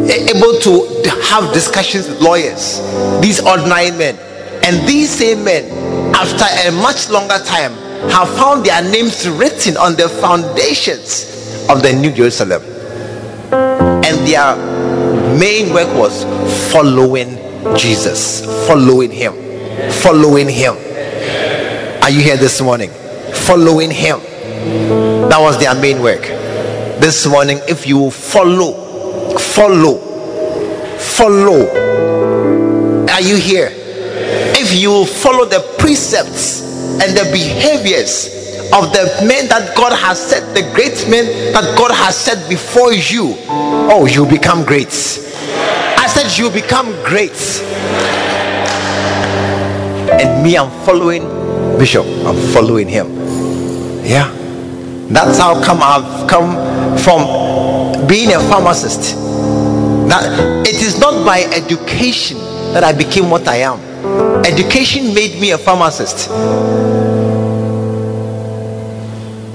eh, 0.09 0.33
able 0.35 0.59
to 0.61 0.89
have 1.23 1.53
discussions 1.53 2.09
with 2.09 2.21
lawyers. 2.21 2.81
These 3.21 3.41
ordinary 3.41 3.91
men. 3.91 4.17
And 4.65 4.87
these 4.89 5.11
same 5.11 5.45
men, 5.45 5.65
after 6.15 6.45
a 6.69 6.73
much 6.83 7.09
longer 7.11 7.39
time, 7.45 7.73
have 8.11 8.29
found 8.37 8.65
their 8.65 8.83
names 8.83 9.29
written 9.29 9.77
on 9.77 9.97
the 9.97 10.09
foundations 10.09 11.25
of 11.69 11.83
the 11.83 11.93
New 11.93 12.13
Jerusalem. 12.13 12.63
And 14.11 14.27
their 14.27 14.57
main 15.39 15.73
work 15.73 15.87
was 15.97 16.25
following 16.73 17.37
Jesus, 17.77 18.45
following 18.67 19.13
Him, 19.13 19.33
following 20.03 20.49
Him. 20.49 20.75
Are 22.03 22.11
you 22.11 22.21
here 22.21 22.37
this 22.37 22.61
morning? 22.61 22.91
Following 23.47 23.93
Him. 23.93 24.19
That 25.29 25.39
was 25.39 25.61
their 25.61 25.77
main 25.81 26.03
work. 26.03 26.23
This 26.23 27.25
morning, 27.29 27.61
if 27.69 27.87
you 27.87 28.11
follow, 28.11 29.39
follow, 29.39 29.99
follow. 30.99 31.69
Are 33.07 33.21
you 33.23 33.37
here? 33.37 33.69
If 33.73 34.75
you 34.75 35.07
follow 35.07 35.45
the 35.45 35.61
precepts 35.79 36.63
and 37.01 37.17
the 37.17 37.31
behaviors 37.31 38.40
of 38.73 38.93
the 38.93 39.25
men 39.27 39.49
that 39.49 39.75
God 39.77 39.93
has 39.93 40.19
set, 40.21 40.55
the 40.55 40.63
great 40.75 41.09
men 41.11 41.53
that 41.53 41.77
God 41.77 41.91
has 41.91 42.17
set 42.17 42.49
before 42.49 42.93
you, 42.93 43.35
oh, 43.49 44.07
you 44.07 44.27
become 44.27 44.65
great 44.65 44.93
I 46.01 46.07
said 46.07 46.39
you 46.39 46.51
become 46.51 46.91
great. 47.05 47.37
And 50.19 50.43
me, 50.43 50.57
I'm 50.57 50.71
following 50.87 51.23
Bishop. 51.79 52.07
I'm 52.25 52.37
following 52.55 52.89
him. 52.89 53.09
Yeah. 54.03 54.35
That's 55.11 55.39
how 55.39 55.63
come 55.63 55.81
I've 55.83 56.27
come 56.27 56.57
from 56.99 58.07
being 58.07 58.33
a 58.33 58.41
pharmacist. 58.49 59.15
That 60.09 60.67
it 60.67 60.83
is 60.83 60.99
not 60.99 61.27
by 61.27 61.43
education 61.53 62.39
that 62.73 62.83
I 62.83 62.93
became 62.93 63.29
what 63.29 63.47
I 63.47 63.57
am. 63.57 63.79
Education 64.47 65.13
made 65.15 65.39
me 65.39 65.51
a 65.51 65.59
pharmacist. 65.59 66.31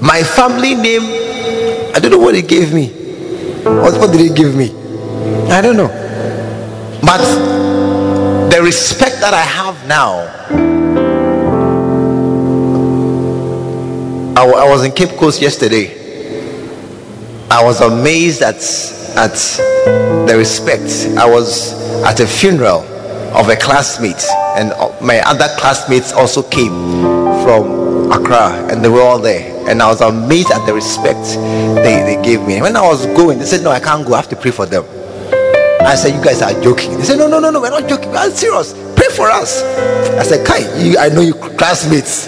My 0.06 0.22
family 0.22 0.76
name, 0.76 1.02
I 1.92 1.98
don't 1.98 2.12
know 2.12 2.18
what 2.18 2.36
it 2.36 2.46
gave 2.46 2.72
me. 2.72 2.90
What, 3.64 3.98
what 3.98 4.12
did 4.12 4.20
it 4.20 4.36
give 4.36 4.54
me? 4.54 4.70
I 5.50 5.60
don't 5.60 5.76
know. 5.76 5.88
But 7.02 7.18
the 8.48 8.62
respect 8.62 9.18
that 9.18 9.34
I 9.34 9.40
have 9.40 9.84
now, 9.88 10.20
I, 14.40 14.46
I 14.46 14.68
was 14.70 14.84
in 14.84 14.92
Cape 14.92 15.18
Coast 15.18 15.42
yesterday. 15.42 15.90
I 17.50 17.64
was 17.64 17.80
amazed 17.80 18.42
at 18.42 18.62
at 19.16 19.34
the 20.28 20.34
respect. 20.38 21.18
I 21.18 21.28
was 21.28 21.72
at 22.04 22.20
a 22.20 22.28
funeral 22.28 22.82
of 23.36 23.48
a 23.48 23.56
classmate, 23.56 24.24
and 24.56 24.70
my 25.04 25.18
other 25.26 25.48
classmates 25.58 26.12
also 26.12 26.44
came 26.44 27.02
from 27.42 28.12
Accra, 28.12 28.68
and 28.70 28.84
they 28.84 28.88
were 28.88 29.02
all 29.02 29.18
there. 29.18 29.55
And 29.68 29.82
I 29.82 29.88
was 29.88 30.00
amazed 30.00 30.50
at 30.52 30.64
the 30.64 30.72
respect 30.72 31.24
they, 31.82 32.02
they 32.06 32.22
gave 32.22 32.46
me. 32.46 32.60
when 32.62 32.76
I 32.76 32.82
was 32.86 33.04
going, 33.06 33.38
they 33.38 33.44
said, 33.44 33.62
No, 33.62 33.70
I 33.70 33.80
can't 33.80 34.06
go, 34.06 34.14
I 34.14 34.18
have 34.18 34.28
to 34.28 34.36
pray 34.36 34.50
for 34.52 34.64
them. 34.66 34.84
I 35.80 35.94
said, 35.94 36.14
You 36.14 36.22
guys 36.22 36.42
are 36.42 36.52
joking. 36.62 36.96
They 36.98 37.04
said, 37.04 37.18
No, 37.18 37.28
no, 37.28 37.38
no, 37.40 37.50
no, 37.50 37.60
we're 37.60 37.70
not 37.70 37.88
joking. 37.88 38.10
We're 38.10 38.30
serious. 38.30 38.72
Pray 38.94 39.08
for 39.14 39.28
us. 39.28 39.62
I 40.18 40.22
said, 40.22 40.46
Kai, 40.46 40.58
you, 40.82 40.98
I 40.98 41.08
know 41.08 41.20
you 41.20 41.34
classmates. 41.34 42.26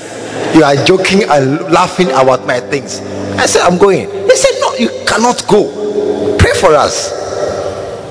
You 0.55 0.65
are 0.65 0.77
joking 0.85 1.23
and 1.29 1.61
laughing 1.73 2.09
about 2.09 2.47
my 2.47 2.61
things. 2.61 3.01
I 3.39 3.47
said, 3.47 3.63
I'm 3.63 3.79
going. 3.79 4.09
They 4.09 4.35
said, 4.37 4.53
No, 4.61 4.75
you 4.75 4.89
cannot 5.07 5.47
go. 5.47 6.37
Pray 6.39 6.55
for 6.55 6.75
us. 6.75 7.13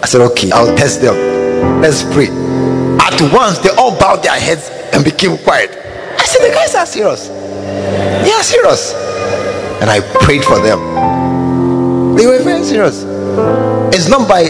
I 0.03 0.05
said, 0.05 0.21
Okay, 0.31 0.51
I'll 0.51 0.75
test 0.75 1.01
them. 1.01 1.81
Let's 1.81 2.03
pray. 2.03 2.27
At 2.99 3.19
once, 3.33 3.59
they 3.59 3.69
all 3.77 3.97
bowed 3.99 4.23
their 4.23 4.39
heads 4.39 4.69
and 4.93 5.03
became 5.03 5.37
quiet. 5.39 5.71
I 5.71 6.25
said, 6.25 6.47
The 6.47 6.53
guys 6.53 6.75
are 6.75 6.85
serious. 6.85 7.27
They 7.27 8.31
are 8.31 8.43
serious. 8.43 9.06
And 9.81 9.89
I 9.89 10.01
prayed 10.23 10.43
for 10.43 10.59
them. 10.59 10.79
They 12.15 12.25
were 12.25 12.41
very 12.43 12.63
serious. 12.63 13.03
It's 13.93 14.09
not 14.09 14.27
by 14.27 14.45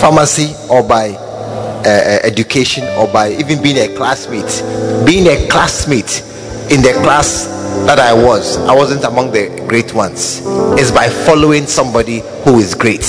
pharmacy 0.00 0.54
or 0.70 0.82
by 0.82 1.10
uh, 1.10 1.82
uh, 1.82 2.18
education 2.24 2.84
or 2.98 3.08
by 3.08 3.32
even 3.32 3.62
being 3.62 3.78
a 3.78 3.94
classmate. 3.96 4.62
Being 5.06 5.26
a 5.26 5.48
classmate 5.48 6.22
in 6.70 6.82
the 6.82 6.92
class 7.02 7.46
that 7.86 7.98
I 7.98 8.12
was, 8.12 8.58
I 8.58 8.74
wasn't 8.74 9.04
among 9.04 9.32
the 9.32 9.64
great 9.66 9.94
ones. 9.94 10.42
It's 10.78 10.90
by 10.90 11.08
following 11.08 11.66
somebody 11.66 12.20
who 12.44 12.58
is 12.58 12.74
great. 12.74 13.00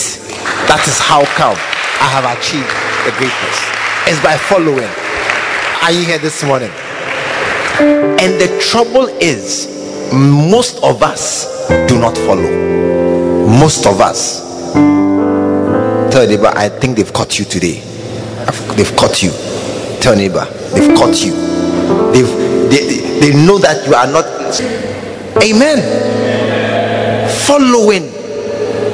That 0.72 0.84
is 0.88 0.98
how 0.98 1.26
come 1.36 1.58
I 2.00 2.08
have 2.08 2.26
achieved 2.38 2.72
the 3.06 3.12
greatness. 3.20 3.58
It's 4.08 4.24
by 4.24 4.38
following. 4.38 4.90
Are 5.84 5.92
you 5.92 6.06
here 6.06 6.20
this 6.20 6.44
morning? 6.44 6.72
And 7.82 8.40
the 8.40 8.50
trouble 8.72 9.08
is, 9.20 9.68
most 10.14 10.82
of 10.84 11.04
us 11.04 11.51
do 11.88 12.00
not 12.00 12.18
follow. 12.18 12.50
Most 13.48 13.86
of 13.86 14.02
us. 14.02 14.74
Tell 16.12 16.28
neighbor, 16.28 16.52
I 16.56 16.70
think 16.70 16.98
they've 16.98 17.14
caught 17.14 17.40
you 17.40 17.46
today. 17.46 17.80
They've 18.76 18.96
caught 18.96 19.24
you. 19.24 19.32
Tell 20.02 20.16
neighbor, 20.16 20.46
they've 20.74 20.96
caught 20.98 21.24
you. 21.24 21.32
They've, 22.12 22.28
they, 22.70 23.20
they 23.20 23.46
know 23.46 23.58
that 23.60 23.88
you 23.88 23.94
are 23.94 24.08
not. 24.08 24.26
Amen. 25.44 25.80
Following. 27.46 28.10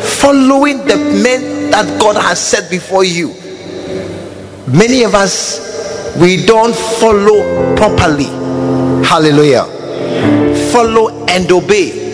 Following 0.02 0.78
the 0.86 0.98
men 1.24 1.72
that 1.72 2.00
God 2.00 2.16
has 2.18 2.40
set 2.40 2.70
before 2.70 3.04
you. 3.04 3.34
Many 4.68 5.04
of 5.04 5.16
us, 5.16 6.16
we 6.20 6.46
don't 6.46 6.76
follow 6.76 7.76
properly. 7.76 8.26
Hallelujah. 9.06 9.64
Follow 10.72 11.26
and 11.28 11.52
obey. 11.52 12.07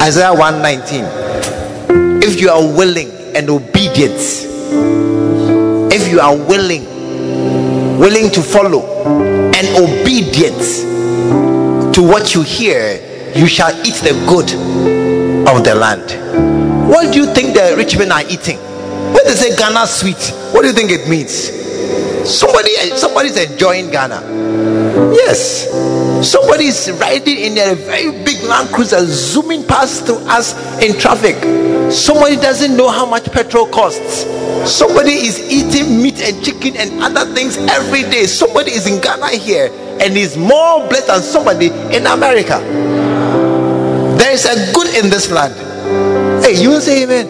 Isaiah 0.00 0.32
119. 0.32 2.22
If 2.22 2.40
you 2.40 2.50
are 2.50 2.62
willing 2.62 3.10
and 3.34 3.50
obedient, 3.50 4.14
if 5.92 6.08
you 6.10 6.20
are 6.20 6.36
willing, 6.36 6.84
willing 7.98 8.30
to 8.30 8.42
follow 8.42 8.86
and 9.54 9.66
obedient 9.76 10.60
to 11.94 12.02
what 12.02 12.34
you 12.34 12.42
hear, 12.42 13.32
you 13.34 13.46
shall 13.46 13.72
eat 13.84 13.94
the 14.06 14.12
good 14.28 14.50
of 15.48 15.64
the 15.64 15.74
land. 15.74 16.06
What 16.88 17.12
do 17.12 17.20
you 17.20 17.34
think 17.34 17.54
the 17.54 17.74
rich 17.76 17.98
men 17.98 18.12
are 18.12 18.22
eating? 18.22 18.58
When 18.58 19.24
they 19.24 19.34
say 19.34 19.56
Ghana 19.56 19.86
sweet, 19.86 20.32
what 20.52 20.62
do 20.62 20.68
you 20.68 20.74
think 20.74 20.90
it 20.90 21.08
means? 21.08 21.32
Somebody 22.28 22.70
somebody's 22.96 23.36
enjoying 23.36 23.90
Ghana. 23.90 24.22
Yes. 25.14 25.70
Somebody 26.22 26.66
is 26.66 26.90
riding 27.00 27.36
in 27.36 27.52
a 27.58 27.74
very 27.74 28.10
big 28.24 28.35
Land 28.46 28.70
Cruiser 28.70 29.04
zooming 29.04 29.64
past 29.64 30.06
to 30.06 30.14
us 30.28 30.54
in 30.82 30.98
traffic. 30.98 31.36
Somebody 31.92 32.36
doesn't 32.36 32.76
know 32.76 32.88
how 32.88 33.06
much 33.06 33.26
petrol 33.32 33.66
costs. 33.66 34.24
Somebody 34.70 35.12
is 35.12 35.38
eating 35.50 36.02
meat 36.02 36.20
and 36.22 36.44
chicken 36.44 36.76
and 36.76 37.02
other 37.02 37.32
things 37.34 37.56
every 37.56 38.02
day. 38.02 38.26
Somebody 38.26 38.72
is 38.72 38.86
in 38.86 39.00
Ghana 39.00 39.30
here 39.30 39.70
and 40.00 40.16
is 40.16 40.36
more 40.36 40.86
blessed 40.88 41.06
than 41.08 41.22
somebody 41.22 41.66
in 41.94 42.06
America. 42.06 42.58
There 44.18 44.32
is 44.32 44.44
a 44.44 44.72
good 44.72 44.88
in 44.94 45.10
this 45.10 45.30
land. 45.30 45.54
Hey, 46.42 46.60
you 46.60 46.70
will 46.70 46.80
say 46.80 47.04
amen. 47.04 47.26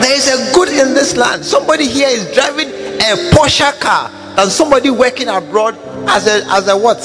There 0.00 0.16
is 0.16 0.28
a 0.28 0.52
good 0.54 0.68
in 0.68 0.94
this 0.94 1.16
land. 1.16 1.44
Somebody 1.44 1.86
here 1.86 2.08
is 2.08 2.32
driving 2.34 2.68
a 2.68 3.30
Porsche 3.30 3.78
car 3.80 4.10
than 4.36 4.50
somebody 4.50 4.90
working 4.90 5.28
abroad 5.28 5.78
as 6.08 6.26
a 6.26 6.44
as 6.50 6.68
a 6.68 6.76
what? 6.76 6.98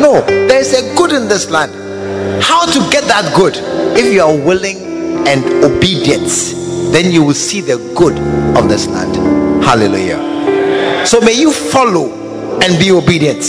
No, 0.00 0.20
there 0.22 0.60
is 0.60 0.72
a 0.74 0.94
good 0.96 1.12
in 1.12 1.28
this 1.28 1.50
land. 1.50 1.72
How 2.42 2.66
to 2.66 2.78
get 2.90 3.04
that 3.04 3.34
good? 3.36 3.54
If 3.96 4.12
you 4.12 4.22
are 4.22 4.36
willing 4.36 4.78
and 5.26 5.44
obedient, 5.64 6.28
then 6.92 7.12
you 7.12 7.22
will 7.24 7.34
see 7.34 7.60
the 7.60 7.76
good 7.96 8.18
of 8.56 8.68
this 8.68 8.86
land. 8.86 9.16
Hallelujah. 9.64 11.06
So 11.06 11.20
may 11.20 11.32
you 11.32 11.52
follow 11.52 12.12
and 12.62 12.78
be 12.78 12.90
obedient. 12.90 13.44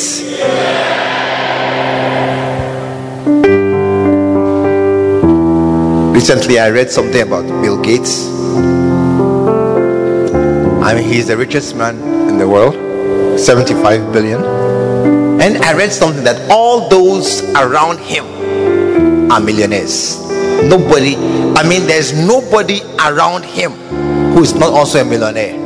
Recently, 6.13 6.59
I 6.59 6.69
read 6.69 6.89
something 6.89 7.21
about 7.21 7.45
Bill 7.61 7.81
Gates. 7.81 8.27
I 10.83 10.93
mean, 10.93 11.07
he's 11.07 11.27
the 11.27 11.37
richest 11.37 11.75
man 11.75 11.97
in 12.29 12.37
the 12.37 12.47
world 12.47 12.75
75 13.39 14.11
billion. 14.11 14.58
And 15.41 15.57
I 15.63 15.73
read 15.73 15.91
something 15.93 16.23
that 16.25 16.51
all 16.51 16.89
those 16.89 17.43
around 17.51 17.99
him 17.99 18.25
are 19.31 19.39
millionaires. 19.39 20.19
Nobody, 20.63 21.15
I 21.15 21.63
mean, 21.67 21.87
there's 21.87 22.11
nobody 22.13 22.81
around 22.99 23.45
him 23.45 23.71
who 24.33 24.41
is 24.41 24.53
not 24.53 24.73
also 24.73 24.99
a 25.01 25.05
millionaire. 25.05 25.57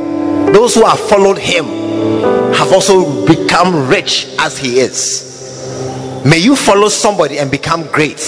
Those 0.52 0.76
who 0.76 0.84
have 0.84 1.00
followed 1.00 1.38
him 1.38 1.64
have 2.54 2.72
also 2.72 3.26
become 3.26 3.88
rich 3.88 4.28
as 4.38 4.56
he 4.56 4.78
is. 4.78 6.22
May 6.24 6.38
you 6.38 6.54
follow 6.54 6.88
somebody 6.88 7.38
and 7.38 7.50
become 7.50 7.84
great. 7.88 8.20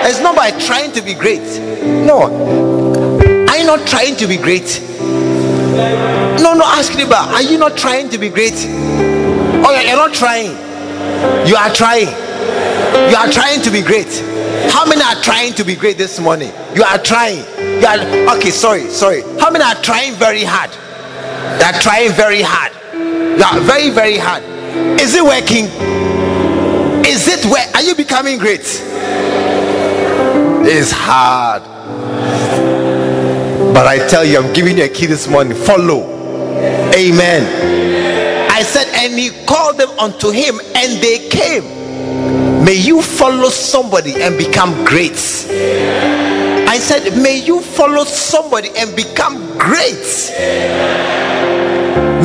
It's 0.00 0.20
not 0.20 0.34
by 0.34 0.50
trying 0.58 0.90
to 0.92 1.00
be 1.00 1.14
great. 1.14 1.42
No. 1.82 2.24
Are 3.48 3.56
you 3.56 3.66
not 3.66 3.86
trying 3.86 4.16
to 4.16 4.26
be 4.26 4.36
great? 4.36 4.82
No, 6.42 6.54
no, 6.54 6.64
ask 6.64 6.96
neighbor, 6.96 7.14
are 7.14 7.42
you 7.42 7.56
not 7.56 7.76
trying 7.76 8.08
to 8.10 8.18
be 8.18 8.28
great? 8.28 8.54
Oh, 9.70 9.78
you're 9.78 9.96
not 9.96 10.14
trying. 10.14 10.52
You 11.46 11.54
are 11.54 11.68
trying. 11.74 12.08
You 13.10 13.16
are 13.16 13.30
trying 13.30 13.60
to 13.60 13.70
be 13.70 13.82
great. 13.82 14.08
How 14.72 14.86
many 14.86 15.02
are 15.02 15.22
trying 15.22 15.52
to 15.54 15.64
be 15.64 15.74
great 15.76 15.98
this 15.98 16.18
morning? 16.18 16.50
You 16.74 16.82
are 16.84 16.96
trying. 16.96 17.44
You 17.60 17.86
are 17.86 18.36
okay, 18.38 18.48
sorry, 18.48 18.88
sorry. 18.88 19.20
How 19.38 19.50
many 19.50 19.62
are 19.62 19.74
trying 19.82 20.14
very 20.14 20.42
hard? 20.42 20.70
They 21.60 21.66
are 21.66 21.78
trying 21.82 22.12
very 22.12 22.40
hard. 22.40 22.72
You 22.94 23.44
are 23.44 23.60
very, 23.60 23.90
very 23.90 24.16
hard. 24.16 24.42
Is 24.98 25.14
it 25.14 25.22
working? 25.22 25.66
Is 27.04 27.28
it 27.28 27.44
where 27.44 27.68
are 27.74 27.82
you 27.82 27.94
becoming 27.94 28.38
great? 28.38 28.64
It's 30.64 30.92
hard. 30.92 31.62
But 33.74 33.86
I 33.86 34.08
tell 34.08 34.24
you, 34.24 34.38
I'm 34.38 34.50
giving 34.54 34.78
you 34.78 34.84
a 34.84 34.88
key 34.88 35.04
this 35.04 35.28
morning. 35.28 35.54
Follow. 35.54 36.16
Amen. 36.94 37.68
I 38.58 38.62
said, 38.62 38.88
and 38.88 39.16
he 39.16 39.30
them 39.78 39.90
unto 39.98 40.30
him, 40.30 40.60
and 40.74 41.00
they 41.02 41.28
came. 41.28 42.64
May 42.64 42.74
you 42.74 43.00
follow 43.00 43.48
somebody 43.48 44.20
and 44.20 44.36
become 44.36 44.84
great. 44.84 45.16
I 46.68 46.78
said, 46.78 47.16
may 47.22 47.38
you 47.38 47.62
follow 47.62 48.04
somebody 48.04 48.68
and 48.76 48.94
become 48.94 49.38
great. 49.56 50.30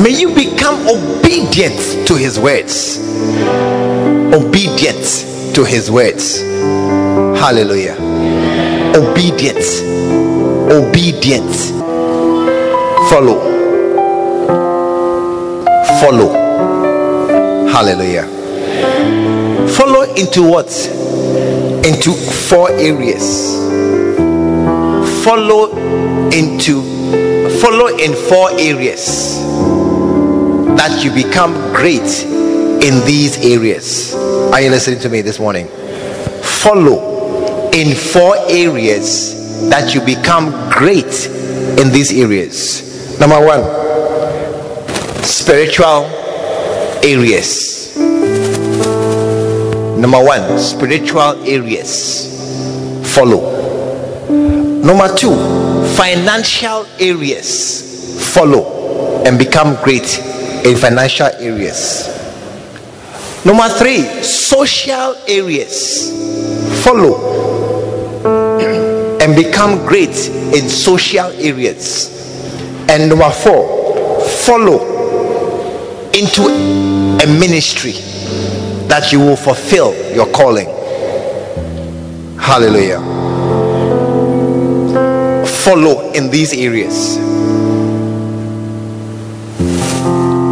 May 0.02 0.10
you 0.10 0.34
become 0.34 0.86
obedient 0.86 2.06
to 2.08 2.14
his 2.16 2.38
words. 2.38 2.98
Obedient 4.34 5.54
to 5.54 5.64
his 5.64 5.90
words. 5.90 6.40
Hallelujah. 7.40 7.96
obedient 8.96 9.58
obedient 10.70 11.54
follow 13.10 13.40
follow 16.00 16.43
hallelujah. 17.74 18.22
Follow 19.76 20.04
into 20.14 20.48
what? 20.48 20.70
Into 21.84 22.12
four 22.48 22.70
areas. 22.70 23.58
Follow 25.24 25.76
into 26.30 26.82
follow 27.60 27.88
in 27.98 28.14
four 28.28 28.52
areas 28.60 29.40
that 30.76 31.02
you 31.02 31.10
become 31.12 31.52
great 31.74 32.22
in 32.22 33.04
these 33.06 33.44
areas. 33.44 34.14
Are 34.14 34.60
you 34.60 34.70
listening 34.70 35.00
to 35.00 35.08
me 35.08 35.20
this 35.20 35.40
morning? 35.40 35.66
Follow 36.42 37.70
in 37.72 37.96
four 37.96 38.36
areas 38.48 39.68
that 39.68 39.92
you 39.92 40.00
become 40.00 40.70
great 40.70 41.26
in 41.80 41.90
these 41.90 42.12
areas. 42.12 43.18
Number 43.18 43.44
one 43.44 43.64
spiritual 45.24 46.23
areas. 47.04 47.96
Number 49.98 50.24
one 50.24 50.58
spiritual 50.58 51.36
areas. 51.46 52.32
Follow. 53.14 53.52
Number 54.82 55.14
two 55.14 55.34
financial 55.96 56.86
areas. 56.98 58.32
Follow 58.34 59.22
and 59.26 59.38
become 59.38 59.76
great 59.84 60.18
in 60.64 60.76
financial 60.76 61.28
areas. 61.38 62.08
Number 63.44 63.68
three 63.68 64.02
social 64.22 65.14
areas. 65.28 66.10
Follow 66.82 67.44
and 69.20 69.36
become 69.36 69.86
great 69.86 70.28
in 70.56 70.68
social 70.68 71.30
areas. 71.32 72.10
And 72.88 73.08
number 73.08 73.30
four 73.30 74.20
follow 74.44 74.94
into 76.12 76.93
a 77.24 77.26
ministry 77.26 77.92
that 78.86 79.10
you 79.10 79.18
will 79.18 79.36
fulfill 79.36 79.94
your 80.14 80.26
calling. 80.26 80.66
Hallelujah. 82.38 83.00
Follow 85.64 86.12
in 86.12 86.30
these 86.30 86.52
areas. 86.52 87.16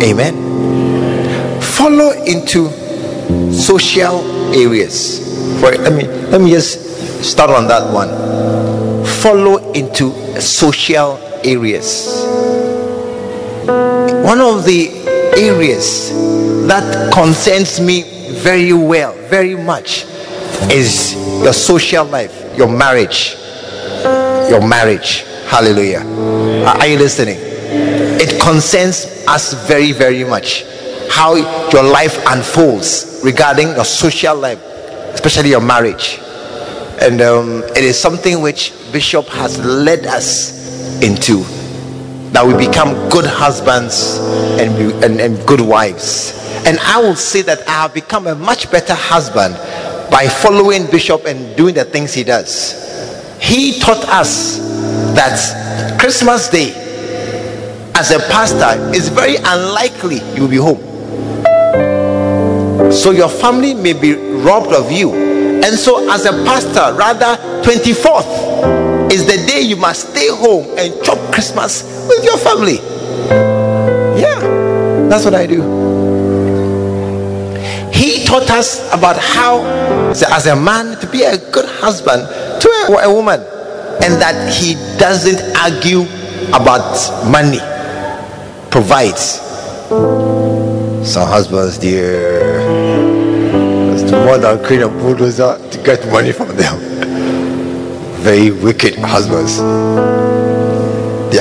Amen. 0.03 1.61
Follow 1.61 2.13
into 2.25 2.71
social 3.53 4.23
areas. 4.55 5.61
For 5.61 5.73
let 5.73 5.93
me 5.93 6.05
let 6.31 6.41
me 6.41 6.51
just 6.51 7.23
start 7.23 7.51
on 7.51 7.69
that 7.69 7.93
one. 7.93 8.09
Follow 9.21 9.73
into 9.73 10.11
social 10.41 11.19
areas. 11.45 12.25
One 14.25 14.41
of 14.41 14.65
the 14.65 14.91
areas 15.37 16.12
that 16.69 17.13
concerns 17.13 17.81
me 17.81 18.05
very 18.41 18.73
well, 18.73 19.15
very 19.29 19.55
much, 19.55 20.05
is 20.71 21.15
your 21.43 21.53
social 21.53 22.05
life, 22.05 22.57
your 22.57 22.69
marriage. 22.69 23.37
Your 24.49 24.67
marriage. 24.67 25.25
Hallelujah. 25.47 26.01
Are 26.67 26.87
you 26.87 26.99
listening? 26.99 27.37
It 27.39 28.41
concerns 28.41 29.25
us 29.27 29.55
very, 29.67 29.93
very 29.93 30.25
much. 30.25 30.65
How 31.11 31.35
your 31.71 31.83
life 31.83 32.19
unfolds 32.27 33.21
regarding 33.25 33.69
your 33.69 33.85
social 33.85 34.37
life, 34.37 34.59
especially 35.15 35.51
your 35.51 35.61
marriage. 35.61 36.19
And 37.01 37.21
um, 37.21 37.63
it 37.77 37.85
is 37.85 37.99
something 38.01 38.41
which 38.41 38.73
Bishop 38.93 39.27
has 39.29 39.59
led 39.65 40.07
us 40.07 41.03
into 41.03 41.45
that 42.33 42.47
we 42.47 42.55
become 42.67 43.09
good 43.11 43.27
husbands 43.27 44.19
and, 44.59 45.05
and, 45.05 45.21
and 45.21 45.47
good 45.47 45.61
wives. 45.61 46.33
And 46.67 46.79
I 46.81 46.99
will 46.99 47.15
say 47.15 47.43
that 47.43 47.69
I 47.69 47.83
have 47.83 47.95
become 47.95 48.27
a 48.27 48.35
much 48.35 48.71
better 48.71 48.95
husband 48.95 49.55
by 50.11 50.29
following 50.29 50.87
Bishop 50.91 51.27
and 51.27 51.55
doing 51.57 51.75
the 51.75 51.85
things 51.85 52.15
he 52.15 52.25
does. 52.25 53.39
He 53.41 53.79
taught 53.81 54.05
us 54.09 54.59
that 55.15 55.99
Christmas 56.01 56.49
Day, 56.49 56.71
as 57.95 58.11
a 58.11 58.19
pastor, 58.31 58.81
is 58.95 59.09
very 59.09 59.37
unlikely 59.37 60.21
you 60.35 60.43
will 60.43 60.49
be 60.49 60.57
home. 60.57 60.81
So 62.93 63.11
your 63.11 63.29
family 63.29 63.75
may 63.75 63.93
be 63.93 64.15
robbed 64.15 64.73
of 64.73 64.91
you. 64.91 65.13
And 65.13 65.79
so, 65.79 66.11
as 66.11 66.25
a 66.25 66.33
pastor, 66.45 66.93
rather 66.97 67.37
24th 67.63 69.13
is 69.13 69.27
the 69.27 69.45
day 69.47 69.61
you 69.61 69.77
must 69.77 70.11
stay 70.11 70.29
home 70.29 70.67
and 70.77 70.93
chop 71.05 71.19
Christmas 71.33 71.92
with 72.09 72.25
your 72.25 72.39
family. 72.39 72.77
Yeah, 74.21 74.39
that's 75.09 75.25
what 75.25 75.35
I 75.35 75.47
do. 75.47 75.63
He 77.93 78.25
taught 78.25 78.51
us 78.51 78.93
about 78.93 79.17
how, 79.17 79.63
as 80.11 80.47
a 80.47 80.57
man, 80.57 80.99
to 81.01 81.07
be 81.07 81.23
a 81.23 81.39
good 81.53 81.67
husband 81.67 82.27
to 82.61 82.69
a, 82.69 83.09
a 83.09 83.15
woman, 83.15 83.41
and 84.03 84.21
that 84.21 84.53
he 84.53 84.75
doesn't 84.99 85.41
argue 85.57 86.03
about 86.49 86.99
money, 87.31 87.61
provides. 88.71 89.41
Some 91.09 91.29
husbands, 91.29 91.79
dear, 91.79 92.61
it's 93.93 94.11
more 94.11 94.39
than 94.39 94.65
crane 94.65 94.83
a 94.83 94.89
bulldozer 94.89 95.59
to 95.71 95.79
get 95.83 96.07
money 96.11 96.33
from 96.33 96.49
them. 96.57 96.79
Very 98.23 98.51
wicked 98.51 98.95
husbands. 98.97 99.59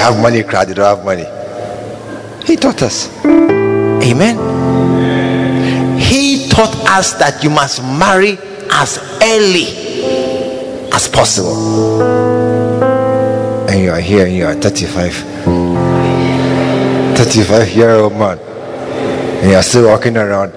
Have 0.01 0.19
money, 0.19 0.41
crowd, 0.41 0.67
they 0.67 0.73
don't 0.73 0.97
have 0.97 1.05
money. 1.05 1.25
He 2.43 2.55
taught 2.55 2.81
us. 2.81 3.07
Amen. 3.23 4.35
He 5.99 6.49
taught 6.49 6.75
us 6.89 7.13
that 7.13 7.43
you 7.43 7.51
must 7.51 7.83
marry 7.83 8.39
as 8.71 8.97
early 9.21 9.67
as 10.91 11.07
possible. 11.07 12.01
And 13.69 13.79
you 13.79 13.91
are 13.91 13.99
here 13.99 14.25
and 14.25 14.35
you 14.35 14.45
are 14.47 14.55
35. 14.55 15.13
35 17.15 17.69
year 17.69 17.91
old 17.91 18.13
man. 18.13 18.39
And 18.39 19.51
you 19.51 19.55
are 19.55 19.61
still 19.61 19.85
walking 19.87 20.17
around. 20.17 20.51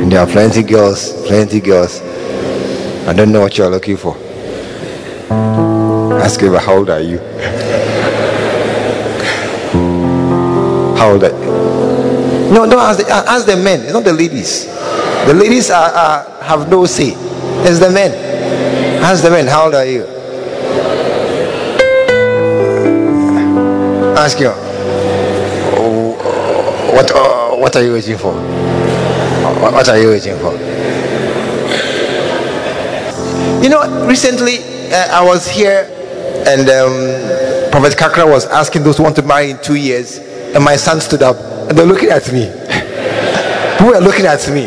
And 0.00 0.12
there 0.12 0.20
are 0.20 0.28
plenty 0.28 0.62
girls, 0.62 1.12
plenty 1.26 1.58
girls. 1.58 2.00
I 3.08 3.12
don't 3.14 3.32
know 3.32 3.40
what 3.40 3.58
you 3.58 3.64
are 3.64 3.70
looking 3.70 3.96
for. 3.96 4.16
Ask 6.28 6.42
him, 6.42 6.52
how 6.52 6.76
old 6.76 6.90
are 6.90 7.00
you? 7.00 7.16
How 10.98 11.12
old 11.12 11.24
are 11.24 11.30
you? 11.30 12.52
No, 12.52 12.68
don't 12.68 12.74
ask 12.74 12.98
the, 12.98 13.10
ask 13.10 13.46
the 13.46 13.56
men, 13.56 13.80
it's 13.80 13.94
not 13.94 14.04
the 14.04 14.12
ladies. 14.12 14.66
The 15.24 15.32
ladies 15.32 15.70
are, 15.70 15.88
are, 15.90 16.42
have 16.42 16.68
no 16.68 16.84
say. 16.84 17.14
It's 17.64 17.78
the 17.78 17.88
men. 17.88 18.12
Ask 19.02 19.22
the 19.22 19.30
men, 19.30 19.46
how 19.46 19.64
old 19.64 19.74
are 19.74 19.86
you? 19.86 20.02
Ask 24.14 24.38
you, 24.38 24.52
oh, 25.80 26.12
what, 26.94 27.10
uh, 27.10 27.56
what 27.56 27.74
are 27.74 27.82
you 27.82 27.92
waiting 27.94 28.18
for? 28.18 28.34
What 28.34 29.88
are 29.88 29.98
you 29.98 30.10
waiting 30.10 30.38
for? 30.40 30.52
You 33.64 33.70
know, 33.70 34.06
recently 34.06 34.58
uh, 34.92 35.20
I 35.22 35.24
was 35.24 35.48
here 35.48 35.94
and 36.48 36.68
um, 36.70 37.70
Prophet 37.70 37.92
Kakra 37.98 38.28
was 38.28 38.46
asking 38.46 38.82
those 38.82 38.96
who 38.96 39.02
want 39.02 39.16
to 39.16 39.22
marry 39.22 39.50
in 39.50 39.58
two 39.62 39.74
years, 39.74 40.18
and 40.18 40.64
my 40.64 40.76
son 40.76 41.00
stood 41.00 41.22
up 41.22 41.36
and 41.68 41.76
they're 41.76 41.84
looking 41.86 42.08
at 42.08 42.32
me. 42.32 42.44
Who 43.78 43.94
are 43.94 44.00
looking 44.00 44.24
at 44.26 44.48
me? 44.50 44.66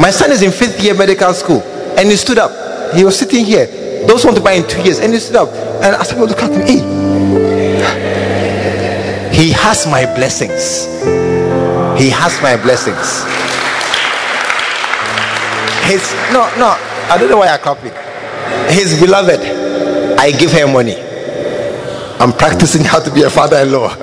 My 0.00 0.10
son 0.10 0.32
is 0.32 0.42
in 0.42 0.50
fifth 0.50 0.82
year 0.82 0.94
medical 0.94 1.32
school 1.34 1.60
and 1.98 2.08
he 2.08 2.16
stood 2.16 2.38
up. 2.38 2.94
He 2.94 3.04
was 3.04 3.18
sitting 3.18 3.44
here. 3.44 3.66
Those 4.06 4.22
who 4.22 4.28
want 4.28 4.38
to 4.38 4.42
buy 4.42 4.52
in 4.52 4.66
two 4.66 4.80
years, 4.82 5.00
and 5.00 5.12
he 5.12 5.18
stood 5.18 5.36
up. 5.36 5.48
And 5.82 5.94
I 5.96 6.02
said, 6.04 6.18
look 6.18 6.40
at 6.40 6.50
me. 6.50 6.78
He 9.36 9.50
has 9.52 9.86
my 9.86 10.06
blessings. 10.16 10.86
He 12.00 12.08
has 12.08 12.40
my 12.40 12.56
blessings. 12.56 13.24
His 15.84 16.12
no, 16.32 16.48
no, 16.56 16.76
I 17.10 17.16
don't 17.18 17.28
know 17.28 17.38
why 17.38 17.48
I 17.48 17.58
clapping. 17.58 17.92
His 18.72 18.98
beloved, 19.00 19.40
I 20.18 20.30
give 20.30 20.52
her 20.52 20.66
money. 20.66 21.07
I'm 22.20 22.32
practicing 22.32 22.84
how 22.84 22.98
to 23.00 23.10
be 23.12 23.22
a 23.22 23.30
father-in-law. 23.30 23.96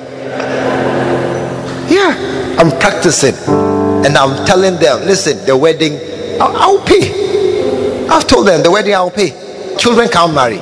Yeah, 1.88 2.56
I'm 2.58 2.70
practicing, 2.80 3.34
and 4.06 4.16
I'm 4.16 4.46
telling 4.46 4.76
them, 4.76 5.04
listen, 5.06 5.44
the 5.44 5.56
wedding, 5.56 6.00
I'll, 6.40 6.56
I'll 6.56 6.84
pay. 6.84 8.08
I've 8.08 8.26
told 8.26 8.46
them 8.48 8.62
the 8.62 8.70
wedding 8.70 8.94
I'll 8.94 9.10
pay. 9.10 9.30
Children 9.78 10.08
can't 10.08 10.34
marry. 10.34 10.56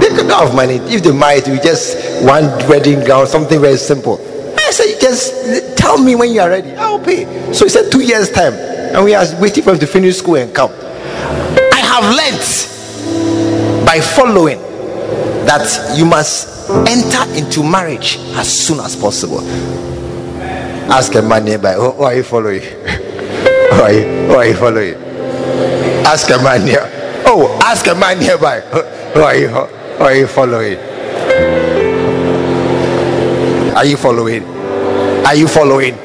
They 0.00 0.14
could 0.14 0.28
not 0.28 0.44
have 0.46 0.54
money. 0.54 0.76
If 0.76 1.02
they 1.02 1.12
marry, 1.12 1.40
we 1.46 1.58
just 1.58 2.24
one 2.24 2.44
wedding 2.68 3.04
gown, 3.04 3.26
something 3.26 3.60
very 3.60 3.76
simple. 3.76 4.20
I 4.56 4.70
said, 4.70 4.98
just 5.00 5.76
tell 5.76 5.98
me 5.98 6.14
when 6.14 6.30
you 6.32 6.40
are 6.40 6.48
ready. 6.48 6.72
I'll 6.76 6.98
pay. 6.98 7.26
So 7.52 7.64
he 7.64 7.68
said 7.68 7.90
two 7.90 8.00
years 8.00 8.30
time, 8.30 8.54
and 8.54 9.04
we 9.04 9.14
are 9.14 9.26
waiting 9.40 9.64
for 9.64 9.72
him 9.72 9.78
to 9.80 9.86
finish 9.86 10.16
school 10.18 10.36
and 10.36 10.54
come. 10.54 10.70
I 10.70 11.80
have 11.80 12.04
learnt 12.14 13.84
by 13.84 14.00
following 14.00 14.63
that 15.46 15.96
you 15.96 16.04
must 16.04 16.70
enter 16.88 17.22
into 17.36 17.62
marriage 17.62 18.18
as 18.34 18.48
soon 18.48 18.80
as 18.80 18.96
possible. 18.96 19.40
Ask 20.90 21.14
a 21.14 21.22
man 21.22 21.44
nearby, 21.44 21.74
who, 21.74 21.90
who 21.92 22.02
are 22.02 22.14
you 22.14 22.22
following? 22.22 22.60
who, 22.62 23.80
are 23.80 23.92
you, 23.92 24.02
who 24.26 24.34
are 24.34 24.46
you 24.46 24.54
following? 24.54 24.94
Ask 26.06 26.30
a 26.30 26.42
man 26.42 26.64
near. 26.64 26.90
Oh, 27.26 27.58
ask 27.62 27.86
a 27.86 27.94
man 27.94 28.18
nearby. 28.18 28.60
Who 28.60 29.20
are 29.20 29.34
you, 29.34 29.48
who 29.48 30.04
are 30.04 30.14
you 30.14 30.26
following? 30.26 30.78
Are 33.74 33.84
you 33.84 33.96
following? 33.96 34.44
Are 35.26 35.34
you 35.34 35.48
following? 35.48 35.96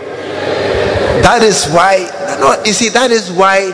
That 1.22 1.44
is 1.44 1.68
why, 1.68 2.08
no, 2.40 2.64
you 2.66 2.74
see, 2.74 2.90
that 2.90 3.12
is 3.12 3.32
why 3.32 3.74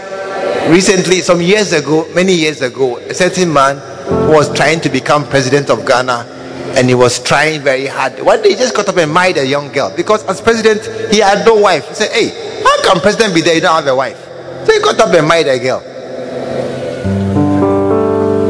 recently, 0.70 1.22
some 1.22 1.42
years 1.42 1.72
ago, 1.74 2.08
many 2.14 2.34
years 2.34 2.62
ago, 2.62 2.98
a 2.98 3.14
certain 3.14 3.54
man 3.54 3.78
was 4.10 4.54
trying 4.56 4.82
to 4.82 4.90
become 4.90 5.28
president 5.28 5.70
of 5.70 5.86
Ghana 5.86 6.26
and 6.78 6.88
he 6.88 6.96
was 6.96 7.20
trying 7.22 7.62
very 7.62 7.88
hard. 7.88 8.20
One 8.22 8.42
day 8.42 8.50
he 8.50 8.56
just 8.56 8.76
got 8.76 8.88
up 8.90 8.98
and 8.98 9.14
married 9.14 9.38
a 9.38 9.46
young 9.46 9.72
girl 9.72 9.94
because 9.96 10.24
as 10.26 10.42
president 10.42 10.82
he 11.14 11.20
had 11.20 11.46
no 11.46 11.56
wife. 11.56 11.88
He 11.90 11.96
said, 11.96 12.12
Hey, 12.12 12.62
how 12.64 12.82
can 12.84 13.02
president 13.02 13.34
be 13.34 13.42
there? 13.42 13.56
You 13.56 13.62
don't 13.62 13.76
have 13.76 13.88
a 13.88 13.96
wife. 13.96 14.18
So 14.66 14.74
he 14.74 14.80
got 14.80 15.00
up 15.00 15.14
and 15.14 15.28
married 15.28 15.48
a 15.48 15.60
girl. 15.60 15.84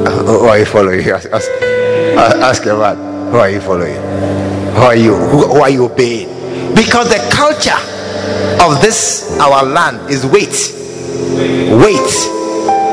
Uh, 0.08 0.24
who 0.26 0.46
are 0.46 0.60
you 0.60 0.66
following? 0.66 1.00
Ask, 1.10 1.30
ask, 1.30 1.50
ask 2.38 2.66
your 2.66 2.80
man. 2.80 2.96
Who 3.32 3.38
are 3.38 3.50
you 3.50 3.60
following? 3.60 3.96
Who 4.76 4.82
are 4.82 4.96
you? 4.96 5.16
Who, 5.16 5.48
who 5.48 5.62
are 5.62 5.70
you 5.70 5.86
obeying? 5.86 6.30
Because 6.74 7.10
the 7.10 7.20
culture 7.32 7.76
of 8.64 8.82
this 8.82 9.38
our 9.40 9.64
land 9.66 10.10
is 10.10 10.26
wait, 10.26 10.56
wait. 11.84 12.45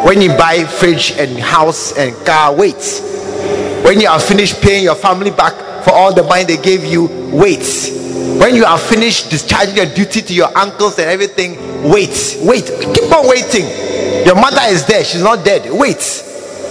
When 0.04 0.20
you 0.20 0.30
buy 0.30 0.64
fridge 0.64 1.12
and 1.12 1.38
house 1.38 1.96
and 1.96 2.14
car, 2.26 2.54
wait 2.54 3.10
when 3.82 4.00
you 4.00 4.06
are 4.08 4.20
finished 4.20 4.62
paying 4.62 4.84
your 4.84 4.94
family 4.94 5.32
back 5.32 5.84
for 5.84 5.92
all 5.92 6.14
the 6.14 6.22
money 6.22 6.44
they 6.44 6.56
gave 6.56 6.84
you, 6.84 7.06
wait. 7.32 7.66
When 8.38 8.54
you 8.54 8.64
are 8.64 8.78
finished 8.78 9.28
discharging 9.28 9.76
your 9.76 9.86
duty 9.86 10.22
to 10.22 10.32
your 10.32 10.56
uncles 10.56 10.98
and 11.00 11.10
everything, 11.10 11.90
wait. 11.90 12.38
Wait. 12.42 12.64
Keep 12.64 13.10
on 13.10 13.28
waiting. 13.28 13.66
Your 14.24 14.36
mother 14.36 14.62
is 14.66 14.86
there, 14.86 15.02
she's 15.02 15.22
not 15.22 15.44
dead. 15.44 15.68
Wait. 15.68 15.98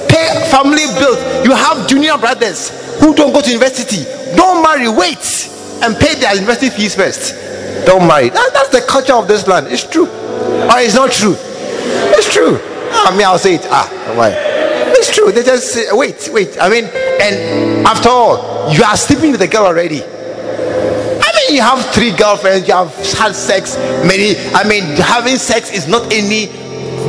Pay 0.07 0.49
family 0.49 0.87
bills. 0.97 1.19
You 1.45 1.53
have 1.53 1.85
junior 1.85 2.17
brothers 2.17 2.69
who 3.01 3.13
don't 3.13 3.33
go 3.33 3.41
to 3.41 3.49
university. 3.49 4.05
Don't 4.37 4.63
marry. 4.63 4.87
Wait 4.87 5.49
and 5.83 5.97
pay 5.97 6.15
their 6.15 6.33
university 6.35 6.69
fees 6.69 6.95
first. 6.95 7.35
Don't 7.85 8.07
marry. 8.07 8.29
That, 8.29 8.51
that's 8.53 8.69
the 8.69 8.81
culture 8.87 9.15
of 9.15 9.27
this 9.27 9.47
land. 9.47 9.67
It's 9.67 9.83
true. 9.83 10.07
Or 10.07 10.79
it's 10.79 10.95
not 10.95 11.11
true. 11.11 11.35
It's 11.37 12.31
true. 12.33 12.70
I 12.91 13.11
mean, 13.15 13.25
I'll 13.25 13.37
say 13.39 13.55
it. 13.55 13.65
Ah, 13.69 13.87
why? 14.15 14.31
It's 14.93 15.13
true. 15.15 15.31
They 15.31 15.43
just 15.43 15.73
say, 15.73 15.87
wait, 15.91 16.29
wait. 16.31 16.57
I 16.59 16.69
mean, 16.69 16.85
and 16.85 17.87
after 17.87 18.09
all, 18.09 18.71
you 18.71 18.83
are 18.83 18.95
sleeping 18.97 19.31
with 19.31 19.41
a 19.41 19.47
girl 19.47 19.65
already. 19.65 20.03
I 20.03 21.31
mean, 21.35 21.55
you 21.55 21.61
have 21.61 21.83
three 21.93 22.11
girlfriends, 22.15 22.67
you 22.67 22.73
have 22.73 22.93
had 23.17 23.33
sex, 23.33 23.77
many. 24.05 24.35
I 24.53 24.67
mean, 24.67 24.83
having 24.97 25.37
sex 25.37 25.71
is 25.71 25.87
not 25.87 26.11
any 26.13 26.47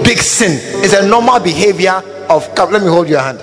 big 0.03 0.19
sin, 0.19 0.59
it's 0.83 0.95
a 0.95 1.07
normal 1.07 1.41
behavior 1.41 2.03
of. 2.29 2.49
Let 2.57 2.83
me 2.83 2.89
hold 2.89 3.09
your 3.09 3.21
hand. 3.21 3.41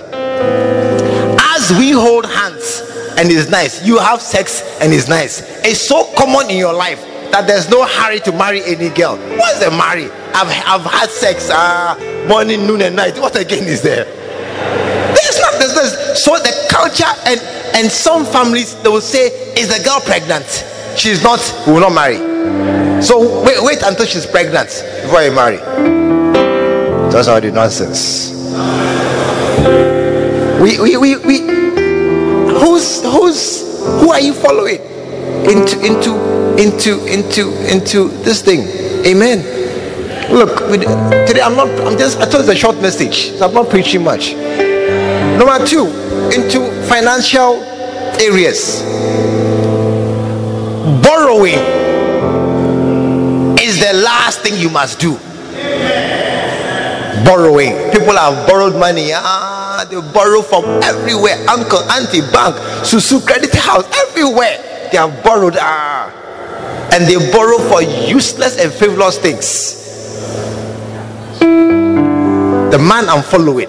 As 1.40 1.70
we 1.78 1.92
hold 1.92 2.26
hands, 2.26 2.82
and 3.16 3.30
it's 3.30 3.50
nice, 3.50 3.84
you 3.86 3.98
have 3.98 4.20
sex, 4.20 4.62
and 4.80 4.92
it's 4.92 5.08
nice. 5.08 5.42
It's 5.64 5.80
so 5.80 6.12
common 6.16 6.50
in 6.50 6.56
your 6.56 6.72
life 6.72 7.00
that 7.30 7.46
there's 7.46 7.68
no 7.70 7.84
hurry 7.86 8.20
to 8.20 8.32
marry 8.32 8.62
any 8.64 8.88
girl. 8.88 9.16
What's 9.16 9.60
the 9.60 9.70
marry? 9.70 10.08
I've, 10.34 10.48
I've 10.66 10.90
had 10.90 11.10
sex 11.10 11.50
uh, 11.50 12.26
morning, 12.28 12.66
noon, 12.66 12.82
and 12.82 12.96
night. 12.96 13.18
What 13.18 13.36
again 13.36 13.64
is 13.64 13.82
there? 13.82 14.04
There's 14.04 15.40
not 15.40 15.52
there's, 15.58 15.74
there's, 15.74 16.22
so 16.22 16.38
the 16.38 16.66
culture 16.70 17.04
and 17.26 17.40
and 17.76 17.90
some 17.90 18.24
families 18.24 18.74
they 18.82 18.88
will 18.88 19.00
say, 19.00 19.28
Is 19.54 19.68
the 19.68 19.82
girl 19.84 20.00
pregnant? 20.00 20.46
She's 20.96 21.22
not, 21.22 21.40
we 21.66 21.72
will 21.74 21.80
not 21.80 21.94
marry. 21.94 23.02
So 23.02 23.44
wait, 23.44 23.62
wait 23.62 23.82
until 23.82 24.06
she's 24.06 24.26
pregnant 24.26 24.68
before 25.02 25.22
you 25.22 25.32
marry. 25.32 25.56
That's 27.10 27.28
all 27.28 27.40
the 27.40 27.50
nonsense. 27.50 28.30
We 30.60 30.78
we 30.80 30.96
we, 30.96 31.16
we 31.16 31.40
who's 32.60 33.02
who's 33.02 33.80
who 34.00 34.10
are 34.12 34.20
you 34.20 34.34
following 34.34 34.80
into 35.48 35.80
into 35.84 36.14
into 36.58 37.04
into 37.06 37.72
into 37.72 38.08
this 38.22 38.42
thing? 38.42 38.60
Amen. 39.06 39.59
Look, 40.30 40.58
today 41.26 41.40
I'm 41.42 41.56
not. 41.56 41.68
I'm 41.80 41.98
just. 41.98 42.20
I 42.20 42.22
it's 42.22 42.48
a 42.48 42.54
short 42.54 42.80
message. 42.80 43.32
So 43.32 43.48
I'm 43.48 43.52
not 43.52 43.68
preaching 43.68 44.04
much. 44.04 44.32
Number 44.32 45.66
two, 45.66 45.86
into 46.30 46.70
financial 46.86 47.58
areas. 48.22 48.80
Borrowing 51.02 51.58
is 53.58 53.80
the 53.80 53.92
last 54.04 54.42
thing 54.42 54.54
you 54.54 54.70
must 54.70 55.00
do. 55.00 55.18
Borrowing. 57.24 57.90
People 57.90 58.14
have 58.14 58.46
borrowed 58.46 58.78
money. 58.78 59.10
Ah, 59.12 59.84
they 59.90 60.00
borrow 60.12 60.42
from 60.42 60.64
everywhere. 60.84 61.42
Uncle, 61.48 61.82
auntie, 61.90 62.20
bank, 62.30 62.54
Susu, 62.86 63.26
credit 63.26 63.52
house, 63.56 63.84
everywhere. 64.06 64.62
They 64.92 64.98
have 64.98 65.24
borrowed. 65.24 65.56
Ah, 65.58 66.06
and 66.92 67.04
they 67.04 67.18
borrow 67.32 67.58
for 67.58 67.82
useless 67.82 68.62
and 68.62 68.72
frivolous 68.72 69.18
things. 69.18 69.79
The 72.70 72.78
man 72.78 73.08
I'm 73.08 73.22
following 73.22 73.68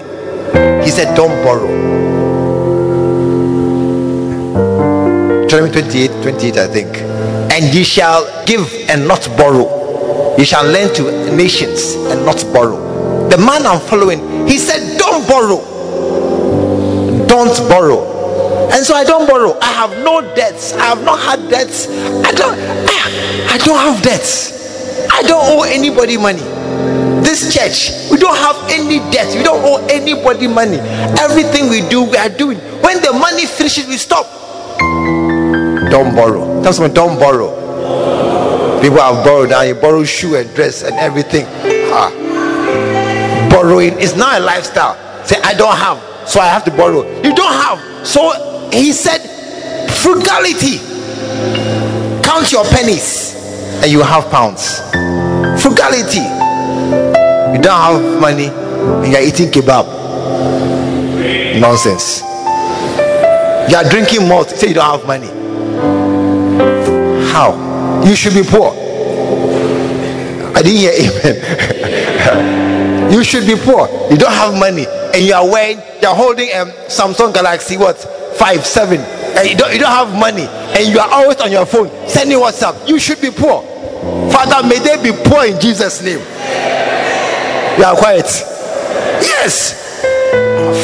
he 0.84 0.90
said, 0.90 1.16
Don't 1.16 1.44
borrow. 1.44 1.68
Deuteronomy 5.42 5.72
28 5.72 6.12
28, 6.22 6.58
I 6.58 6.68
think. 6.68 6.98
And 7.52 7.74
ye 7.74 7.84
shall 7.84 8.46
give 8.46 8.72
and 8.90 9.08
not 9.08 9.28
borrow. 9.38 10.36
Ye 10.38 10.46
shall 10.46 10.66
lend 10.66 10.96
to 10.98 11.36
nations 11.36 11.96
and 11.96 12.26
not 12.26 12.44
borrow. 12.54 13.28
The 13.30 13.38
man 13.38 13.66
I'm 13.66 13.80
following, 13.80 14.48
he 14.48 14.58
said, 14.58 14.98
Don't 14.98 15.28
borrow. 15.28 15.66
Don't 17.28 17.58
borrow. 17.70 18.70
And 18.72 18.86
so 18.86 18.94
I 18.94 19.04
don't 19.04 19.28
borrow. 19.28 19.58
I 19.62 19.72
have 19.74 19.98
no 20.04 20.22
debts. 20.36 20.74
I 20.74 20.86
have 20.86 21.04
not 21.04 21.20
had 21.20 21.50
debts. 21.50 21.88
I 21.88 22.32
don't 22.32 22.58
I, 22.60 23.54
I 23.54 23.58
don't 23.60 23.80
have 23.80 24.04
debts. 24.04 25.10
I 25.12 25.24
don't 25.24 25.44
owe 25.44 25.64
anybody 25.64 26.18
money 26.18 26.62
this 27.32 27.54
church 27.56 28.12
we 28.12 28.18
don't 28.18 28.36
have 28.36 28.51
any 28.72 29.00
debt. 29.12 29.36
We 29.36 29.44
don't 29.44 29.62
owe 29.64 29.86
anybody 29.90 30.48
money. 30.48 30.78
Everything 31.20 31.70
we 31.70 31.88
do 31.90 32.04
we 32.04 32.18
are 32.18 32.30
doing. 32.30 32.58
When 32.82 33.02
the 33.02 33.14
money 33.14 33.46
finishes 33.46 33.88
we 33.88 33.98
stop. 33.98 34.26
Don't 35.90 36.16
borrow. 36.16 36.62
Tell 36.64 36.74
someone 36.74 36.94
don't 36.94 37.20
borrow. 37.20 37.52
People 38.82 38.98
have 39.00 39.24
borrowed. 39.24 39.50
Now 39.50 39.62
you 39.62 39.76
borrow 39.76 40.04
shoe 40.04 40.36
and 40.36 40.54
dress 40.56 40.84
and 40.84 40.96
everything. 40.96 41.46
Ah. 41.94 42.10
borrowing 43.52 44.00
is 44.00 44.16
not 44.16 44.42
a 44.42 44.44
lifestyle. 44.44 44.96
Say 45.26 45.36
i 45.44 45.54
don't 45.54 45.76
have 45.76 46.00
so 46.28 46.40
i 46.40 46.48
have 46.48 46.64
to 46.66 46.72
borrow. 46.72 47.04
You 47.22 47.36
don't 47.36 47.54
have. 47.54 48.08
So 48.08 48.70
he 48.72 48.94
said 48.94 49.20
frugality 50.02 50.78
count 52.24 52.52
your 52.52 52.64
pennies. 52.66 53.36
And 53.84 53.92
you 53.92 54.02
have 54.02 54.30
pounds. 54.30 54.80
Frugality 55.62 56.22
you 57.62 57.70
don't 57.70 57.80
have 57.80 58.20
money 58.20 58.48
and 58.48 59.12
you're 59.12 59.22
eating 59.22 59.52
kebab. 59.52 59.86
Nonsense. 61.60 62.22
You 63.70 63.78
are 63.78 63.88
drinking 63.88 64.28
malt, 64.28 64.50
say 64.50 64.70
you 64.70 64.74
don't 64.74 65.00
have 65.00 65.06
money. 65.06 65.28
How? 67.32 68.02
You 68.04 68.16
should 68.16 68.34
be 68.34 68.42
poor. 68.42 68.72
I 70.56 70.62
didn't 70.64 70.80
hear 70.80 70.92
amen. 70.92 71.36
you 73.14 73.24
should 73.24 73.46
be 73.46 73.56
poor. 73.56 73.88
You 74.10 74.18
don't 74.18 74.34
have 74.34 74.58
money 74.58 74.88
and 75.14 75.24
you 75.24 75.34
are 75.36 75.46
wearing, 75.48 75.80
you're 76.02 76.16
holding 76.16 76.50
a 76.50 76.62
um, 76.62 76.70
Samsung 76.90 77.32
Galaxy 77.32 77.78
what? 77.78 77.98
5, 78.38 78.66
7. 78.66 79.00
And 79.00 79.48
you 79.48 79.56
don't, 79.56 79.72
you 79.72 79.80
don't 79.80 79.92
have 79.92 80.12
money 80.20 80.48
and 80.48 80.88
you 80.88 81.00
are 81.00 81.10
always 81.12 81.40
on 81.42 81.52
your 81.52 81.68
phone 81.68 81.90
sending 82.10 82.40
WhatsApp. 82.40 82.88
You 82.90 82.98
should 82.98 83.22
be 83.22 83.30
poor. 83.30 83.62
Father, 84.32 84.68
may 84.68 84.80
they 84.80 84.98
be 85.04 85.12
poor 85.30 85.46
in 85.46 85.62
Jesus' 85.62 86.02
name. 86.02 86.22
You 87.82 87.88
are 87.88 87.96
quiet. 87.96 88.28
Yes. 89.26 89.74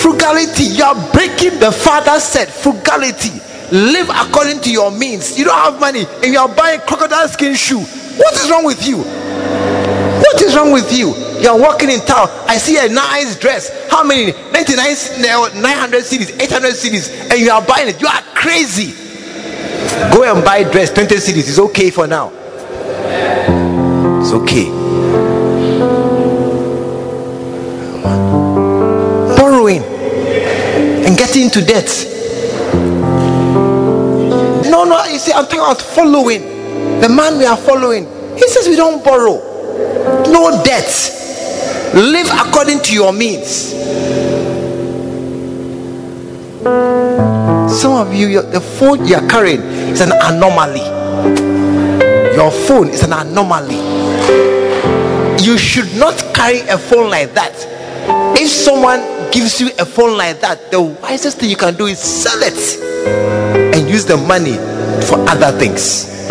Frugality. 0.01 0.63
You 0.63 0.83
are 0.83 0.95
breaking 1.13 1.59
the 1.59 1.71
father 1.71 2.19
said 2.19 2.47
frugality. 2.47 3.39
Live 3.71 4.09
according 4.09 4.61
to 4.61 4.71
your 4.71 4.89
means. 4.89 5.37
You 5.37 5.45
don't 5.45 5.59
have 5.59 5.79
money 5.79 6.05
and 6.23 6.33
you 6.33 6.39
are 6.39 6.49
buying 6.49 6.79
crocodile 6.79 7.27
skin 7.27 7.53
shoe. 7.53 7.81
What 7.81 8.33
is 8.33 8.49
wrong 8.49 8.65
with 8.65 8.87
you? 8.87 8.97
What 8.97 10.41
is 10.41 10.55
wrong 10.55 10.71
with 10.71 10.91
you? 10.91 11.13
You 11.39 11.49
are 11.49 11.59
walking 11.59 11.91
in 11.91 11.99
town. 11.99 12.29
I 12.47 12.57
see 12.57 12.83
a 12.83 12.89
nice 12.89 13.37
dress. 13.37 13.91
How 13.91 14.03
many? 14.03 14.31
99, 14.51 15.21
900 15.21 16.01
cedis, 16.01 16.41
800 16.41 16.73
cedis, 16.73 17.29
and 17.29 17.39
you 17.39 17.51
are 17.51 17.63
buying 17.63 17.89
it. 17.89 18.01
You 18.01 18.07
are 18.07 18.23
crazy. 18.33 18.93
Go 20.11 20.23
and 20.23 20.43
buy 20.43 20.63
dress 20.63 20.91
20 20.91 21.13
cedis. 21.13 21.47
It's 21.47 21.59
okay 21.59 21.91
for 21.91 22.07
now. 22.07 22.31
It's 24.19 24.31
okay. 24.31 24.86
Get 31.27 31.35
into 31.35 31.61
debt. 31.61 31.89
No, 34.69 34.83
no, 34.83 35.03
you 35.05 35.19
see, 35.19 35.33
I'm 35.33 35.45
talking 35.45 35.59
about 35.59 35.81
following. 35.81 36.41
The 37.01 37.09
man 37.09 37.37
we 37.37 37.45
are 37.45 37.57
following, 37.57 38.05
he 38.35 38.47
says 38.47 38.67
we 38.67 38.75
don't 38.75 39.03
borrow, 39.03 39.37
no 40.29 40.63
debt. 40.63 41.13
Live 41.93 42.27
according 42.27 42.81
to 42.83 42.93
your 42.93 43.11
means. 43.13 43.71
Some 47.79 47.93
of 47.93 48.13
you, 48.13 48.41
the 48.41 48.61
phone 48.61 49.05
you 49.05 49.15
are 49.15 49.27
carrying 49.27 49.61
is 49.61 50.01
an 50.01 50.11
anomaly. 50.23 50.85
Your 52.35 52.51
phone 52.51 52.89
is 52.89 53.03
an 53.03 53.13
anomaly. 53.13 53.77
You 55.43 55.57
should 55.57 55.93
not 55.95 56.15
carry 56.33 56.59
a 56.67 56.77
phone 56.77 57.09
like 57.09 57.33
that. 57.33 57.53
If 58.37 58.49
someone 58.49 59.16
gives 59.31 59.59
you 59.59 59.69
a 59.79 59.85
phone 59.85 60.17
like 60.17 60.39
that, 60.41 60.71
the 60.71 60.81
wisest 60.81 61.39
thing 61.39 61.49
you 61.49 61.55
can 61.55 61.75
do 61.75 61.85
is 61.85 61.99
sell 61.99 62.39
it 62.41 63.75
and 63.75 63.89
use 63.89 64.05
the 64.05 64.17
money 64.17 64.55
for 65.05 65.17
other 65.29 65.57
things. 65.57 66.29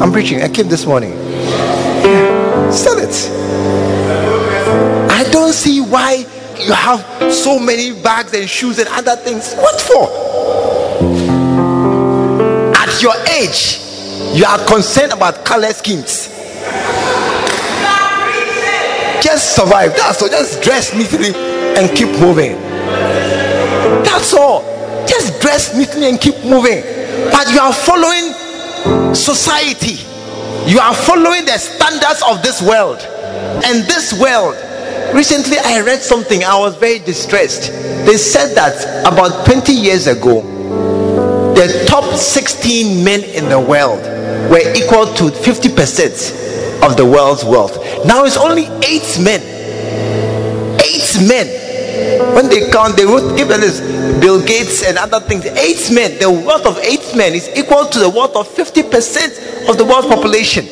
I'm 0.00 0.12
preaching. 0.12 0.42
I 0.42 0.48
came 0.48 0.68
this 0.68 0.86
morning. 0.86 1.12
Sell 2.72 2.98
it. 2.98 3.30
I 5.10 5.28
don't 5.30 5.52
see 5.52 5.80
why 5.80 6.26
you 6.60 6.72
have 6.72 7.32
so 7.32 7.58
many 7.58 7.92
bags 8.02 8.32
and 8.34 8.48
shoes 8.48 8.78
and 8.78 8.88
other 8.90 9.16
things. 9.16 9.54
What 9.54 9.80
for? 9.80 10.08
At 12.76 13.02
your 13.02 13.14
age, 13.26 13.80
you 14.36 14.44
are 14.44 14.64
concerned 14.66 15.12
about 15.12 15.44
color 15.44 15.72
schemes. 15.72 16.37
Just 19.22 19.56
survive. 19.56 19.96
That's 19.96 20.22
all. 20.22 20.28
Just 20.28 20.62
dress 20.62 20.94
neatly 20.94 21.34
and 21.34 21.96
keep 21.96 22.08
moving. 22.20 22.52
That's 24.04 24.34
all. 24.34 24.62
Just 25.06 25.40
dress 25.40 25.76
neatly 25.76 26.08
and 26.08 26.20
keep 26.20 26.36
moving. 26.44 26.82
But 27.30 27.50
you 27.52 27.60
are 27.60 27.72
following 27.72 29.14
society. 29.14 30.04
You 30.70 30.78
are 30.80 30.94
following 30.94 31.44
the 31.44 31.58
standards 31.58 32.22
of 32.28 32.42
this 32.42 32.62
world. 32.62 33.00
And 33.64 33.84
this 33.86 34.12
world 34.18 34.56
Recently, 35.14 35.56
I 35.58 35.80
read 35.80 36.02
something, 36.02 36.44
I 36.44 36.58
was 36.58 36.76
very 36.76 36.98
distressed. 36.98 37.72
They 38.04 38.18
said 38.18 38.54
that 38.56 38.76
about 39.10 39.46
20 39.46 39.72
years 39.72 40.06
ago, 40.06 40.42
the 41.54 41.86
top 41.88 42.14
16 42.14 43.02
men 43.02 43.24
in 43.24 43.48
the 43.48 43.58
world 43.58 44.02
were 44.50 44.60
equal 44.76 45.06
to 45.14 45.24
50% 45.34 46.47
of 46.82 46.96
the 46.96 47.04
world's 47.04 47.44
wealth. 47.44 47.76
Now 48.06 48.24
it's 48.24 48.36
only 48.36 48.66
eight 48.84 49.18
men. 49.20 49.40
Eight 50.80 51.28
men. 51.28 51.46
When 52.34 52.48
they 52.48 52.70
count, 52.70 52.96
they 52.96 53.06
would 53.06 53.36
give 53.36 53.48
this 53.48 53.80
Bill 54.20 54.44
Gates 54.44 54.84
and 54.84 54.98
other 54.98 55.20
things. 55.20 55.46
Eight 55.46 55.90
men. 55.92 56.18
The 56.18 56.30
wealth 56.30 56.66
of 56.66 56.78
eight 56.78 57.16
men 57.16 57.34
is 57.34 57.48
equal 57.56 57.86
to 57.86 57.98
the 57.98 58.08
wealth 58.08 58.36
of 58.36 58.48
50% 58.48 59.68
of 59.68 59.76
the 59.76 59.84
world's 59.84 60.08
population. 60.08 60.64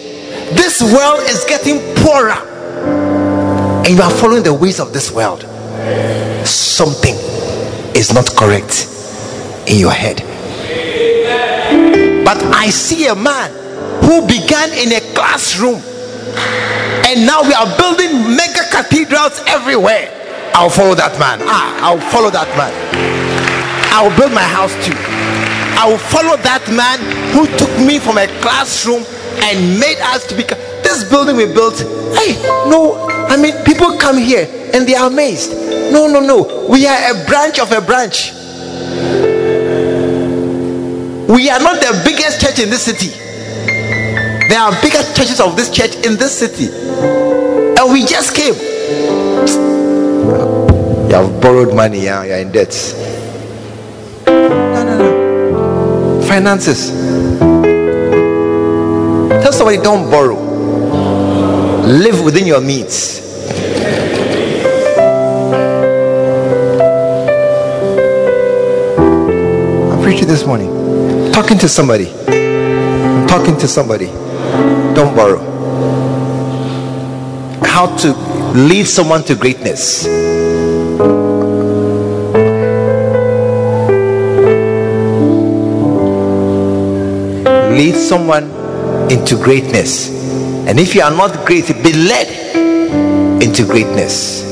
This 0.55 0.81
world 0.81 1.21
is 1.23 1.45
getting 1.49 1.79
poorer 2.05 2.57
and 3.87 3.95
you 3.95 4.03
are 4.03 4.11
following 4.11 4.43
the 4.43 4.53
ways 4.53 4.81
of 4.81 4.93
this 4.93 5.13
world, 5.13 5.43
something 6.45 7.15
is 7.95 8.13
not 8.13 8.27
correct 8.35 8.89
in 9.69 9.79
your 9.79 9.93
head. 9.93 10.17
But 12.25 12.43
I 12.53 12.69
see 12.71 13.07
a 13.07 13.15
man 13.15 13.53
who 14.03 14.27
began 14.27 14.73
in 14.73 14.93
a 14.93 15.01
classroom 15.15 15.81
and 17.07 17.27
now 17.27 17.43
we 17.43 17.55
are 17.55 17.67
building 17.77 18.37
mega 18.37 18.65
cathedrals 18.71 19.41
everywhere. 19.47 20.13
I'll 20.55 20.71
follow 20.71 20.95
that 20.95 21.19
man. 21.19 21.41
Ah, 21.45 21.79
I'll 21.85 22.01
follow 22.11 22.31
that 22.31 22.49
man. 22.57 22.73
I'll 23.93 24.15
build 24.17 24.33
my 24.33 24.43
house 24.43 24.73
too. 24.85 24.97
I 25.79 25.89
will 25.89 25.99
follow 25.99 26.37
that 26.41 26.65
man 26.73 26.99
who 27.37 27.47
took 27.59 27.71
me 27.79 27.99
from 27.99 28.17
a 28.17 28.27
classroom 28.41 29.05
and 29.45 29.79
made 29.79 29.99
us 30.01 30.27
to 30.29 30.35
become 30.35 30.59
this 30.83 31.09
building 31.09 31.37
we 31.37 31.45
built. 31.47 31.77
Hey, 32.17 32.41
no, 32.69 33.07
I 33.29 33.37
mean, 33.37 33.53
people 33.65 33.97
come 33.99 34.17
here 34.17 34.49
and 34.73 34.87
they 34.87 34.95
are 34.95 35.09
amazed. 35.09 35.53
No, 35.93 36.07
no, 36.09 36.21
no. 36.21 36.67
We 36.69 36.87
are 36.87 37.13
a 37.13 37.25
branch 37.27 37.59
of 37.59 37.71
a 37.73 37.81
branch. 37.81 38.33
We 41.29 41.51
are 41.51 41.61
not 41.61 41.81
the 41.83 42.01
biggest 42.05 42.41
church 42.41 42.59
in 42.59 42.71
this 42.71 42.85
city. 42.85 43.26
There 44.49 44.61
are 44.61 44.73
bigger 44.81 45.03
churches 45.15 45.41
of 45.41 45.57
this 45.57 45.71
church 45.71 45.97
in 46.07 46.17
this 46.17 46.39
city. 46.39 46.69
And 46.69 47.93
we 47.93 48.05
just 48.07 48.35
came. 48.35 48.55
You 51.09 51.15
have 51.15 51.41
borrowed 51.41 51.75
money, 51.75 52.05
yeah, 52.05 52.25
you're 52.25 52.39
in 52.39 52.53
debt. 52.53 52.75
No, 54.27 54.85
no, 54.85 54.99
no. 54.99 56.23
Finances. 56.23 56.91
Tell 59.43 59.53
somebody 59.53 59.79
don't 59.79 60.11
borrow 60.11 60.37
live 61.87 62.25
within 62.25 62.47
your 62.47 62.61
means. 62.61 63.21
I'm 69.93 70.03
preaching 70.03 70.27
this 70.27 70.45
morning, 70.45 71.33
talking 71.33 71.59
to 71.59 71.69
somebody. 71.69 72.11
I'm 72.29 73.27
talking 73.29 73.57
to 73.59 73.69
somebody. 73.69 74.26
Don't 74.95 75.15
borrow. 75.15 75.39
How 77.65 77.95
to 77.99 78.13
lead 78.55 78.85
someone 78.85 79.23
to 79.25 79.35
greatness. 79.35 80.07
Lead 87.77 87.95
someone 87.95 88.51
into 89.11 89.37
greatness 89.37 90.17
and 90.67 90.81
if 90.81 90.97
you 90.97 91.03
are 91.03 91.13
not 91.13 91.47
great, 91.47 91.69
be 91.69 91.93
led 91.93 92.27
into 93.41 93.65
greatness. 93.65 94.43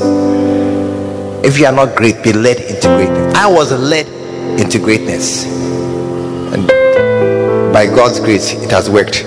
If 1.43 1.59
you 1.59 1.65
are 1.65 1.73
not 1.73 1.97
great, 1.97 2.23
be 2.23 2.31
led 2.31 2.61
into 2.61 2.87
greatness. 2.87 3.35
I 3.35 3.47
was 3.47 3.73
led 3.73 4.07
into 4.57 4.79
greatness. 4.79 5.43
And 5.45 6.65
by 7.73 7.85
God's 7.87 8.21
grace, 8.21 8.53
it 8.53 8.71
has 8.71 8.89
worked. 8.89 9.25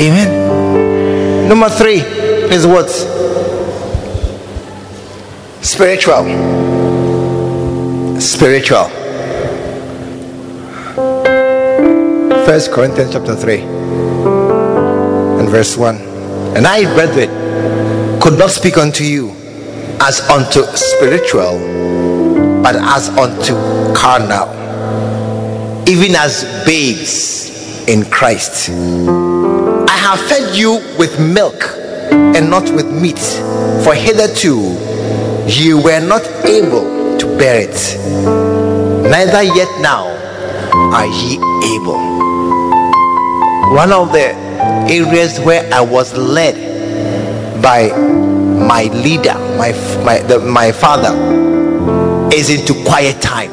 Amen. 0.00 1.46
Number 1.46 1.68
three 1.68 2.00
is 2.00 2.66
what? 2.66 2.88
Spiritual. 5.62 6.24
Spiritual. 8.18 8.88
First 12.46 12.72
Corinthians 12.72 13.12
chapter 13.12 13.36
3 13.36 13.60
and 13.60 15.48
verse 15.50 15.76
1. 15.76 15.96
And 16.56 16.66
I, 16.66 16.84
brethren, 16.94 18.20
could 18.22 18.38
not 18.38 18.50
speak 18.50 18.78
unto 18.78 19.04
you 19.04 19.30
as 20.00 20.20
unto 20.30 20.62
spiritual, 20.62 21.58
but 22.62 22.74
as 22.74 23.10
unto 23.10 23.54
carnal, 23.94 24.48
even 25.86 26.14
as 26.14 26.42
babes 26.64 27.86
in 27.86 28.06
Christ. 28.06 28.70
Have 30.10 30.28
fed 30.28 30.56
you 30.56 30.82
with 30.98 31.20
milk 31.20 31.62
and 32.10 32.50
not 32.50 32.68
with 32.72 32.90
meat, 32.90 33.20
for 33.84 33.94
hitherto 33.94 34.56
ye 35.46 35.72
were 35.72 36.00
not 36.00 36.26
able 36.44 37.16
to 37.16 37.26
bear 37.38 37.60
it, 37.60 37.78
neither 39.08 39.44
yet 39.44 39.70
now 39.80 40.08
are 40.92 41.06
ye 41.06 41.36
able. 41.76 42.00
One 43.72 43.92
of 43.92 44.10
the 44.10 44.34
areas 44.90 45.38
where 45.38 45.72
I 45.72 45.80
was 45.80 46.12
led 46.16 47.62
by 47.62 47.90
my 47.96 48.90
leader, 48.92 49.34
my 49.56 49.70
my 50.04 50.18
the, 50.22 50.40
my 50.40 50.72
father, 50.72 51.14
is 52.34 52.50
into 52.50 52.74
quiet 52.82 53.22
time. 53.22 53.52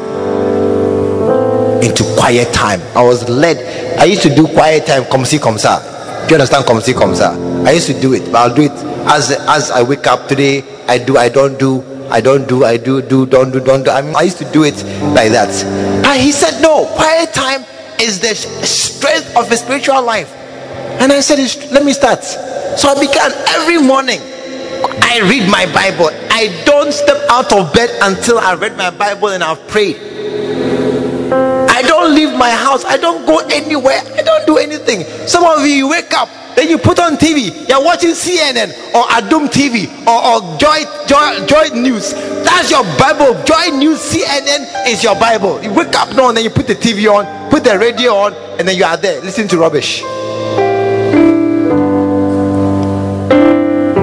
Into 1.83 2.03
quiet 2.17 2.51
time. 2.51 2.81
I 2.95 3.03
was 3.03 3.29
led. 3.29 3.99
I 3.99 4.05
used 4.05 4.23
to 4.23 4.33
do 4.33 4.47
quiet 4.47 4.87
time. 4.87 5.05
Come 5.05 5.23
see, 5.23 5.37
come 5.37 5.59
sir. 5.59 5.93
Do 6.27 6.33
you 6.33 6.41
understand? 6.41 6.65
Come 6.65 6.81
see, 6.81 6.93
come 6.93 7.15
sir. 7.15 7.31
I 7.65 7.71
used 7.71 7.87
to 7.87 7.99
do 8.01 8.13
it, 8.13 8.25
but 8.25 8.35
I'll 8.35 8.53
do 8.53 8.63
it 8.63 8.71
as 9.07 9.31
as 9.31 9.71
I 9.71 9.81
wake 9.81 10.07
up 10.07 10.27
today. 10.27 10.61
I 10.85 10.97
do. 10.97 11.17
I 11.17 11.29
don't 11.29 11.57
do. 11.57 11.81
I 12.09 12.19
don't 12.19 12.47
do. 12.49 12.65
I 12.65 12.75
do. 12.75 13.01
Do. 13.01 13.25
Don't 13.25 13.51
do. 13.51 13.61
Don't 13.61 13.83
do. 13.83 13.91
I, 13.91 14.01
mean, 14.01 14.13
I 14.13 14.23
used 14.23 14.37
to 14.39 14.51
do 14.51 14.63
it 14.65 14.75
like 15.15 15.31
that. 15.31 15.51
But 16.03 16.19
he 16.19 16.33
said, 16.33 16.61
no. 16.61 16.85
Quiet 16.95 17.33
time 17.33 17.63
is 17.99 18.19
the 18.19 18.35
strength 18.35 19.37
of 19.37 19.49
a 19.49 19.55
spiritual 19.55 20.03
life. 20.03 20.29
And 20.99 21.13
I 21.13 21.21
said, 21.21 21.39
let 21.71 21.85
me 21.85 21.93
start. 21.93 22.23
So 22.23 22.89
I 22.89 22.99
began 22.99 23.31
every 23.55 23.77
morning. 23.77 24.19
I 25.01 25.21
read 25.23 25.49
my 25.49 25.65
Bible. 25.71 26.09
I 26.29 26.61
don't 26.65 26.91
step 26.91 27.17
out 27.29 27.53
of 27.53 27.73
bed 27.73 27.89
until 28.01 28.37
I 28.37 28.55
read 28.55 28.75
my 28.75 28.89
Bible 28.89 29.29
and 29.29 29.43
I've 29.43 29.65
prayed. 29.69 30.06
Leave 32.27 32.37
my 32.37 32.51
house. 32.51 32.83
I 32.83 32.97
don't 32.97 33.25
go 33.25 33.39
anywhere. 33.39 34.01
I 34.15 34.21
don't 34.21 34.45
do 34.45 34.57
anything. 34.57 35.03
Some 35.27 35.43
of 35.45 35.65
you, 35.65 35.73
you 35.73 35.89
wake 35.89 36.13
up, 36.13 36.29
then 36.55 36.69
you 36.69 36.77
put 36.77 36.99
on 36.99 37.15
TV. 37.15 37.67
You're 37.67 37.83
watching 37.83 38.11
CNN 38.11 38.71
or 38.93 39.03
Adom 39.03 39.47
TV 39.47 39.87
or, 40.05 40.19
or 40.27 40.57
Joy 40.57 40.83
Joy, 41.07 41.45
Joy 41.45 41.75
News. 41.79 42.13
That's 42.43 42.69
your 42.71 42.83
Bible. 42.99 43.41
Joy 43.43 43.77
News, 43.77 43.99
CNN 43.99 44.87
is 44.87 45.03
your 45.03 45.15
Bible. 45.15 45.61
You 45.63 45.73
wake 45.73 45.95
up 45.95 46.13
now 46.15 46.27
and 46.27 46.37
then 46.37 46.43
you 46.43 46.49
put 46.49 46.67
the 46.67 46.75
TV 46.75 47.07
on, 47.09 47.49
put 47.49 47.63
the 47.63 47.77
radio 47.79 48.13
on, 48.13 48.33
and 48.59 48.67
then 48.67 48.75
you 48.75 48.83
are 48.83 48.97
there 48.97 49.21
listening 49.21 49.47
to 49.49 49.57
rubbish. 49.57 50.03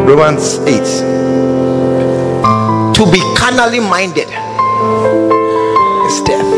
Romans 0.08 0.58
8. 0.60 1.24
To 2.94 3.10
be 3.10 3.20
carnally 3.36 3.80
minded 3.80 4.28
is 6.06 6.20
death. 6.22 6.53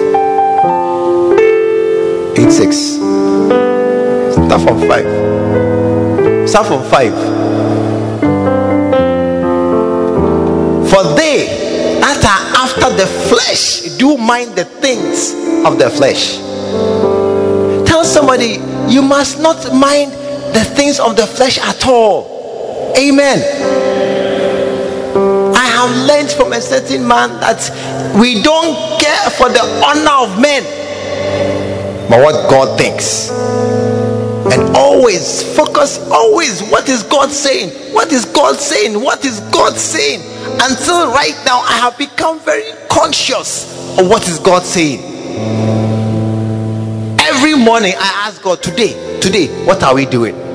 8 2.38 2.52
6. 2.52 2.76
Start 4.46 4.60
from 4.60 4.78
5. 4.86 6.48
Start 6.48 6.66
from 6.66 6.82
5. 6.84 7.12
For 10.90 11.02
they 11.16 11.98
that 12.00 12.22
are 12.24 12.42
after 12.62 12.90
the 12.94 13.06
flesh 13.28 13.96
do 13.96 14.18
mind 14.18 14.54
the 14.54 14.64
things 14.64 15.32
of 15.64 15.78
the 15.78 15.88
flesh. 15.88 16.36
Tell 17.88 18.04
somebody 18.04 18.58
you 18.86 19.00
must 19.00 19.40
not 19.40 19.72
mind 19.74 20.12
the 20.54 20.64
things 20.76 21.00
of 21.00 21.16
the 21.16 21.26
flesh 21.26 21.58
at 21.58 21.86
all. 21.86 22.92
Amen. 22.98 23.40
I 25.56 25.64
have 25.64 26.06
learned 26.06 26.30
from 26.30 26.52
a 26.52 26.60
certain 26.60 27.08
man 27.08 27.30
that 27.40 27.70
we 28.20 28.42
don't 28.42 29.00
care 29.00 29.30
for 29.30 29.48
the 29.48 29.62
honor 29.84 30.30
of 30.30 30.38
men, 30.40 30.62
but 32.08 32.22
what 32.22 32.48
God 32.50 32.78
thinks. 32.78 33.30
And 34.52 34.76
always 34.76 35.42
focus, 35.56 35.98
always, 36.10 36.62
what 36.68 36.88
is 36.88 37.02
God 37.02 37.30
saying? 37.30 37.70
What 37.92 38.12
is 38.12 38.24
God 38.24 38.56
saying? 38.56 39.00
What 39.00 39.24
is 39.24 39.40
God 39.50 39.74
saying? 39.76 40.20
Until 40.60 41.08
right 41.12 41.36
now, 41.44 41.58
I 41.60 41.78
have 41.78 41.98
become 41.98 42.38
very 42.40 42.70
conscious 42.88 43.98
of 43.98 44.08
what 44.08 44.28
is 44.28 44.38
God 44.38 44.62
saying. 44.62 45.00
Every 47.20 47.54
morning, 47.56 47.94
I 47.98 48.26
ask 48.28 48.40
God, 48.42 48.62
today, 48.62 49.20
today, 49.20 49.48
what 49.64 49.82
are 49.82 49.94
we 49.94 50.06
doing? 50.06 50.46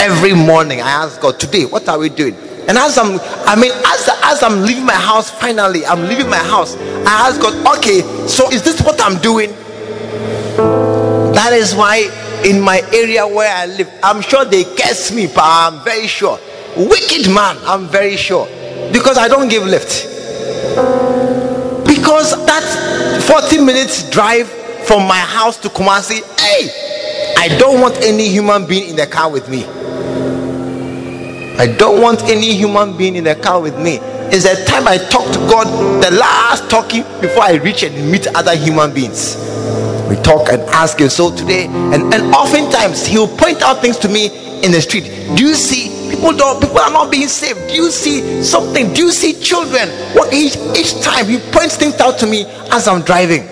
every 0.00 0.32
morning 0.32 0.80
i 0.80 0.90
ask 0.90 1.20
god 1.20 1.38
today 1.38 1.64
what 1.66 1.88
are 1.88 1.98
we 1.98 2.08
doing 2.08 2.34
and 2.68 2.78
as 2.78 2.96
i'm 2.96 3.20
i 3.46 3.54
mean 3.54 3.70
as 3.86 4.08
as 4.24 4.42
i'm 4.42 4.62
leaving 4.62 4.84
my 4.84 4.94
house 4.94 5.30
finally 5.30 5.84
i'm 5.86 6.02
leaving 6.08 6.28
my 6.28 6.38
house 6.38 6.76
i 7.06 7.28
ask 7.28 7.40
god 7.40 7.54
okay 7.76 8.00
so 8.26 8.50
is 8.50 8.62
this 8.62 8.80
what 8.82 9.00
i'm 9.02 9.20
doing 9.20 9.50
that 11.40 11.54
is 11.54 11.74
why 11.74 11.96
in 12.44 12.60
my 12.60 12.82
area 12.92 13.26
where 13.26 13.50
i 13.56 13.64
live 13.64 13.90
i'm 14.02 14.20
sure 14.20 14.44
they 14.44 14.62
curse 14.62 15.10
me 15.10 15.26
but 15.26 15.40
i'm 15.42 15.82
very 15.82 16.06
sure 16.06 16.38
wicked 16.76 17.30
man 17.32 17.56
i'm 17.64 17.88
very 17.88 18.14
sure 18.14 18.46
because 18.92 19.16
i 19.16 19.26
don't 19.26 19.48
give 19.48 19.62
lift 19.64 20.04
because 21.86 22.36
that 22.44 23.22
40 23.26 23.64
minutes 23.64 24.10
drive 24.10 24.48
from 24.84 25.08
my 25.08 25.16
house 25.18 25.56
to 25.56 25.70
kumasi 25.70 26.20
hey 26.38 27.34
i 27.38 27.48
don't 27.58 27.80
want 27.80 27.96
any 28.04 28.28
human 28.28 28.66
being 28.66 28.90
in 28.90 28.96
the 28.96 29.06
car 29.06 29.30
with 29.30 29.48
me 29.48 29.64
I 31.60 31.66
don't 31.66 32.00
want 32.00 32.22
any 32.22 32.54
human 32.56 32.96
being 32.96 33.16
in 33.16 33.24
the 33.24 33.34
car 33.34 33.60
with 33.60 33.78
me. 33.78 33.98
It's 34.32 34.44
the 34.44 34.64
time 34.64 34.88
I 34.88 34.96
talk 34.96 35.30
to 35.30 35.38
God, 35.40 35.66
the 36.02 36.10
last 36.10 36.70
talking 36.70 37.02
before 37.20 37.42
I 37.42 37.56
reach 37.56 37.82
and 37.82 38.10
meet 38.10 38.26
other 38.28 38.56
human 38.56 38.94
beings. 38.94 39.36
We 40.10 40.16
talk 40.16 40.48
and 40.50 40.60
ask 40.74 40.98
him 40.98 41.08
so 41.08 41.34
today, 41.34 41.66
and, 41.66 42.12
and 42.12 42.34
oftentimes 42.34 43.06
he'll 43.06 43.28
point 43.28 43.62
out 43.62 43.80
things 43.80 43.96
to 43.98 44.08
me 44.08 44.26
in 44.64 44.72
the 44.72 44.82
street. 44.82 45.04
Do 45.36 45.46
you 45.46 45.54
see 45.54 46.10
people 46.10 46.32
don't 46.32 46.60
people 46.60 46.80
are 46.80 46.90
not 46.90 47.10
being 47.10 47.28
saved? 47.28 47.68
Do 47.68 47.74
you 47.74 47.90
see 47.90 48.42
something? 48.42 48.92
Do 48.92 49.04
you 49.04 49.12
see 49.12 49.40
children? 49.40 49.88
What 50.12 50.34
each 50.34 50.56
each 50.76 51.00
time 51.00 51.26
he 51.26 51.38
points 51.38 51.76
things 51.76 51.98
out 52.00 52.18
to 52.18 52.26
me 52.26 52.44
as 52.72 52.88
I'm 52.88 53.02
driving. 53.02 53.42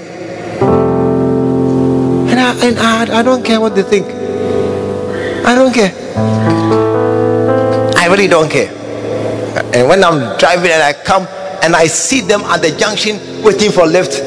And 2.29 2.41
I 2.41 2.67
and 2.67 2.79
I, 2.79 3.21
I 3.21 3.23
don't 3.23 3.45
care 3.45 3.61
what 3.61 3.75
they 3.75 3.83
think. 3.83 4.07
I 5.47 5.55
don't 5.55 5.73
care 5.73 5.95
I 7.97 8.07
really 8.11 8.27
don't 8.27 8.51
care. 8.51 8.73
And 9.75 9.89
when 9.89 10.03
I'm 10.03 10.39
driving 10.39 10.71
and 10.71 10.83
I 10.83 10.95
come 10.95 11.27
and 11.63 11.77
I 11.77 11.87
see 11.87 12.21
them 12.21 12.41
at 12.43 12.63
the 12.63 12.71
junction 12.77 13.19
waiting 13.43 13.71
for 13.71 13.87
lift, 13.87 14.23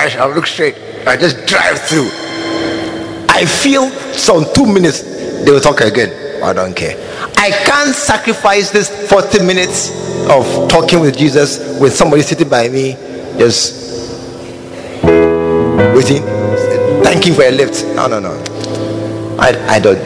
I 0.00 0.34
look 0.34 0.46
straight. 0.46 0.76
I 1.06 1.16
just 1.16 1.46
drive 1.46 1.78
through. 1.78 2.08
I 3.28 3.44
feel 3.44 3.90
some 4.12 4.46
two 4.54 4.64
minutes 4.66 5.02
they 5.44 5.50
will 5.50 5.60
talk 5.60 5.80
again. 5.80 6.42
I 6.42 6.54
don't 6.54 6.74
care. 6.74 6.96
I 7.36 7.50
can't 7.50 7.94
sacrifice 7.94 8.70
this 8.70 8.88
40 9.10 9.44
minutes 9.44 9.90
of 10.30 10.68
talking 10.70 11.00
with 11.00 11.18
Jesus 11.18 11.78
with 11.78 11.94
somebody 11.94 12.22
sitting 12.22 12.48
by 12.48 12.68
me, 12.68 12.92
just 13.38 14.08
waiting, 15.94 16.22
thanking 17.02 17.34
for 17.34 17.42
a 17.42 17.50
lift. 17.50 17.84
No, 17.94 18.06
no, 18.06 18.20
no. 18.20 18.32
I, 19.38 19.52
I 19.68 19.78
don't. 19.80 19.98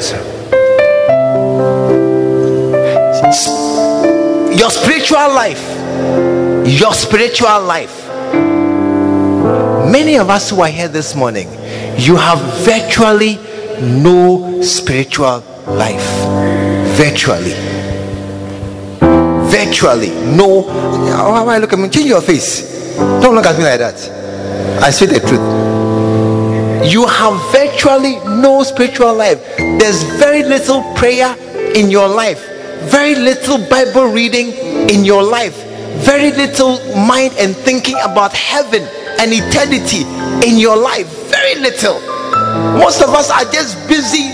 Your 4.59 4.71
spiritual 4.71 5.29
life, 5.35 5.63
your 6.67 6.95
spiritual 6.95 7.63
life. 7.63 8.04
Many 9.95 10.17
of 10.17 10.29
us 10.29 10.51
who 10.51 10.61
are 10.61 10.69
here 10.69 10.89
this 10.89 11.15
morning, 11.15 11.47
you 11.97 12.17
have 12.17 12.41
virtually 12.65 13.37
no 13.81 14.61
spiritual 14.61 15.39
life. 15.69 16.03
Virtually. 16.99 17.55
Virtually. 19.55 20.11
No. 20.35 20.63
Why 21.45 21.59
look 21.59 21.73
at 21.75 21.79
me? 21.79 21.89
Change 21.91 22.07
your 22.07 22.23
face. 22.23 22.97
Don't 23.23 23.37
look 23.37 23.47
at 23.47 23.57
me 23.57 23.63
like 23.63 23.79
that. 23.79 24.83
I 24.83 24.91
say 24.91 25.07
the 25.07 25.21
truth 25.21 26.91
you 26.91 27.07
have 27.07 27.41
virtually 27.53 28.17
no 28.43 28.65
spiritual 28.65 29.15
life. 29.15 29.39
There's 29.57 30.03
very 30.19 30.43
little 30.43 30.83
prayer 30.95 31.37
in 31.77 31.89
your 31.89 32.09
life, 32.09 32.45
very 32.91 33.15
little 33.15 33.59
Bible 33.71 34.07
reading 34.07 34.49
in 34.91 35.05
your 35.05 35.23
life, 35.23 35.55
very 36.05 36.33
little 36.33 36.81
mind 37.07 37.35
and 37.39 37.55
thinking 37.55 37.97
about 38.03 38.33
heaven 38.33 38.83
and 39.21 39.33
eternity 39.33 40.03
in 40.47 40.59
your 40.59 40.77
life. 40.77 41.07
Very 41.31 41.61
little. 41.61 42.01
Most 42.79 43.03
of 43.03 43.11
us 43.11 43.31
are 43.31 43.51
just 43.51 43.77
busy 43.89 44.31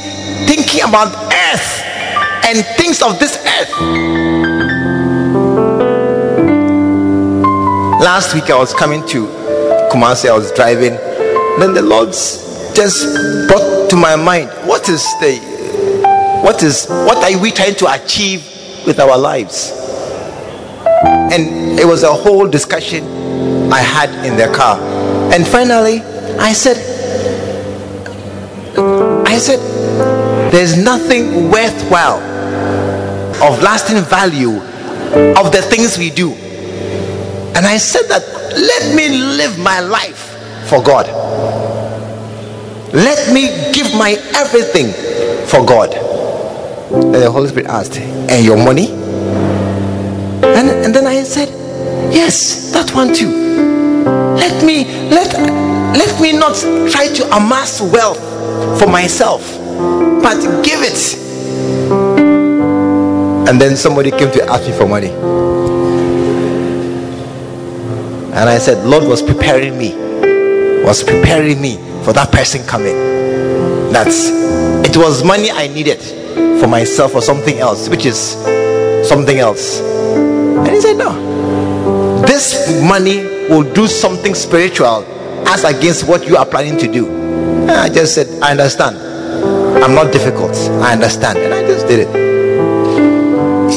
thinking 0.46 0.82
about 0.88 1.08
earth 1.32 1.82
and 2.46 2.64
things 2.76 3.02
of 3.02 3.18
this 3.18 3.36
earth. 3.44 3.70
Last 8.00 8.34
week 8.34 8.50
I 8.50 8.58
was 8.58 8.72
coming 8.72 9.06
to 9.08 9.26
Kumasi, 9.92 10.30
I 10.30 10.36
was 10.36 10.52
driving 10.52 10.98
then 11.60 11.74
the 11.74 11.82
Lord 11.82 12.08
just 12.74 13.48
brought 13.48 13.90
to 13.90 13.96
my 13.96 14.16
mind 14.16 14.48
what 14.66 14.88
is 14.88 15.02
the 15.20 15.36
what 16.42 16.62
is 16.62 16.86
what 16.88 17.18
are 17.18 17.38
we 17.38 17.50
trying 17.50 17.74
to 17.74 17.92
achieve 17.92 18.42
with 18.86 18.98
our 18.98 19.18
lives? 19.18 19.72
And 21.04 21.78
it 21.78 21.86
was 21.86 22.02
a 22.02 22.12
whole 22.12 22.48
discussion 22.48 23.04
I 23.72 23.80
had 23.80 24.10
in 24.24 24.36
the 24.36 24.54
car. 24.54 24.78
And 25.32 25.46
finally 25.46 26.00
I 26.38 26.52
said 26.52 26.76
I 29.26 29.38
said 29.38 29.60
there's 30.52 30.76
nothing 30.76 31.50
worthwhile 31.50 32.20
of 33.42 33.62
lasting 33.62 34.02
value 34.02 34.56
of 35.38 35.52
the 35.52 35.62
things 35.62 35.98
we 35.98 36.10
do. 36.10 36.32
And 37.54 37.66
I 37.66 37.76
said 37.76 38.02
that 38.08 38.22
let 38.56 38.94
me 38.94 39.08
live 39.08 39.58
my 39.58 39.80
life 39.80 40.36
for 40.68 40.82
God. 40.82 41.06
Let 42.92 43.32
me 43.32 43.72
give 43.72 43.94
my 43.94 44.16
everything 44.34 44.92
for 45.46 45.64
God. 45.64 45.94
And 45.94 47.14
the 47.14 47.30
Holy 47.30 47.48
Spirit 47.48 47.68
asked, 47.68 47.96
And 47.98 48.44
your 48.44 48.56
money? 48.56 48.90
And, 50.42 50.68
and 50.68 50.94
then 50.94 51.06
I 51.06 51.22
said, 51.22 51.48
Yes, 52.12 52.72
that 52.72 52.92
one 52.94 53.14
too. 53.14 53.49
Let 54.51 54.64
me 54.64 54.84
let 55.11 55.32
let 55.96 56.20
me 56.20 56.32
not 56.32 56.57
try 56.90 57.07
to 57.07 57.36
amass 57.36 57.80
wealth 57.80 58.18
for 58.80 58.88
myself, 58.88 59.42
but 60.22 60.40
give 60.64 60.80
it. 60.82 61.16
And 63.48 63.61
then 63.61 63.76
somebody 63.76 64.11
came 64.11 64.32
to 64.32 64.44
ask 64.46 64.66
me 64.66 64.72
for 64.76 64.88
money. 64.88 65.11
And 68.34 68.48
I 68.48 68.59
said, 68.59 68.84
Lord 68.84 69.05
was 69.05 69.22
preparing 69.22 69.78
me 69.78 69.94
was 70.82 71.05
preparing 71.05 71.61
me 71.61 71.76
for 72.03 72.12
that 72.12 72.32
person 72.32 72.66
coming. 72.66 72.96
That's 73.92 74.30
it 74.84 74.96
was 74.96 75.22
money 75.22 75.53
I 75.53 75.68
needed 75.68 76.03
for 76.61 76.66
myself 76.66 77.14
or 77.14 77.22
something 77.22 77.59
else, 77.59 77.88
which 77.88 78.05
is 78.05 78.18
something 79.09 79.38
else. 79.38 79.78
And 79.80 80.70
he 80.70 80.80
said, 80.80 80.96
No, 80.96 82.20
this 82.26 82.82
money 82.82 83.29
will 83.51 83.64
do 83.74 83.88
something 83.88 84.34
spiritual 84.34 85.05
as 85.48 85.64
against 85.64 86.07
what 86.07 86.26
you 86.26 86.36
are 86.36 86.46
planning 86.46 86.78
to 86.78 86.86
do. 86.86 87.09
And 87.62 87.70
I 87.72 87.88
just 87.88 88.14
said, 88.14 88.28
I 88.40 88.53
understand. 88.53 88.96
I'm 89.82 89.94
not 89.94 90.12
difficult. 90.12 90.53
I 90.82 90.92
understand. 90.92 91.38
And 91.38 91.53
I 91.53 91.62
just 91.62 91.88
did 91.88 92.01
it. 92.01 92.09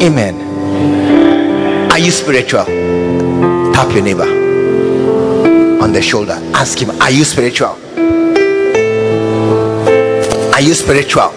Amen. 0.03 1.91
Are 1.91 1.97
you 1.97 2.11
spiritual? 2.11 2.65
Tap 3.73 3.91
your 3.93 4.03
neighbor 4.03 4.27
on 5.81 5.91
the 5.91 6.01
shoulder. 6.01 6.37
Ask 6.53 6.77
him, 6.79 6.91
Are 7.01 7.09
you 7.11 7.23
spiritual? 7.23 7.77
Are 10.53 10.61
you 10.61 10.73
spiritual? 10.75 11.31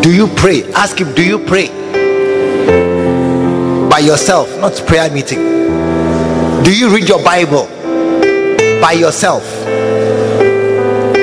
Do 0.00 0.12
you 0.14 0.28
pray? 0.36 0.64
Ask 0.74 0.98
him, 1.00 1.12
Do 1.14 1.24
you 1.24 1.38
pray? 1.38 1.68
By 3.88 3.98
yourself, 3.98 4.48
not 4.60 4.76
prayer 4.86 5.10
meeting. 5.10 5.99
Do 6.62 6.76
you 6.76 6.94
read 6.94 7.08
your 7.08 7.22
Bible 7.24 7.66
by 8.82 8.92
yourself? 8.92 9.42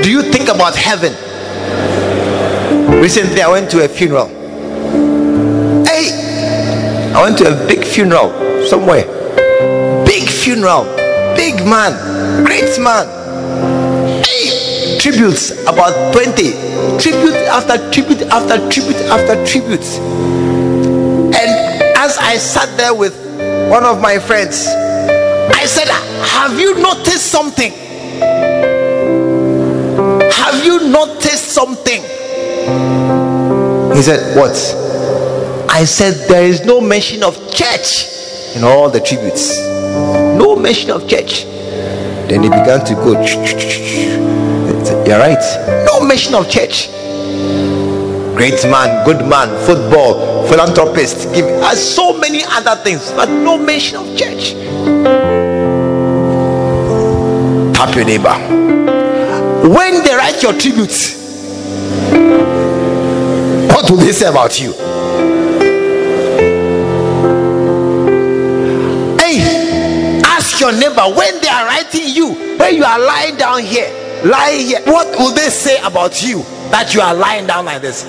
Do 0.03 0.09
you 0.09 0.23
think 0.23 0.49
about 0.49 0.75
heaven? 0.75 1.13
Recently, 2.99 3.43
I 3.43 3.47
went 3.47 3.69
to 3.71 3.85
a 3.85 3.87
funeral. 3.87 4.29
Hey, 5.85 6.09
I 7.13 7.21
went 7.21 7.37
to 7.37 7.53
a 7.53 7.67
big 7.67 7.85
funeral 7.85 8.31
somewhere. 8.65 9.05
Big 10.05 10.27
funeral, 10.27 10.85
big 11.35 11.63
man, 11.63 11.93
great 12.43 12.79
man. 12.79 13.05
Hey, 14.25 14.97
tributes 14.97 15.51
about 15.67 16.13
20, 16.13 16.97
tribute 16.97 17.35
after 17.47 17.77
tribute 17.91 18.23
after 18.23 18.57
tribute 18.71 19.01
after 19.05 19.45
tribute. 19.45 19.85
And 21.37 21.95
as 21.95 22.17
I 22.17 22.37
sat 22.37 22.75
there 22.75 22.95
with 22.95 23.15
one 23.69 23.83
of 23.83 24.01
my 24.01 24.17
friends, 24.17 24.67
I 25.53 25.65
said, 25.65 25.87
Have 25.87 26.59
you 26.59 26.75
noticed 26.81 27.27
something? 27.31 27.71
Have 30.31 30.63
you 30.65 30.89
noticed 30.89 31.51
something? 31.51 32.01
He 33.95 34.01
said, 34.01 34.35
What? 34.37 34.55
I 35.69 35.83
said, 35.85 36.27
There 36.29 36.43
is 36.45 36.65
no 36.65 36.81
mention 36.81 37.23
of 37.23 37.35
church 37.53 38.05
in 38.55 38.63
all 38.63 38.89
the 38.89 38.99
tributes. 38.99 39.57
No 40.37 40.55
mention 40.55 40.91
of 40.91 41.07
church. 41.07 41.43
Then 42.27 42.43
he 42.43 42.49
began 42.49 42.83
to 42.85 42.93
go. 42.95 43.13
You're 45.05 45.19
right. 45.19 45.85
No 45.85 46.05
mention 46.05 46.35
of 46.35 46.49
church. 46.49 46.89
Great 48.37 48.63
man, 48.69 49.03
good 49.03 49.25
man, 49.27 49.49
football, 49.65 50.45
philanthropist, 50.47 51.33
give 51.33 51.45
us 51.63 51.81
so 51.81 52.15
many 52.19 52.43
other 52.45 52.75
things, 52.83 53.11
but 53.13 53.27
no 53.27 53.57
mention 53.57 53.97
of 53.97 54.05
church. 54.15 54.53
Tap 57.77 57.93
your 57.95 58.05
neighbor. 58.05 58.33
When 59.69 60.03
they 60.03 60.15
write 60.15 60.41
your 60.41 60.53
tributes, 60.53 61.13
what 63.71 63.91
will 63.91 63.97
they 63.97 64.11
say 64.13 64.27
about 64.27 64.59
you? 64.59 64.71
Hey, 69.21 70.21
ask 70.25 70.59
your 70.59 70.71
neighbor 70.71 71.03
when 71.15 71.39
they 71.39 71.49
are 71.49 71.67
writing 71.67 72.09
you, 72.15 72.33
when 72.57 72.73
you 72.75 72.83
are 72.83 72.97
lying 72.97 73.35
down 73.37 73.61
here, 73.61 73.93
lying 74.25 74.65
here, 74.65 74.81
what 74.87 75.15
will 75.19 75.35
they 75.35 75.49
say 75.51 75.77
about 75.83 76.23
you 76.23 76.41
that 76.71 76.95
you 76.95 77.01
are 77.01 77.13
lying 77.13 77.45
down 77.45 77.65
like 77.65 77.83
this? 77.83 78.07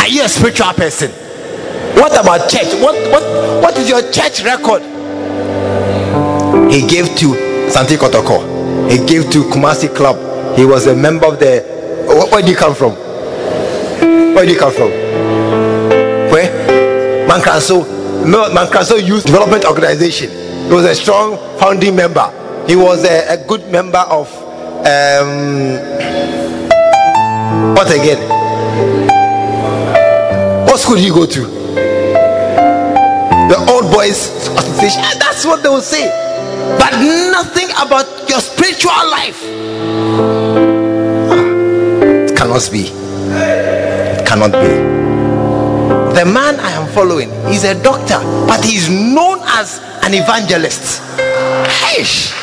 Are 0.00 0.08
you 0.08 0.24
a 0.24 0.28
spiritual 0.30 0.72
person? 0.72 1.10
What 2.00 2.12
about 2.18 2.48
church? 2.48 2.72
What 2.80 2.94
what 3.12 3.62
what 3.62 3.76
is 3.76 3.86
your 3.86 4.00
church 4.10 4.42
record? 4.44 4.80
He 6.72 6.86
gave 6.86 7.14
to 7.16 7.34
Asante 7.68 7.98
Kotoko. 7.98 8.49
He 8.90 8.98
gave 9.06 9.30
to 9.30 9.44
Kumasi 9.44 9.94
Club. 9.94 10.16
He 10.56 10.64
was 10.64 10.86
a 10.88 10.96
member 10.96 11.26
of 11.26 11.38
the. 11.38 11.62
Where, 12.08 12.26
where 12.28 12.42
did 12.42 12.50
you 12.50 12.56
come 12.56 12.74
from? 12.74 12.92
Where 14.34 14.44
did 14.44 14.54
you 14.54 14.58
come 14.58 14.72
from? 14.72 14.90
Where? 16.32 16.50
Mankranso. 17.28 17.84
Mankranso 18.24 18.98
Youth 19.00 19.26
Development 19.26 19.64
Organization. 19.64 20.30
He 20.66 20.72
was 20.74 20.84
a 20.86 20.94
strong 20.96 21.36
founding 21.60 21.94
member. 21.94 22.26
He 22.66 22.74
was 22.74 23.04
a, 23.04 23.34
a 23.34 23.46
good 23.46 23.70
member 23.70 23.98
of. 23.98 24.26
Um, 24.80 25.78
what 27.76 27.90
again? 27.92 28.18
What 30.66 30.80
school 30.80 30.96
did 30.96 31.04
you 31.04 31.14
go 31.14 31.26
to? 31.26 31.40
The 33.50 33.66
old 33.70 33.92
boys 33.92 34.26
association. 34.80 35.02
That's 35.20 35.44
what 35.44 35.62
they 35.62 35.68
will 35.68 35.80
say. 35.80 36.29
But 36.78 36.92
nothing 37.32 37.70
about 37.80 38.28
your 38.28 38.40
spiritual 38.40 38.92
life. 39.10 39.40
It 42.28 42.36
cannot 42.36 42.68
be. 42.70 42.90
It 42.90 44.26
cannot 44.26 44.52
be. 44.52 45.00
The 46.14 46.24
man 46.24 46.60
I 46.60 46.72
am 46.72 46.88
following 46.88 47.30
is 47.48 47.64
a 47.64 47.80
doctor, 47.82 48.18
but 48.46 48.64
he's 48.64 48.88
known 48.88 49.40
as 49.58 49.80
an 50.02 50.12
evangelist. 50.14 51.00
Eish. 51.96 52.34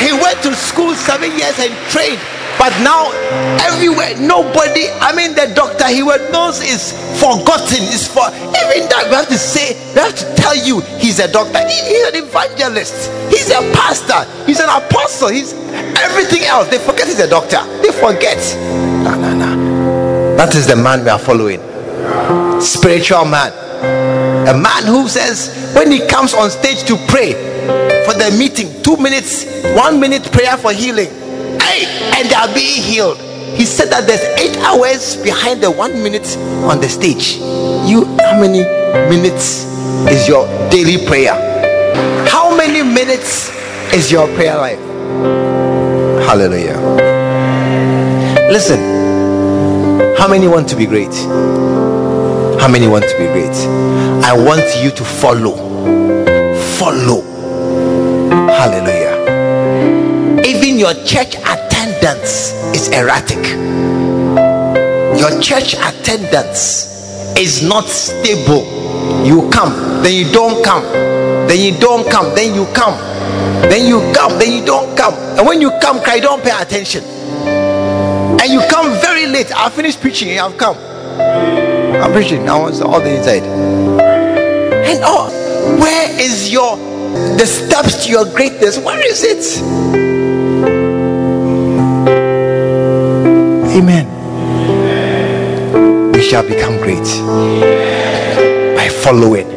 He 0.00 0.12
went 0.12 0.42
to 0.42 0.54
school 0.54 0.94
seven 0.94 1.30
years 1.36 1.58
and 1.58 1.74
trained 1.90 2.20
but 2.58 2.74
now, 2.82 3.14
everywhere, 3.62 4.18
nobody, 4.18 4.90
I 4.98 5.14
mean, 5.14 5.38
the 5.38 5.46
doctor 5.54 5.86
he 5.86 6.02
was 6.02 6.18
knows 6.34 6.58
is 6.58 6.90
forgotten. 7.22 7.86
Is 7.94 8.10
for 8.10 8.26
even 8.34 8.90
that 8.90 9.06
we 9.06 9.14
have 9.14 9.30
to 9.30 9.38
say, 9.38 9.78
we 9.94 10.02
have 10.02 10.18
to 10.18 10.26
tell 10.48 10.66
you 10.66 10.80
he's 10.98 11.18
a 11.18 11.30
doctor. 11.30 11.58
He, 11.66 11.74
he's 11.74 12.08
an 12.08 12.24
evangelist, 12.24 13.10
he's 13.30 13.50
a 13.50 13.60
pastor, 13.72 14.24
he's 14.44 14.60
an 14.60 14.68
apostle, 14.68 15.28
he's 15.28 15.52
everything 16.00 16.44
else. 16.44 16.68
They 16.68 16.78
forget 16.78 17.06
he's 17.06 17.20
a 17.20 17.28
doctor, 17.28 17.64
they 17.82 17.92
forget. 17.92 18.38
No, 19.04 19.14
no, 19.14 19.34
no. 19.34 20.36
That 20.36 20.54
is 20.54 20.66
the 20.66 20.76
man 20.76 21.04
we 21.04 21.10
are 21.10 21.18
following. 21.18 21.60
Spiritual 22.60 23.24
man. 23.24 23.52
A 24.48 24.56
man 24.56 24.84
who 24.84 25.08
says, 25.08 25.72
when 25.74 25.90
he 25.90 26.06
comes 26.06 26.32
on 26.34 26.50
stage 26.50 26.84
to 26.84 26.96
pray 27.08 27.32
for 28.04 28.14
the 28.14 28.34
meeting, 28.38 28.82
two 28.82 28.96
minutes, 28.96 29.44
one 29.76 30.00
minute 30.00 30.32
prayer 30.32 30.56
for 30.56 30.72
healing 30.72 31.08
Hey, 31.60 31.84
and 32.16 32.28
they 32.30 32.34
are 32.34 32.52
being 32.54 32.82
healed. 32.82 33.18
He 33.18 33.64
said 33.64 33.90
that 33.90 34.06
there's 34.06 34.22
eight 34.38 34.56
hours 34.58 35.16
behind 35.16 35.62
the 35.62 35.70
one 35.70 36.02
minute 36.02 36.36
on 36.64 36.80
the 36.80 36.88
stage. 36.88 37.36
You, 37.36 38.04
how 38.20 38.40
many 38.40 38.62
minutes 39.08 39.77
is 40.06 40.28
your 40.28 40.46
daily 40.70 41.04
prayer? 41.06 41.34
How 42.28 42.56
many 42.56 42.82
minutes 42.82 43.50
is 43.92 44.10
your 44.12 44.26
prayer 44.34 44.56
life? 44.56 44.78
Hallelujah. 46.26 46.78
Listen, 48.52 48.78
how 50.16 50.28
many 50.28 50.46
want 50.46 50.68
to 50.68 50.76
be 50.76 50.86
great? 50.86 51.14
How 52.60 52.68
many 52.68 52.86
want 52.86 53.04
to 53.04 53.18
be 53.18 53.26
great? 53.26 53.56
I 54.24 54.32
want 54.36 54.64
you 54.82 54.90
to 54.90 55.04
follow. 55.04 55.56
Follow. 56.78 57.22
Hallelujah. 58.46 59.16
Even 60.44 60.78
your 60.78 60.94
church 61.04 61.36
attendance 61.36 62.52
is 62.74 62.88
erratic. 62.88 63.44
Your 65.18 65.40
church 65.40 65.74
attendance 65.74 67.36
is 67.36 67.62
not 67.62 67.86
stable. 67.86 68.77
You 69.26 69.50
come, 69.50 70.02
then 70.02 70.14
you 70.14 70.32
don't 70.32 70.64
come, 70.64 70.84
then 71.48 71.58
you 71.58 71.78
don't 71.80 72.08
come, 72.10 72.34
then 72.34 72.54
you 72.54 72.66
come, 72.72 72.94
then 73.68 73.86
you 73.86 74.00
come, 74.14 74.38
then 74.38 74.52
you 74.52 74.64
don't 74.64 74.96
come. 74.96 75.14
And 75.36 75.46
when 75.46 75.60
you 75.60 75.70
come, 75.82 76.00
cry, 76.00 76.20
don't 76.20 76.42
pay 76.42 76.50
attention. 76.50 77.02
And 77.04 78.52
you 78.52 78.60
come 78.70 78.92
very 79.00 79.26
late. 79.26 79.50
I 79.54 79.68
finished 79.70 80.00
preaching, 80.00 80.38
I've 80.38 80.56
come. 80.56 80.76
I'm 80.78 82.12
preaching 82.12 82.44
now, 82.44 82.68
it's 82.68 82.80
all 82.80 83.00
the 83.00 83.16
inside. 83.16 83.42
And 83.42 85.00
oh, 85.02 85.28
where 85.80 86.20
is 86.20 86.50
your 86.50 86.76
the 87.36 87.44
steps 87.44 88.06
to 88.06 88.10
your 88.10 88.24
greatness? 88.24 88.78
Where 88.78 89.04
is 89.04 89.24
it? 89.24 89.62
Amen. 93.76 94.06
We 96.12 96.22
shall 96.22 96.46
become 96.46 96.78
great 96.78 97.97
following. 99.08 99.48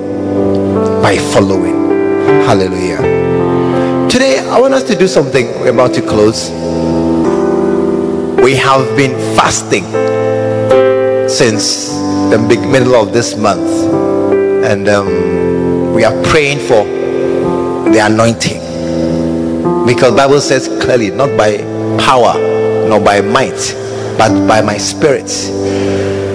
By 1.02 1.18
following. 1.18 1.76
Hallelujah. 2.48 3.02
Today, 4.10 4.40
I 4.40 4.58
want 4.58 4.74
us 4.74 4.84
to 4.84 4.96
do 4.96 5.10
something. 5.10 5.46
We're 5.60 5.74
about 5.74 5.94
to 5.96 6.02
close. 6.02 6.50
We 8.42 8.56
have 8.56 8.96
been 8.96 9.12
fasting 9.36 9.84
since 11.28 11.90
the 12.32 12.40
big 12.48 12.62
middle 12.62 12.96
of 12.96 13.12
this 13.12 13.36
month, 13.36 13.70
and 14.64 14.88
um, 14.88 15.94
we 15.94 16.06
are 16.06 16.16
praying 16.32 16.60
for 16.60 16.86
the 17.92 18.00
anointing 18.04 18.62
because 19.86 20.16
Bible 20.16 20.40
says 20.40 20.70
clearly, 20.82 21.12
not 21.12 21.36
by 21.36 21.58
power 22.00 22.40
nor 22.88 23.02
by 23.02 23.20
might, 23.20 23.76
but 24.18 24.48
by 24.48 24.62
my 24.62 24.78
spirit. 24.78 25.30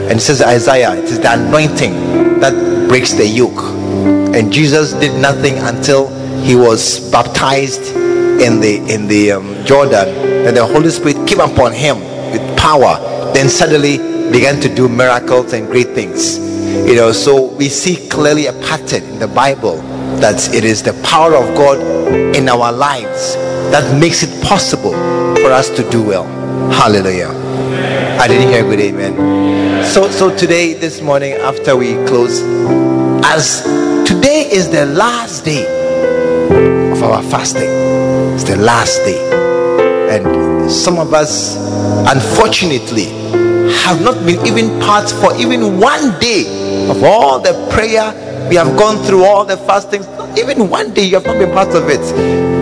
And 0.04 0.18
it 0.18 0.20
says 0.20 0.42
Isaiah, 0.42 0.94
it 0.94 1.04
is 1.04 1.18
the 1.18 1.32
anointing 1.32 2.40
that 2.40 2.65
breaks 2.88 3.12
the 3.12 3.26
yoke. 3.26 3.62
And 4.34 4.52
Jesus 4.52 4.92
did 4.92 5.18
nothing 5.20 5.58
until 5.58 6.08
he 6.42 6.54
was 6.54 7.10
baptized 7.10 7.94
in 8.40 8.60
the 8.60 8.84
in 8.88 9.06
the 9.08 9.32
um, 9.32 9.64
Jordan. 9.64 10.08
And 10.46 10.56
the 10.56 10.66
Holy 10.66 10.90
Spirit 10.90 11.26
came 11.26 11.40
upon 11.40 11.72
him 11.72 12.00
with 12.30 12.42
power. 12.56 12.98
Then 13.32 13.48
suddenly 13.48 13.98
began 14.30 14.60
to 14.60 14.74
do 14.74 14.88
miracles 14.88 15.52
and 15.52 15.66
great 15.66 15.88
things. 15.88 16.38
You 16.86 16.94
know, 16.96 17.12
so 17.12 17.46
we 17.54 17.68
see 17.68 18.08
clearly 18.08 18.46
a 18.46 18.52
pattern 18.52 19.02
in 19.04 19.18
the 19.18 19.28
Bible 19.28 19.78
that 20.20 20.54
it 20.54 20.64
is 20.64 20.82
the 20.82 20.92
power 21.02 21.34
of 21.34 21.54
God 21.56 21.80
in 22.36 22.48
our 22.48 22.72
lives 22.72 23.34
that 23.70 23.98
makes 24.00 24.22
it 24.22 24.44
possible 24.44 24.92
for 25.36 25.50
us 25.52 25.70
to 25.70 25.88
do 25.90 26.02
well. 26.02 26.24
Hallelujah. 26.70 27.30
I 28.20 28.28
didn't 28.28 28.48
hear 28.48 28.62
good 28.62 28.80
amen. 28.80 29.55
So 29.92 30.10
so 30.10 30.36
today, 30.36 30.74
this 30.74 31.00
morning, 31.00 31.32
after 31.32 31.74
we 31.76 31.94
close, 32.06 32.42
as 33.24 33.62
today 34.06 34.48
is 34.52 34.68
the 34.68 34.84
last 34.86 35.44
day 35.44 35.64
of 36.92 37.02
our 37.02 37.22
fasting. 37.22 37.70
It's 38.34 38.44
the 38.44 38.56
last 38.56 38.98
day. 39.04 39.18
And 40.14 40.70
some 40.70 40.98
of 40.98 41.14
us 41.14 41.56
unfortunately 42.12 43.06
have 43.84 44.02
not 44.02 44.24
been 44.26 44.44
even 44.46 44.78
part 44.80 45.10
for 45.10 45.34
even 45.36 45.80
one 45.80 46.18
day 46.20 46.44
of 46.90 47.02
all 47.02 47.40
the 47.40 47.54
prayer 47.72 48.12
we 48.50 48.56
have 48.56 48.76
gone 48.76 49.02
through 49.04 49.24
all 49.24 49.44
the 49.44 49.56
fastings 49.56 50.06
Not 50.06 50.38
even 50.38 50.68
one 50.68 50.92
day 50.94 51.04
you 51.04 51.14
have 51.14 51.26
not 51.26 51.38
been 51.38 51.52
part 51.52 51.74
of 51.74 51.88
it 51.88 52.55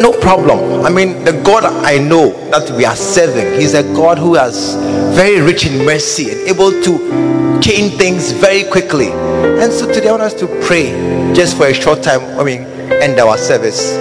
no 0.00 0.12
problem. 0.12 0.84
I 0.84 0.88
mean 0.90 1.24
the 1.24 1.32
god 1.44 1.64
i 1.64 1.98
know 1.98 2.30
that 2.50 2.70
we 2.76 2.84
are 2.84 2.96
serving 2.96 3.60
he's 3.60 3.74
a 3.74 3.82
god 3.94 4.18
who 4.18 4.36
is 4.36 4.74
very 5.14 5.40
rich 5.40 5.66
in 5.66 5.84
mercy 5.84 6.30
and 6.30 6.40
able 6.48 6.70
to 6.70 7.60
change 7.60 7.94
things 7.98 8.32
very 8.32 8.64
quickly. 8.64 9.12
And 9.12 9.70
so 9.72 9.86
today 9.92 10.08
i 10.08 10.12
want 10.12 10.22
us 10.22 10.34
to 10.34 10.46
pray 10.62 10.90
just 11.34 11.56
for 11.56 11.66
a 11.66 11.74
short 11.74 12.02
time 12.02 12.22
i 12.40 12.44
mean 12.44 12.64
end 13.02 13.18
our 13.18 13.38
service. 13.38 13.96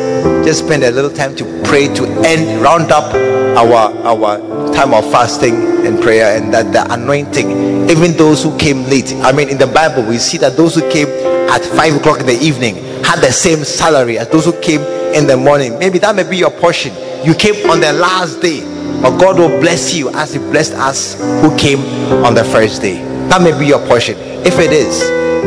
Just 0.45 0.65
spend 0.65 0.83
a 0.83 0.91
little 0.91 1.11
time 1.11 1.35
to 1.35 1.45
pray 1.63 1.87
to 1.93 2.05
end 2.25 2.61
round 2.61 2.91
up 2.91 3.13
our 3.57 3.91
our 4.05 4.73
time 4.73 4.93
of 4.93 5.03
fasting 5.11 5.85
and 5.85 6.01
prayer 6.01 6.37
and 6.37 6.53
that 6.53 6.71
the 6.71 6.91
anointing 6.93 7.89
even 7.89 8.15
those 8.17 8.43
who 8.43 8.57
came 8.57 8.83
late. 8.85 9.13
I 9.21 9.31
mean 9.31 9.49
in 9.49 9.57
the 9.57 9.67
bible 9.67 10.03
we 10.03 10.17
see 10.17 10.37
that 10.39 10.55
those 10.55 10.75
who 10.75 10.89
came 10.89 11.07
at 11.49 11.63
five 11.65 11.95
o'clock 11.95 12.19
in 12.19 12.25
the 12.25 12.39
evening 12.39 12.75
had 13.03 13.19
the 13.21 13.31
same 13.31 13.63
salary 13.63 14.17
as 14.17 14.29
those 14.29 14.45
who 14.45 14.53
came 14.61 14.81
in 15.13 15.27
the 15.27 15.35
morning 15.37 15.77
maybe 15.79 15.99
that 15.99 16.15
may 16.15 16.27
be 16.27 16.37
your 16.37 16.51
portion 16.51 16.93
you 17.25 17.33
came 17.33 17.69
on 17.69 17.79
the 17.79 17.93
last 17.93 18.41
day 18.41 18.61
but 19.01 19.17
god 19.17 19.37
will 19.37 19.59
bless 19.59 19.93
you 19.93 20.09
as 20.15 20.33
he 20.33 20.39
blessed 20.39 20.73
us 20.73 21.15
who 21.41 21.55
came 21.57 21.79
on 22.25 22.33
the 22.33 22.43
first 22.43 22.81
day 22.81 23.01
that 23.29 23.41
may 23.41 23.57
be 23.57 23.65
your 23.65 23.85
portion 23.87 24.15
if 24.45 24.57
it 24.59 24.71
is 24.71 25.01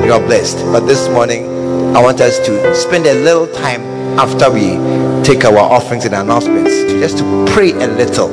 you 0.05 0.13
are 0.13 0.21
blessed 0.21 0.59
but 0.73 0.81
this 0.81 1.09
morning 1.09 1.47
i 1.97 2.03
want 2.03 2.21
us 2.21 2.39
to 2.39 2.75
spend 2.75 3.07
a 3.07 3.15
little 3.23 3.47
time 3.49 3.83
after 4.19 4.51
we 4.51 4.77
take 5.25 5.45
our 5.45 5.59
offerings 5.59 6.05
and 6.05 6.15
announcements 6.15 6.71
to 6.71 7.01
just 7.01 7.19
to 7.19 7.47
pray 7.49 7.73
a 7.73 7.87
little 7.87 8.29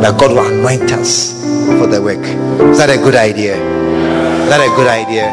that 0.00 0.18
God 0.18 0.32
will 0.32 0.46
anoint 0.46 0.92
us 0.92 1.42
for 1.78 1.86
the 1.86 2.02
work. 2.02 2.18
Is 2.70 2.78
that 2.78 2.90
a 2.90 2.96
good 2.96 3.14
idea? 3.14 3.54
Is 3.54 4.48
that 4.48 4.60
a 4.60 4.74
good 4.76 4.88
idea? 4.88 5.30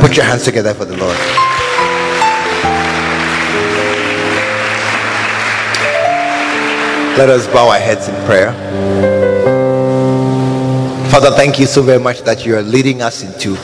Put 0.00 0.16
your 0.16 0.26
hands 0.26 0.44
together 0.44 0.74
for 0.74 0.84
the 0.84 0.96
Lord. 0.96 1.51
Let 7.18 7.28
us 7.28 7.46
bow 7.46 7.68
our 7.68 7.78
heads 7.78 8.08
in 8.08 8.14
prayer. 8.24 8.52
Father, 11.10 11.30
thank 11.32 11.60
you 11.60 11.66
so 11.66 11.82
very 11.82 12.00
much 12.00 12.22
that 12.22 12.46
you 12.46 12.56
are 12.56 12.62
leading 12.62 13.02
us 13.02 13.22
into 13.22 13.54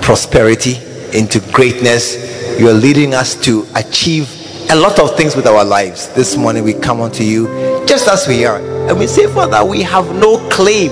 prosperity, 0.00 0.76
into 1.16 1.38
greatness. 1.52 2.58
You 2.58 2.70
are 2.70 2.74
leading 2.74 3.12
us 3.12 3.34
to 3.42 3.66
achieve 3.76 4.30
a 4.70 4.74
lot 4.74 4.98
of 4.98 5.16
things 5.18 5.36
with 5.36 5.46
our 5.46 5.64
lives. 5.66 6.08
This 6.14 6.34
morning 6.38 6.64
we 6.64 6.72
come 6.72 7.02
unto 7.02 7.24
you 7.24 7.46
just 7.86 8.08
as 8.08 8.26
we 8.26 8.46
are. 8.46 8.58
And 8.88 8.98
we 8.98 9.06
say, 9.06 9.26
Father, 9.26 9.62
we 9.62 9.82
have 9.82 10.06
no 10.16 10.38
claim 10.48 10.88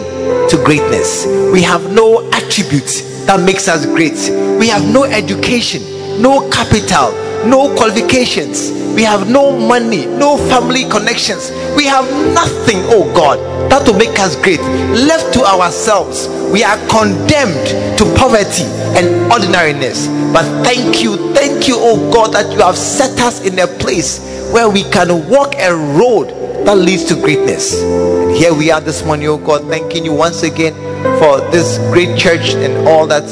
to 0.50 0.62
greatness. 0.66 1.24
We 1.50 1.62
have 1.62 1.92
no 1.92 2.28
attribute 2.32 2.92
that 3.26 3.40
makes 3.40 3.68
us 3.68 3.86
great. 3.86 4.30
We 4.60 4.68
have 4.68 4.84
no 4.84 5.04
education, 5.04 5.82
no 6.20 6.50
capital, 6.50 7.10
no 7.46 7.74
qualifications. 7.76 8.70
We 8.94 9.02
have 9.04 9.28
no 9.30 9.56
money, 9.56 10.06
no 10.06 10.36
family 10.48 10.84
connections. 10.84 11.50
We 11.76 11.84
have 11.86 12.04
nothing, 12.34 12.78
oh 12.92 13.10
God, 13.14 13.38
that 13.70 13.86
will 13.86 13.98
make 13.98 14.18
us 14.18 14.36
great. 14.36 14.60
Left 14.60 15.32
to 15.34 15.44
ourselves, 15.44 16.28
we 16.52 16.62
are 16.62 16.76
condemned 16.88 17.98
to 17.98 18.04
poverty 18.16 18.64
and 18.98 19.32
ordinariness. 19.32 20.08
But 20.32 20.44
thank 20.64 21.02
you, 21.02 21.32
thank 21.34 21.68
you, 21.68 21.76
oh 21.78 22.10
God, 22.12 22.32
that 22.34 22.52
you 22.52 22.60
have 22.60 22.76
set 22.76 23.18
us 23.20 23.44
in 23.46 23.58
a 23.58 23.66
place 23.66 24.18
where 24.52 24.68
we 24.68 24.82
can 24.84 25.28
walk 25.28 25.54
a 25.56 25.74
road 25.74 26.28
that 26.66 26.76
leads 26.76 27.04
to 27.06 27.14
greatness. 27.14 27.82
And 27.82 28.30
here 28.36 28.54
we 28.54 28.70
are 28.70 28.80
this 28.80 29.04
morning, 29.04 29.28
oh 29.28 29.38
God, 29.38 29.62
thanking 29.68 30.04
you 30.04 30.12
once 30.12 30.42
again 30.42 30.74
for 31.18 31.40
this 31.50 31.78
great 31.92 32.18
church 32.18 32.54
and 32.54 32.88
all 32.88 33.06
that 33.06 33.24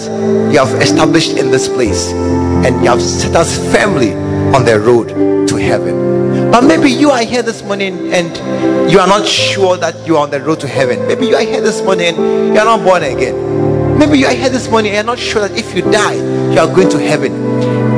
you 0.53 0.59
have 0.59 0.81
established 0.81 1.37
in 1.37 1.51
this 1.51 1.69
place. 1.69 2.13
And 2.13 2.83
you 2.83 2.91
have 2.91 3.03
set 3.03 3.35
us 3.37 3.59
firmly 3.73 4.13
on 4.55 4.65
the 4.65 4.79
road 4.79 5.49
to 5.49 5.57
heaven. 5.57 6.51
But 6.51 6.63
maybe 6.65 6.91
you 6.91 7.11
are 7.11 7.23
here 7.23 7.43
this 7.43 7.63
morning 7.63 8.13
and 8.13 8.91
you 8.91 8.99
are 8.99 9.07
not 9.07 9.27
sure 9.27 9.77
that 9.77 10.07
you 10.07 10.17
are 10.17 10.25
on 10.25 10.31
the 10.31 10.41
road 10.41 10.61
to 10.61 10.69
heaven. 10.69 11.07
Maybe 11.07 11.27
you 11.27 11.37
are 11.37 11.43
here 11.43 11.61
this 11.61 11.83
morning 11.83 12.15
and 12.15 12.55
you 12.55 12.59
are 12.61 12.65
not 12.65 12.85
born 12.85 13.03
again. 13.03 13.99
Maybe 13.99 14.19
you 14.19 14.27
are 14.27 14.35
here 14.35 14.49
this 14.49 14.69
morning 14.69 14.93
and 14.93 15.07
you 15.07 15.13
are 15.13 15.17
not 15.17 15.19
sure 15.19 15.47
that 15.47 15.57
if 15.57 15.75
you 15.75 15.83
die, 15.83 16.15
you 16.15 16.59
are 16.59 16.67
going 16.67 16.89
to 16.91 16.99
heaven. 16.99 17.33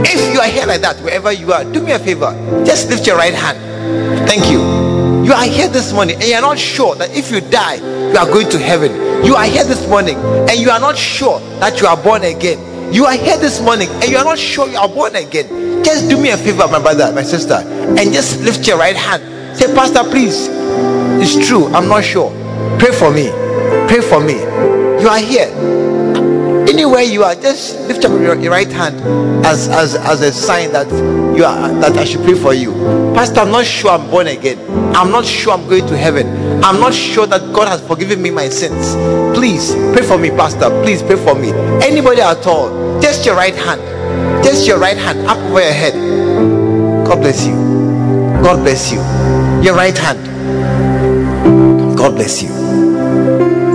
If 0.05 0.35
you 0.35 0.41
are 0.41 0.49
here 0.49 0.67
like 0.67 0.81
that, 0.83 0.97
wherever 0.99 1.33
you 1.33 1.53
are, 1.53 1.65
do 1.65 1.81
me 1.81 1.93
a 1.93 1.99
favor. 1.99 2.33
Just 2.65 2.91
lift 2.91 3.07
your 3.07 3.17
right 3.17 3.35
hand. 3.35 3.59
Thank 4.29 4.51
you. 4.51 4.61
You 5.25 5.33
are 5.33 5.45
here 5.45 5.69
this 5.69 5.93
morning 5.93 6.17
and 6.17 6.25
you 6.25 6.35
are 6.35 6.41
not 6.41 6.59
sure 6.59 6.97
that 6.97 7.17
if 7.17 7.31
you 7.31 7.41
die, 7.41 7.79
you 8.13 8.19
are 8.19 8.27
going 8.27 8.49
to 8.51 8.59
heaven. 8.59 9.25
You 9.25 9.35
are 9.37 9.45
here 9.47 9.65
this 9.65 9.89
morning 9.89 10.17
and 10.17 10.53
you 10.59 10.71
are 10.71 10.81
not 10.81 10.97
sure 10.99 11.41
that 11.61 11.81
you 11.81 11.87
are 11.87 11.97
born 11.97 12.25
again. 12.25 12.93
You 12.93 13.07
are 13.07 13.15
here 13.15 13.39
this 13.39 13.61
morning 13.61 13.89
and 13.89 14.05
you 14.09 14.19
are 14.19 14.25
not 14.25 14.39
sure 14.39 14.69
you 14.69 14.77
are 14.77 14.89
born 14.89 15.17
again. 15.17 15.83
Just 15.83 16.11
do 16.11 16.21
me 16.21 16.31
a 16.31 16.37
favor, 16.37 16.69
my 16.69 16.79
brother, 16.79 17.11
my 17.13 17.23
sister, 17.23 17.55
and 17.55 18.13
just 18.13 18.41
lift 18.43 18.67
your 18.67 18.77
right 18.79 18.97
hand. 18.97 19.57
Say, 19.57 19.73
Pastor, 19.75 20.03
please. 20.05 20.49
It's 21.21 21.47
true. 21.49 21.67
I'm 21.69 21.89
not 21.89 22.05
sure. 22.05 22.31
Pray 22.79 22.93
for 22.93 23.11
me. 23.11 23.31
Pray 23.89 24.01
for 24.01 24.21
me. 24.21 24.35
You 25.01 25.09
are 25.09 25.19
here. 25.19 25.49
Anywhere 26.69 27.03
you 27.03 27.23
are, 27.25 27.35
just 27.35 27.81
lift 27.89 28.05
up 28.05 28.13
your, 28.13 28.39
your 28.39 28.51
right 28.51 28.71
hand 28.71 28.97
as, 29.45 29.69
as 29.69 29.95
as 29.95 30.23
a 30.23 30.33
sign 30.33 30.73
that 30.73 30.89
you 31.37 31.45
are 31.45 31.69
that 31.81 31.97
I 31.99 32.05
should 32.05 32.23
pray 32.23 32.35
for 32.35 32.55
you. 32.55 32.73
Pastor, 33.15 33.41
I'm 33.41 33.51
not 33.51 33.67
sure 33.67 33.91
I'm 33.91 34.09
born 34.11 34.27
again. 34.29 34.59
I'm 34.95 35.11
not 35.11 35.27
sure 35.27 35.53
I'm 35.53 35.69
going 35.69 35.87
to 35.89 35.97
heaven. 35.97 36.27
I'm 36.65 36.79
not 36.79 36.95
sure 36.95 37.27
that 37.27 37.53
God 37.53 37.67
has 37.67 37.85
forgiven 37.85 38.23
me 38.23 38.31
my 38.31 38.49
sins. 38.49 38.95
Please 39.37 39.75
pray 39.93 40.07
for 40.07 40.17
me, 40.17 40.31
Pastor. 40.31 40.71
Please 40.85 41.03
pray 41.03 41.17
for 41.17 41.35
me. 41.35 41.51
Anybody 41.83 42.21
at 42.21 42.47
all, 42.47 43.01
just 43.01 43.27
your 43.27 43.35
right 43.35 43.55
hand. 43.55 43.81
Just 44.45 44.69
your 44.69 44.79
right 44.79 44.97
hand 44.97 45.27
up 45.27 45.39
over 45.39 45.61
your 45.61 45.73
head. 45.73 45.95
God 47.05 47.21
bless 47.21 47.45
you. 47.45 47.55
God 48.45 48.63
bless 48.63 48.93
you. 48.93 48.99
Your 49.61 49.75
right 49.75 49.97
hand. 49.99 50.25
God 51.97 52.15
bless 52.15 52.41
you. 52.41 52.51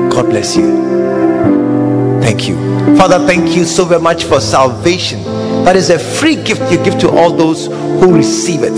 God 0.09 0.29
bless 0.29 0.55
you. 0.55 2.21
Thank 2.21 2.47
you. 2.47 2.55
Father, 2.95 3.19
thank 3.27 3.53
you 3.53 3.65
so 3.65 3.83
very 3.83 4.01
much 4.01 4.23
for 4.23 4.39
salvation. 4.39 5.23
That 5.65 5.75
is 5.75 5.89
a 5.89 5.99
free 5.99 6.41
gift 6.41 6.71
you 6.71 6.81
give 6.85 6.97
to 6.99 7.09
all 7.09 7.33
those 7.33 7.67
who 7.67 8.15
receive 8.15 8.63
it. 8.63 8.77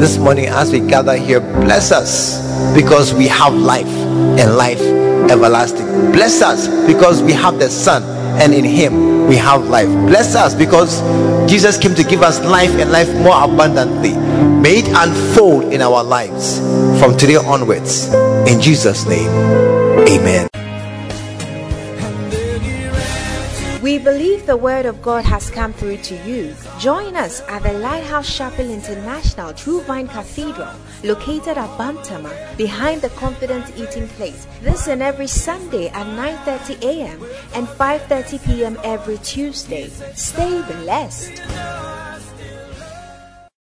This 0.00 0.16
morning, 0.16 0.46
as 0.46 0.72
we 0.72 0.80
gather 0.80 1.14
here, 1.14 1.40
bless 1.40 1.92
us 1.92 2.43
because 2.74 3.14
we 3.14 3.26
have 3.28 3.54
life 3.54 3.86
and 3.86 4.56
life 4.56 4.80
everlasting. 5.30 5.86
Bless 6.12 6.42
us 6.42 6.68
because 6.86 7.22
we 7.22 7.32
have 7.32 7.58
the 7.58 7.70
Son 7.70 8.02
and 8.40 8.52
in 8.52 8.64
Him 8.64 9.26
we 9.28 9.36
have 9.36 9.64
life. 9.64 9.88
Bless 10.08 10.34
us 10.34 10.54
because 10.54 11.00
Jesus 11.50 11.78
came 11.78 11.94
to 11.94 12.04
give 12.04 12.22
us 12.22 12.40
life 12.44 12.70
and 12.70 12.90
life 12.90 13.12
more 13.16 13.42
abundantly. 13.42 14.14
May 14.60 14.80
it 14.80 14.88
unfold 14.88 15.72
in 15.72 15.80
our 15.82 16.02
lives 16.02 16.58
from 16.98 17.16
today 17.16 17.36
onwards. 17.36 18.12
In 18.48 18.60
Jesus' 18.60 19.06
name, 19.06 19.30
amen. 20.08 20.53
Believe 24.04 24.44
the 24.44 24.56
Word 24.56 24.84
of 24.84 25.00
God 25.00 25.24
has 25.24 25.50
come 25.50 25.72
through 25.72 25.96
to 25.96 26.14
you. 26.28 26.54
Join 26.78 27.16
us 27.16 27.40
at 27.48 27.62
the 27.62 27.72
Lighthouse 27.72 28.28
Chapel 28.36 28.70
International 28.70 29.54
True 29.54 29.80
Vine 29.80 30.08
Cathedral, 30.08 30.74
located 31.02 31.56
at 31.56 31.78
Bantama, 31.78 32.56
behind 32.58 33.00
the 33.00 33.08
Confident 33.10 33.64
Eating 33.78 34.06
Place. 34.08 34.46
This 34.60 34.88
and 34.88 35.02
every 35.02 35.26
Sunday 35.26 35.88
at 35.88 36.06
9:30 36.06 36.82
a.m. 36.84 37.24
and 37.54 37.66
5:30 37.66 38.44
p.m. 38.44 38.78
every 38.84 39.16
Tuesday. 39.18 39.88
Stay 40.14 40.60
blessed. 40.62 41.40